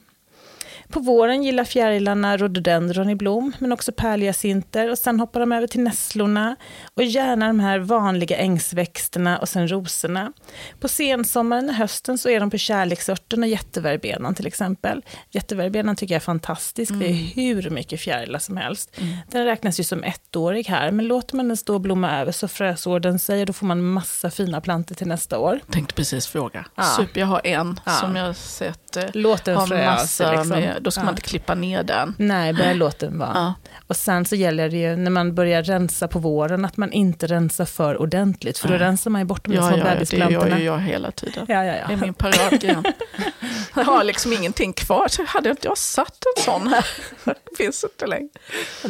På 0.93 0.99
våren 0.99 1.43
gillar 1.43 1.63
fjärilarna 1.63 2.37
rhododendron 2.37 3.09
i 3.09 3.15
blom, 3.15 3.53
men 3.59 3.71
också 3.71 3.91
pärlhyacinter 3.91 4.91
och 4.91 4.97
sen 4.97 5.19
hoppar 5.19 5.39
de 5.39 5.51
över 5.51 5.67
till 5.67 5.83
nässlorna 5.83 6.55
och 6.93 7.03
gärna 7.03 7.47
de 7.47 7.59
här 7.59 7.79
vanliga 7.79 8.37
ängsväxterna 8.37 9.37
och 9.37 9.49
sen 9.49 9.71
rosorna. 9.71 10.33
På 10.79 10.87
sensommaren 10.87 11.69
och 11.69 11.75
hösten 11.75 12.17
så 12.17 12.29
är 12.29 12.39
de 12.39 12.49
på 12.49 12.57
kärleksörten 12.57 13.43
och 13.43 13.49
jätteverbenan 13.49 14.35
till 14.35 14.47
exempel. 14.47 15.01
Jätteverbenan 15.31 15.95
tycker 15.95 16.13
jag 16.13 16.19
är 16.19 16.25
fantastisk, 16.25 16.91
mm. 16.91 16.99
det 16.99 17.05
är 17.05 17.09
mm. 17.09 17.25
hur 17.35 17.69
mycket 17.69 17.99
fjärilar 17.99 18.39
som 18.39 18.57
helst. 18.57 18.91
Mm. 18.97 19.17
Den 19.31 19.45
räknas 19.45 19.79
ju 19.79 19.83
som 19.83 20.03
ettårig 20.03 20.67
här, 20.67 20.91
men 20.91 21.07
låter 21.07 21.35
man 21.35 21.47
den 21.47 21.57
stå 21.57 21.73
och 21.73 21.81
blomma 21.81 22.19
över 22.19 22.31
så 22.31 22.47
frösår 22.47 22.99
den 22.99 23.19
sig 23.19 23.39
och 23.39 23.45
då 23.45 23.53
får 23.53 23.65
man 23.65 23.83
massa 23.83 24.31
fina 24.31 24.61
plantor 24.61 24.95
till 24.95 25.07
nästa 25.07 25.39
år. 25.39 25.59
Tänkte 25.71 25.93
precis 25.93 26.27
fråga. 26.27 26.65
Ja. 26.75 26.83
Super, 26.83 27.19
jag 27.19 27.27
har 27.27 27.41
en 27.43 27.79
ja. 27.85 27.91
som 27.91 28.15
jag 28.15 28.35
sett 28.35 28.97
eh, 28.97 29.03
Låt 29.13 29.43
den 29.43 29.57
har 29.57 29.67
massa 29.67 30.31
liksom. 30.31 30.49
med 30.49 30.82
då 30.83 30.91
ska 30.91 31.01
ja. 31.01 31.05
man 31.05 31.11
inte 31.11 31.21
klippa 31.21 31.55
ner 31.55 31.83
den. 31.83 32.15
Nej, 32.17 32.53
bara 32.53 32.73
låt 32.73 32.99
den 32.99 33.19
vara. 33.19 33.31
Ja. 33.33 33.53
Och 33.87 33.95
sen 33.95 34.25
så 34.25 34.35
gäller 34.35 34.69
det 34.69 34.77
ju 34.77 34.95
när 34.95 35.11
man 35.11 35.35
börjar 35.35 35.63
rensa 35.63 36.07
på 36.07 36.19
våren 36.19 36.65
att 36.65 36.77
man 36.77 36.91
inte 36.91 37.27
rensar 37.27 37.65
för 37.65 38.01
ordentligt. 38.01 38.57
För 38.57 38.67
då 38.67 38.73
rensar 38.73 39.11
man 39.11 39.21
ju 39.21 39.25
bort 39.25 39.45
de 39.45 39.53
ja, 39.53 39.67
små 39.67 39.77
ja, 39.77 39.83
bebisplantorna. 39.83 40.43
Det 40.43 40.49
gör 40.49 40.57
ju 40.57 40.65
jag 40.65 40.79
hela 40.79 41.11
tiden. 41.11 41.45
Ja, 41.49 41.65
ja, 41.65 41.75
ja. 41.75 41.87
Det 41.87 41.93
är 41.93 41.97
min 41.97 42.13
paradgren. 42.13 42.83
jag 43.75 43.83
har 43.83 44.03
liksom 44.03 44.33
ingenting 44.33 44.73
kvar. 44.73 45.07
Så 45.07 45.23
hade 45.27 45.49
inte 45.49 45.67
jag 45.67 45.77
satt 45.77 46.23
en 46.35 46.43
sån 46.43 46.67
här. 46.67 46.85
Det 47.25 47.57
finns 47.57 47.83
inte 47.83 48.07
längre. 48.07 48.29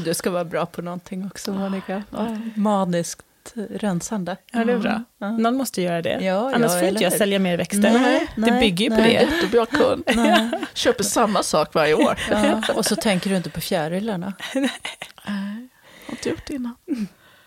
Du 0.05 0.13
ska 0.13 0.29
vara 0.31 0.45
bra 0.45 0.65
på 0.65 0.81
någonting 0.81 1.25
också, 1.25 1.53
Monica. 1.53 2.03
Rensande. 3.69 4.37
Ja, 4.51 4.63
det 4.63 4.73
är 4.73 4.77
bra. 4.77 5.03
Mm. 5.21 5.37
Någon 5.37 5.55
måste 5.55 5.81
göra 5.81 6.01
det. 6.01 6.19
Ja, 6.21 6.51
Annars 6.55 6.71
ja, 6.71 6.79
får 6.79 6.87
inte 6.87 7.03
jag 7.03 7.13
sälja 7.13 7.39
mer 7.39 7.57
växter. 7.57 7.93
Nej, 7.93 8.27
det 8.35 8.41
nej, 8.41 8.59
bygger 8.59 8.85
ju 8.85 8.91
på 8.95 9.01
det. 9.01 9.11
Jättebra 9.11 9.65
kund. 9.65 10.03
Nej. 10.15 10.49
Köper 10.73 11.03
samma 11.03 11.43
sak 11.43 11.73
varje 11.73 11.93
år. 11.93 12.19
Ja, 12.31 12.61
och 12.75 12.85
så 12.85 12.95
tänker 12.95 13.29
du 13.29 13.35
inte 13.35 13.49
på 13.49 13.61
fjärilarna. 13.61 14.33
Nej, 14.55 14.69
har 16.05 16.11
inte 16.11 16.29
gjort 16.29 16.47
det 16.47 16.53
innan. 16.53 16.75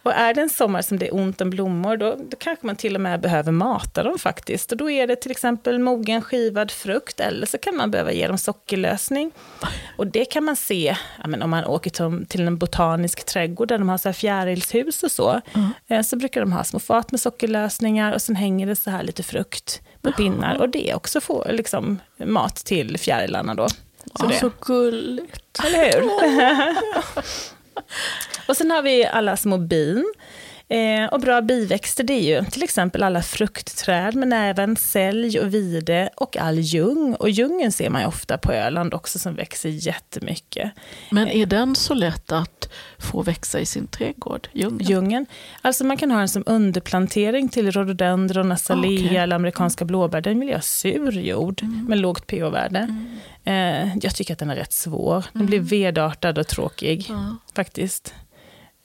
Och 0.06 0.12
är 0.12 0.34
det 0.34 0.40
en 0.40 0.50
sommar 0.50 0.82
som 0.82 0.98
det 0.98 1.06
är 1.06 1.14
ont 1.14 1.40
om 1.40 1.50
blommor, 1.50 1.96
då, 1.96 2.16
då 2.30 2.36
kanske 2.36 2.66
man 2.66 2.76
till 2.76 2.94
och 2.94 3.00
med 3.00 3.20
behöver 3.20 3.52
mata 3.52 4.02
dem 4.02 4.18
faktiskt. 4.18 4.72
Och 4.72 4.78
då 4.78 4.90
är 4.90 5.06
det 5.06 5.16
till 5.16 5.30
exempel 5.30 5.78
mogen 5.78 6.22
skivad 6.22 6.70
frukt, 6.70 7.20
eller 7.20 7.46
så 7.46 7.58
kan 7.58 7.76
man 7.76 7.90
behöva 7.90 8.12
ge 8.12 8.28
dem 8.28 8.38
sockerlösning. 8.38 9.30
Och 9.96 10.06
det 10.06 10.24
kan 10.24 10.44
man 10.44 10.56
se 10.56 10.96
men 11.26 11.42
om 11.42 11.50
man 11.50 11.64
åker 11.64 11.90
till, 11.90 12.26
till 12.26 12.46
en 12.46 12.58
botanisk 12.58 13.24
trädgård, 13.24 13.68
där 13.68 13.78
de 13.78 13.88
har 13.88 13.98
så 13.98 14.08
här 14.08 14.12
fjärilshus 14.12 15.02
och 15.02 15.12
så. 15.12 15.40
Mm. 15.88 16.04
Så 16.04 16.16
brukar 16.16 16.40
de 16.40 16.52
ha 16.52 16.64
små 16.64 16.78
fat 16.78 17.10
med 17.10 17.20
sockerlösningar, 17.20 18.12
och 18.12 18.22
sen 18.22 18.36
hänger 18.36 18.66
det 18.66 18.76
så 18.76 18.90
här 18.90 19.02
lite 19.02 19.22
frukt 19.22 19.80
på 20.02 20.12
pinnar. 20.12 20.56
Och 20.56 20.68
det 20.68 20.94
också 20.94 21.20
får 21.20 21.46
liksom 21.50 21.98
mat 22.16 22.56
till 22.56 22.98
fjärilarna 22.98 23.54
då. 23.54 23.68
Så, 23.68 24.26
ja, 24.30 24.32
så 24.40 24.50
gulligt. 24.60 25.60
Eller 25.64 25.92
hur? 25.92 26.10
Och 28.46 28.56
sen 28.56 28.70
har 28.70 28.82
vi 28.82 29.06
alla 29.06 29.36
små 29.36 29.58
bin. 29.58 30.12
Eh, 30.68 31.06
och 31.06 31.20
bra 31.20 31.40
biväxter 31.40 32.04
det 32.04 32.12
är 32.12 32.38
ju 32.38 32.44
till 32.50 32.62
exempel 32.62 33.02
alla 33.02 33.22
fruktträd, 33.22 34.14
men 34.14 34.32
även 34.32 34.76
sälj 34.76 35.40
och 35.40 35.54
vide 35.54 36.10
och 36.16 36.36
all 36.36 36.58
ljung. 36.58 37.14
Och 37.14 37.30
ljungen 37.30 37.72
ser 37.72 37.90
man 37.90 38.00
ju 38.00 38.06
ofta 38.06 38.38
på 38.38 38.52
Öland 38.52 38.94
också 38.94 39.18
som 39.18 39.34
växer 39.34 39.68
jättemycket. 39.68 40.72
Men 41.10 41.28
är 41.28 41.46
den 41.46 41.74
så 41.74 41.94
lätt 41.94 42.32
att 42.32 42.68
få 42.98 43.22
växa 43.22 43.60
i 43.60 43.66
sin 43.66 43.86
trädgård? 43.86 44.48
Ljungen? 44.52 44.86
Ljungen. 44.86 45.26
Alltså 45.62 45.84
man 45.84 45.96
kan 45.96 46.10
ha 46.10 46.18
den 46.18 46.28
som 46.28 46.42
underplantering 46.46 47.48
till 47.48 47.70
rhododendron, 47.70 48.52
azalea 48.52 49.04
okay. 49.04 49.16
eller 49.16 49.36
amerikanska 49.36 49.84
blåbär. 49.84 50.20
Den 50.20 50.40
vill 50.40 50.48
jag 50.48 50.56
ha 50.56 50.62
sur 50.62 51.18
jord 51.18 51.62
mm. 51.62 51.84
med 51.84 51.98
lågt 51.98 52.26
pH-värde. 52.26 52.78
Mm. 52.78 53.18
Eh, 53.44 53.98
jag 54.02 54.14
tycker 54.14 54.32
att 54.32 54.38
den 54.38 54.50
är 54.50 54.56
rätt 54.56 54.72
svår. 54.72 55.24
Den 55.32 55.42
mm. 55.42 55.46
blir 55.46 55.60
vedartad 55.60 56.38
och 56.38 56.46
tråkig 56.46 57.06
ja. 57.08 57.36
faktiskt. 57.54 58.14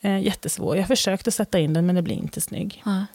Eh, 0.01 0.19
jättesvår. 0.19 0.75
Jag 0.75 0.83
har 0.83 0.87
försökt 0.87 1.27
att 1.27 1.33
sätta 1.33 1.59
in 1.59 1.73
den 1.73 1.85
men 1.85 1.95
det 1.95 2.01
blir 2.01 2.15
inte 2.15 2.41
snygg. 2.41 2.83
Ja. 2.85 3.05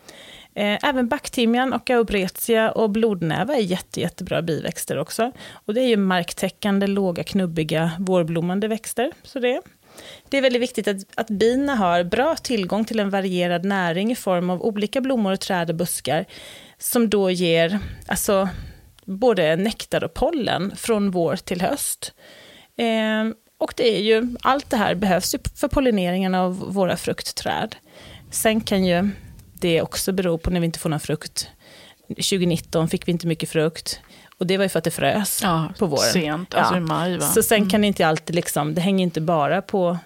Eh, 0.54 0.78
även 0.82 1.08
backtimjan 1.08 1.72
och 1.72 1.84
gaubretia 1.84 2.70
och 2.70 2.90
blodnäva 2.90 3.54
är 3.54 3.60
jätte, 3.60 4.00
jättebra 4.00 4.42
biväxter 4.42 4.98
också. 4.98 5.32
Och 5.50 5.74
det 5.74 5.80
är 5.80 5.88
ju 5.88 5.96
marktäckande, 5.96 6.86
låga, 6.86 7.24
knubbiga, 7.24 7.90
vårblommande 7.98 8.68
växter. 8.68 9.12
Så 9.22 9.38
det, 9.38 9.60
det 10.28 10.38
är 10.38 10.42
väldigt 10.42 10.62
viktigt 10.62 10.88
att, 10.88 10.96
att 11.14 11.28
bina 11.28 11.74
har 11.74 12.04
bra 12.04 12.36
tillgång 12.36 12.84
till 12.84 13.00
en 13.00 13.10
varierad 13.10 13.64
näring 13.64 14.12
i 14.12 14.16
form 14.16 14.50
av 14.50 14.62
olika 14.62 15.00
blommor, 15.00 15.32
och 15.32 15.40
träd 15.40 15.70
och 15.70 15.76
buskar, 15.76 16.24
som 16.78 17.10
då 17.10 17.30
ger 17.30 17.78
alltså, 18.06 18.48
både 19.04 19.56
nektar 19.56 20.04
och 20.04 20.14
pollen 20.14 20.76
från 20.76 21.10
vår 21.10 21.36
till 21.36 21.60
höst. 21.60 22.12
Eh, 22.76 23.24
och 23.58 23.72
det 23.76 23.96
är 23.96 24.00
ju, 24.00 24.36
allt 24.40 24.70
det 24.70 24.76
här 24.76 24.94
behövs 24.94 25.34
ju 25.34 25.38
för 25.54 25.68
pollineringen 25.68 26.34
av 26.34 26.58
våra 26.58 26.96
fruktträd. 26.96 27.76
Sen 28.30 28.60
kan 28.60 28.84
ju 28.84 29.10
det 29.52 29.82
också 29.82 30.12
bero 30.12 30.38
på 30.38 30.50
när 30.50 30.60
vi 30.60 30.66
inte 30.66 30.78
får 30.78 30.88
någon 30.88 31.00
frukt. 31.00 31.48
2019 32.08 32.88
fick 32.88 33.08
vi 33.08 33.12
inte 33.12 33.26
mycket 33.26 33.48
frukt. 33.48 34.00
Och 34.38 34.46
det 34.46 34.56
var 34.56 34.64
ju 34.64 34.68
för 34.68 34.78
att 34.78 34.84
det 34.84 34.90
frös 34.90 35.40
ja, 35.42 35.68
på 35.78 35.86
våren. 35.86 36.12
Sent, 36.12 36.54
alltså 36.54 36.74
ja. 36.74 36.78
i 36.78 36.80
maj 36.80 37.18
va? 37.18 37.26
Så 37.26 37.42
sen 37.42 37.56
mm. 37.56 37.70
kan 37.70 37.80
det 37.80 37.86
inte 37.86 38.06
alltid 38.06 38.36
liksom, 38.36 38.74
det 38.74 38.80
hänger 38.80 39.02
inte 39.02 39.20
bara 39.20 39.62
på, 39.62 39.98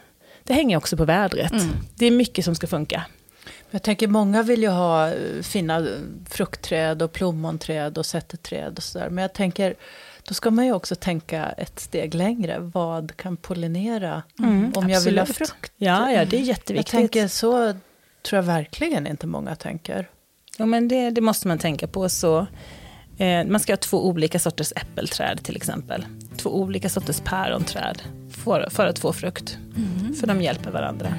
det 0.44 0.54
hänger 0.54 0.76
också 0.76 0.96
på 0.96 1.04
vädret. 1.04 1.52
Mm. 1.52 1.68
Det 1.94 2.06
är 2.06 2.10
mycket 2.10 2.44
som 2.44 2.54
ska 2.54 2.66
funka. 2.66 3.04
Jag 3.70 3.82
tänker 3.82 4.08
många 4.08 4.42
vill 4.42 4.62
ju 4.62 4.68
ha 4.68 5.08
eh, 5.08 5.42
fina 5.42 5.86
fruktträd 6.30 7.02
och 7.02 7.12
plommonträd 7.12 7.98
och 7.98 8.06
sätteträd 8.06 8.76
och 8.76 8.82
sådär. 8.82 9.10
Men 9.10 9.22
jag 9.22 9.32
tänker, 9.32 9.74
då 10.30 10.34
ska 10.34 10.50
man 10.50 10.66
ju 10.66 10.72
också 10.72 10.94
tänka 10.94 11.46
ett 11.46 11.80
steg 11.80 12.14
längre. 12.14 12.58
Vad 12.58 13.16
kan 13.16 13.36
pollinera 13.36 14.22
mm, 14.38 14.64
om 14.64 14.68
absolut. 14.68 14.90
jag 14.90 15.00
vill 15.00 15.18
ha 15.18 15.26
frukt? 15.26 15.72
Ja, 15.76 16.12
ja, 16.12 16.24
det 16.24 16.36
är 16.36 16.40
jätteviktigt. 16.40 16.92
Jag 16.92 17.00
tänker 17.00 17.28
så 17.28 17.72
tror 18.22 18.36
jag 18.36 18.42
verkligen 18.42 19.06
inte 19.06 19.26
många 19.26 19.56
tänker. 19.56 20.08
Ja, 20.58 20.66
men 20.66 20.88
det, 20.88 21.10
det 21.10 21.20
måste 21.20 21.48
man 21.48 21.58
tänka 21.58 21.86
på. 21.86 22.08
Så, 22.08 22.46
eh, 23.18 23.44
man 23.46 23.60
ska 23.60 23.72
ha 23.72 23.76
två 23.76 24.06
olika 24.06 24.38
sorters 24.38 24.72
äppelträd 24.76 25.42
till 25.42 25.56
exempel. 25.56 26.06
Två 26.36 26.50
olika 26.50 26.88
sorters 26.88 27.20
päronträd 27.20 28.02
för, 28.30 28.68
för 28.70 28.86
att 28.86 28.98
få 28.98 29.12
frukt. 29.12 29.58
Mm. 29.76 30.14
För 30.14 30.26
de 30.26 30.42
hjälper 30.42 30.70
varandra. 30.70 31.14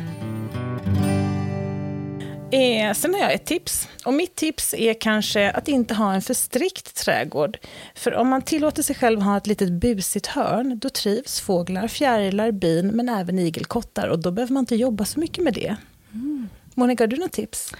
Eh, 2.51 2.93
sen 2.93 3.13
har 3.13 3.21
jag 3.21 3.33
ett 3.33 3.45
tips. 3.45 3.87
Och 4.05 4.13
mitt 4.13 4.35
tips 4.35 4.73
är 4.73 4.93
kanske 4.93 5.51
att 5.51 5.67
inte 5.67 5.93
ha 5.93 6.13
en 6.13 6.21
för 6.21 6.33
strikt 6.33 6.95
trädgård. 6.95 7.57
För 7.95 8.13
om 8.15 8.27
man 8.27 8.41
tillåter 8.41 8.83
sig 8.83 8.95
själv 8.95 9.21
ha 9.21 9.37
ett 9.37 9.47
litet 9.47 9.71
busigt 9.71 10.27
hörn, 10.27 10.79
då 10.79 10.89
trivs 10.89 11.39
fåglar, 11.39 11.87
fjärilar, 11.87 12.51
bin, 12.51 12.87
men 12.87 13.09
även 13.09 13.39
igelkottar. 13.39 14.07
Och 14.07 14.19
då 14.19 14.31
behöver 14.31 14.53
man 14.53 14.61
inte 14.61 14.75
jobba 14.75 15.05
så 15.05 15.19
mycket 15.19 15.43
med 15.43 15.53
det. 15.53 15.75
Mm. 16.13 16.49
Monica, 16.75 17.03
har 17.03 17.07
du 17.07 17.17
något 17.17 17.31
tips? 17.31 17.73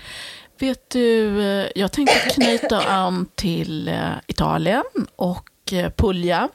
Vet 0.59 0.89
du, 0.89 1.41
eh, 1.41 1.67
jag 1.75 1.91
tänkte 1.91 2.29
knyta 2.29 2.81
an 2.81 3.27
till 3.35 3.87
eh, 3.87 4.11
Italien 4.27 4.83
och 5.15 5.49
eh, 5.73 5.91
Puglia. 5.97 6.49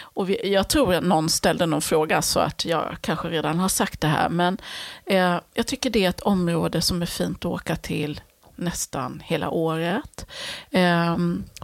Och 0.00 0.30
vi, 0.30 0.52
jag 0.52 0.68
tror 0.68 0.94
att 0.94 1.04
någon 1.04 1.28
ställde 1.28 1.66
någon 1.66 1.82
fråga 1.82 2.22
så 2.22 2.40
att 2.40 2.64
jag 2.64 2.96
kanske 3.00 3.28
redan 3.28 3.58
har 3.58 3.68
sagt 3.68 4.00
det 4.00 4.08
här. 4.08 4.28
Men 4.28 4.58
eh, 5.06 5.36
jag 5.54 5.66
tycker 5.66 5.90
det 5.90 6.04
är 6.04 6.08
ett 6.08 6.20
område 6.20 6.80
som 6.80 7.02
är 7.02 7.06
fint 7.06 7.38
att 7.38 7.44
åka 7.44 7.76
till 7.76 8.20
nästan 8.56 9.22
hela 9.24 9.50
året. 9.50 10.26
Eh, 10.70 11.16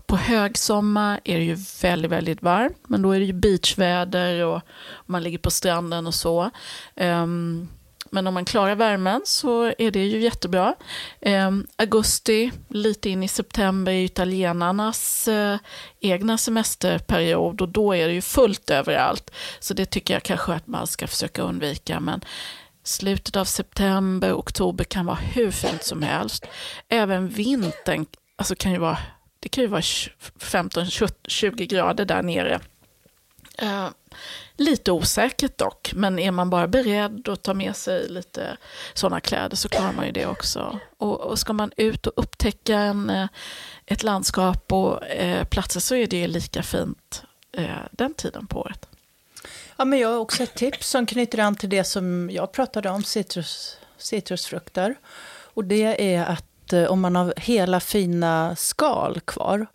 på 0.06 0.16
högsommar 0.16 1.20
är 1.24 1.38
det 1.38 1.44
ju 1.44 1.56
väldigt, 1.82 2.10
väldigt 2.10 2.42
varmt. 2.42 2.78
Men 2.86 3.02
då 3.02 3.12
är 3.12 3.18
det 3.18 3.26
ju 3.26 3.32
beachväder 3.32 4.44
och 4.44 4.60
man 5.06 5.22
ligger 5.22 5.38
på 5.38 5.50
stranden 5.50 6.06
och 6.06 6.14
så. 6.14 6.50
Ehm, 6.94 7.68
men 8.16 8.26
om 8.26 8.34
man 8.34 8.44
klarar 8.44 8.74
värmen 8.74 9.20
så 9.24 9.72
är 9.78 9.90
det 9.90 10.04
ju 10.04 10.20
jättebra. 10.20 10.74
Eh, 11.20 11.50
augusti, 11.76 12.52
lite 12.68 13.10
in 13.10 13.22
i 13.22 13.28
september, 13.28 13.92
är 13.92 14.04
italienarnas 14.04 15.28
eh, 15.28 15.58
egna 16.00 16.38
semesterperiod 16.38 17.60
och 17.60 17.68
då 17.68 17.94
är 17.94 18.08
det 18.08 18.14
ju 18.14 18.22
fullt 18.22 18.70
överallt. 18.70 19.30
Så 19.60 19.74
det 19.74 19.86
tycker 19.86 20.14
jag 20.14 20.22
kanske 20.22 20.52
att 20.52 20.66
man 20.66 20.86
ska 20.86 21.06
försöka 21.06 21.42
undvika. 21.42 22.00
Men 22.00 22.20
slutet 22.84 23.36
av 23.36 23.44
september, 23.44 24.32
oktober 24.32 24.84
kan 24.84 25.06
vara 25.06 25.18
hur 25.34 25.50
fint 25.50 25.82
som 25.84 26.02
helst. 26.02 26.46
Även 26.88 27.28
vintern 27.28 28.06
alltså 28.36 28.54
kan 28.54 28.72
ju 28.72 28.78
vara, 28.78 28.98
det 29.40 29.48
kan 29.48 29.64
ju 29.64 29.68
vara 29.68 29.80
15-20 29.80 31.66
grader 31.66 32.04
där 32.04 32.22
nere. 32.22 32.60
Eh, 33.58 33.88
lite 34.56 34.92
osäkert 34.92 35.58
dock, 35.58 35.92
men 35.94 36.18
är 36.18 36.30
man 36.30 36.50
bara 36.50 36.68
beredd 36.68 37.28
att 37.28 37.42
ta 37.42 37.54
med 37.54 37.76
sig 37.76 38.08
lite 38.08 38.56
sådana 38.94 39.20
kläder 39.20 39.56
så 39.56 39.68
klarar 39.68 39.92
man 39.92 40.06
ju 40.06 40.12
det 40.12 40.26
också. 40.26 40.78
Och, 40.98 41.20
och 41.20 41.38
ska 41.38 41.52
man 41.52 41.72
ut 41.76 42.06
och 42.06 42.12
upptäcka 42.16 42.78
en, 42.78 43.10
eh, 43.10 43.28
ett 43.86 44.02
landskap 44.02 44.72
och 44.72 45.06
eh, 45.06 45.44
platser 45.44 45.80
så 45.80 45.94
är 45.94 46.06
det 46.06 46.26
lika 46.26 46.62
fint 46.62 47.22
eh, 47.52 47.70
den 47.90 48.14
tiden 48.14 48.46
på 48.46 48.60
året. 48.60 48.88
Ja, 49.76 49.84
men 49.84 49.98
jag 49.98 50.08
har 50.08 50.18
också 50.18 50.42
ett 50.42 50.54
tips 50.54 50.90
som 50.90 51.06
knyter 51.06 51.38
an 51.38 51.56
till 51.56 51.68
det 51.68 51.84
som 51.84 52.30
jag 52.32 52.52
pratade 52.52 52.90
om, 52.90 53.02
citrus, 53.02 53.78
citrusfrukter. 53.98 54.94
Och 55.54 55.64
det 55.64 56.14
är 56.14 56.24
att 56.24 56.72
eh, 56.72 56.84
om 56.84 57.00
man 57.00 57.16
har 57.16 57.34
hela 57.36 57.80
fina 57.80 58.56
skal 58.56 59.20
kvar, 59.20 59.66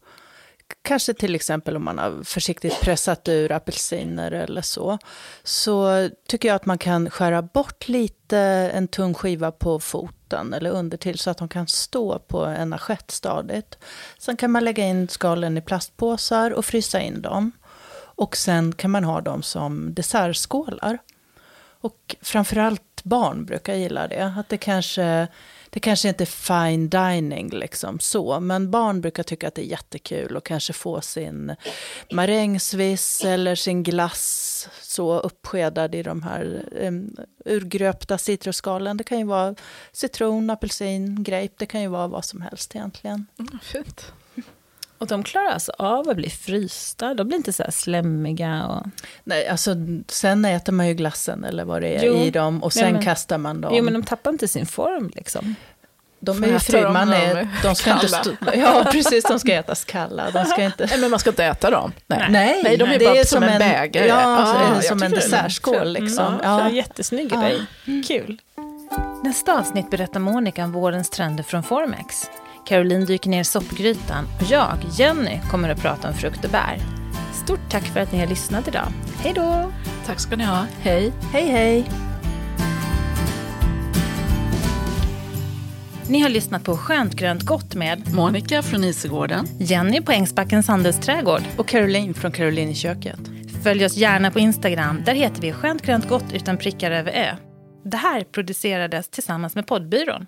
kanske 0.81 1.13
till 1.13 1.35
exempel 1.35 1.75
om 1.75 1.83
man 1.83 1.97
har 1.97 2.23
försiktigt 2.23 2.81
pressat 2.81 3.27
ur 3.27 3.51
apelsiner 3.51 4.31
eller 4.31 4.61
så, 4.61 4.97
så 5.43 6.09
tycker 6.27 6.47
jag 6.47 6.55
att 6.55 6.65
man 6.65 6.77
kan 6.77 7.09
skära 7.09 7.41
bort 7.41 7.87
lite, 7.87 8.37
en 8.73 8.87
tung 8.87 9.13
skiva 9.13 9.51
på 9.51 9.79
foten 9.79 10.53
eller 10.53 10.71
undertill 10.71 11.19
så 11.19 11.29
att 11.29 11.37
de 11.37 11.49
kan 11.49 11.67
stå 11.67 12.19
på 12.19 12.45
en 12.45 12.73
assiett 12.73 13.11
stadigt. 13.11 13.77
Sen 14.17 14.37
kan 14.37 14.51
man 14.51 14.63
lägga 14.63 14.85
in 14.85 15.07
skalen 15.07 15.57
i 15.57 15.61
plastpåsar 15.61 16.51
och 16.51 16.65
frysa 16.65 17.01
in 17.01 17.21
dem. 17.21 17.51
Och 18.21 18.37
sen 18.37 18.73
kan 18.73 18.91
man 18.91 19.03
ha 19.03 19.21
dem 19.21 19.43
som 19.43 19.93
dessertskålar. 19.93 20.97
Och 21.81 22.15
framförallt 22.21 23.03
barn 23.03 23.45
brukar 23.45 23.73
gilla 23.73 24.07
det. 24.07 24.33
Att 24.37 24.49
det 24.49 24.57
kanske, 24.57 25.27
det 25.73 25.79
kanske 25.79 26.09
inte 26.09 26.23
är 26.23 26.25
fine 26.25 26.89
dining 26.89 27.49
liksom 27.49 27.99
så, 27.99 28.39
men 28.39 28.71
barn 28.71 29.01
brukar 29.01 29.23
tycka 29.23 29.47
att 29.47 29.55
det 29.55 29.61
är 29.61 29.69
jättekul 29.69 30.37
och 30.37 30.45
kanske 30.45 30.73
få 30.73 31.01
sin 31.01 31.55
marängsviss 32.11 33.25
eller 33.25 33.55
sin 33.55 33.83
glass 33.83 34.69
så 34.81 35.19
uppskedad 35.19 35.95
i 35.95 36.03
de 36.03 36.23
här 36.23 36.69
um, 36.71 37.15
urgröpta 37.45 38.17
citrusskalen. 38.17 38.97
Det 38.97 39.03
kan 39.03 39.19
ju 39.19 39.25
vara 39.25 39.55
citron, 39.91 40.49
apelsin, 40.49 41.23
grape, 41.23 41.53
det 41.57 41.65
kan 41.65 41.81
ju 41.81 41.87
vara 41.87 42.07
vad 42.07 42.25
som 42.25 42.41
helst 42.41 42.75
egentligen. 42.75 43.25
Mm, 43.39 43.59
fint. 43.63 44.13
Och 45.01 45.07
de 45.07 45.23
klarar 45.23 45.49
alltså 45.49 45.71
av 45.77 46.09
att 46.09 46.15
bli 46.15 46.29
frysta? 46.29 47.13
De 47.13 47.27
blir 47.27 47.37
inte 47.37 47.53
så 47.53 47.63
här 47.63 47.71
slemmiga? 47.71 48.65
Och... 48.65 48.87
Nej, 49.23 49.47
alltså 49.47 49.75
sen 50.07 50.45
äter 50.45 50.73
man 50.73 50.87
ju 50.87 50.93
glassen 50.93 51.43
eller 51.43 51.65
vad 51.65 51.81
det 51.81 51.87
är 51.87 52.05
jo, 52.05 52.15
i 52.15 52.31
dem 52.31 52.63
och 52.63 52.73
sen 52.73 52.93
men, 52.93 53.03
kastar 53.03 53.37
man 53.37 53.61
dem. 53.61 53.75
Jo, 53.75 53.83
men 53.83 53.93
de 53.93 54.03
tappar 54.03 54.31
inte 54.31 54.47
sin 54.47 54.65
form 54.65 55.11
liksom. 55.15 55.55
De 56.19 56.43
är 56.43 56.47
ju 56.47 56.59
fri, 56.59 56.81
man 56.81 57.13
är, 57.13 57.47
de 57.63 57.75
ska 57.75 57.93
inte 57.93 58.07
stå, 58.07 58.31
Ja, 58.53 58.87
precis, 58.91 59.23
de 59.23 59.39
ska 59.39 59.53
ätas 59.53 59.85
kalla. 59.85 60.31
De 60.31 60.45
ska 60.45 60.63
inte... 60.63 60.85
Nej, 60.89 60.99
men 60.99 61.09
man 61.09 61.19
ska 61.19 61.29
inte 61.29 61.45
äta 61.45 61.69
dem. 61.69 61.91
Nej, 62.07 62.27
nej, 62.29 62.61
nej 62.63 62.77
de 62.77 62.89
är 62.89 62.99
det 62.99 63.05
bara 63.05 63.15
är 63.15 63.23
som 63.23 63.43
en 63.43 63.59
bägare. 63.59 64.07
Ja, 64.07 64.77
ah, 64.77 64.81
som 64.81 65.03
en 65.03 65.11
dessertskål 65.11 65.93
liksom. 65.93 66.27
Mm, 66.27 66.39
ja, 66.43 66.59
ja. 66.59 66.69
Jättesnygg 66.69 67.29
grej. 67.29 67.61
Mm. 67.87 68.03
Kul. 68.03 68.41
Nästa 69.23 69.59
avsnitt 69.59 69.89
berättar 69.89 70.19
Monica 70.19 70.63
om 70.63 70.71
vårens 70.71 71.09
trender 71.09 71.43
från 71.43 71.63
Formex. 71.63 72.29
Caroline 72.65 73.05
dyker 73.05 73.29
ner 73.29 73.41
i 73.41 73.43
soppgrytan 73.43 74.27
och 74.39 74.51
jag, 74.51 74.77
Jenny, 74.91 75.39
kommer 75.51 75.69
att 75.69 75.81
prata 75.81 76.07
om 76.07 76.13
frukt 76.13 76.45
och 76.45 76.51
bär. 76.51 76.77
Stort 77.43 77.69
tack 77.69 77.83
för 77.83 77.99
att 77.99 78.11
ni 78.11 78.19
har 78.19 78.27
lyssnat 78.27 78.67
idag. 78.67 78.87
Hej 79.23 79.33
då! 79.35 79.71
Tack 80.05 80.19
ska 80.19 80.35
ni 80.35 80.43
ha. 80.43 80.65
Hej. 80.81 81.13
Hej, 81.33 81.45
hej. 81.45 81.89
Ni 86.07 86.19
har 86.19 86.29
lyssnat 86.29 86.63
på 86.63 86.77
Skönt 86.77 87.13
grönt 87.13 87.43
gott 87.43 87.75
med 87.75 88.13
Monica 88.13 88.61
från 88.61 88.83
Isegården, 88.83 89.47
Jenny 89.59 90.01
på 90.01 90.11
Ängsbackens 90.11 90.67
handelsträdgård 90.67 91.41
och 91.57 91.67
Caroline 91.67 92.13
från 92.13 92.31
Caroline 92.31 92.69
i 92.69 92.75
köket. 92.75 93.19
Följ 93.63 93.85
oss 93.85 93.97
gärna 93.97 94.31
på 94.31 94.39
Instagram. 94.39 95.03
Där 95.05 95.13
heter 95.13 95.41
vi 95.41 95.53
Skönt 95.53 95.81
grönt 95.81 96.09
gott 96.09 96.33
utan 96.33 96.57
prickar 96.57 96.91
över 96.91 97.11
ö. 97.11 97.35
Det 97.83 97.97
här 97.97 98.23
producerades 98.23 99.09
tillsammans 99.09 99.55
med 99.55 99.67
Poddbyrån. 99.67 100.27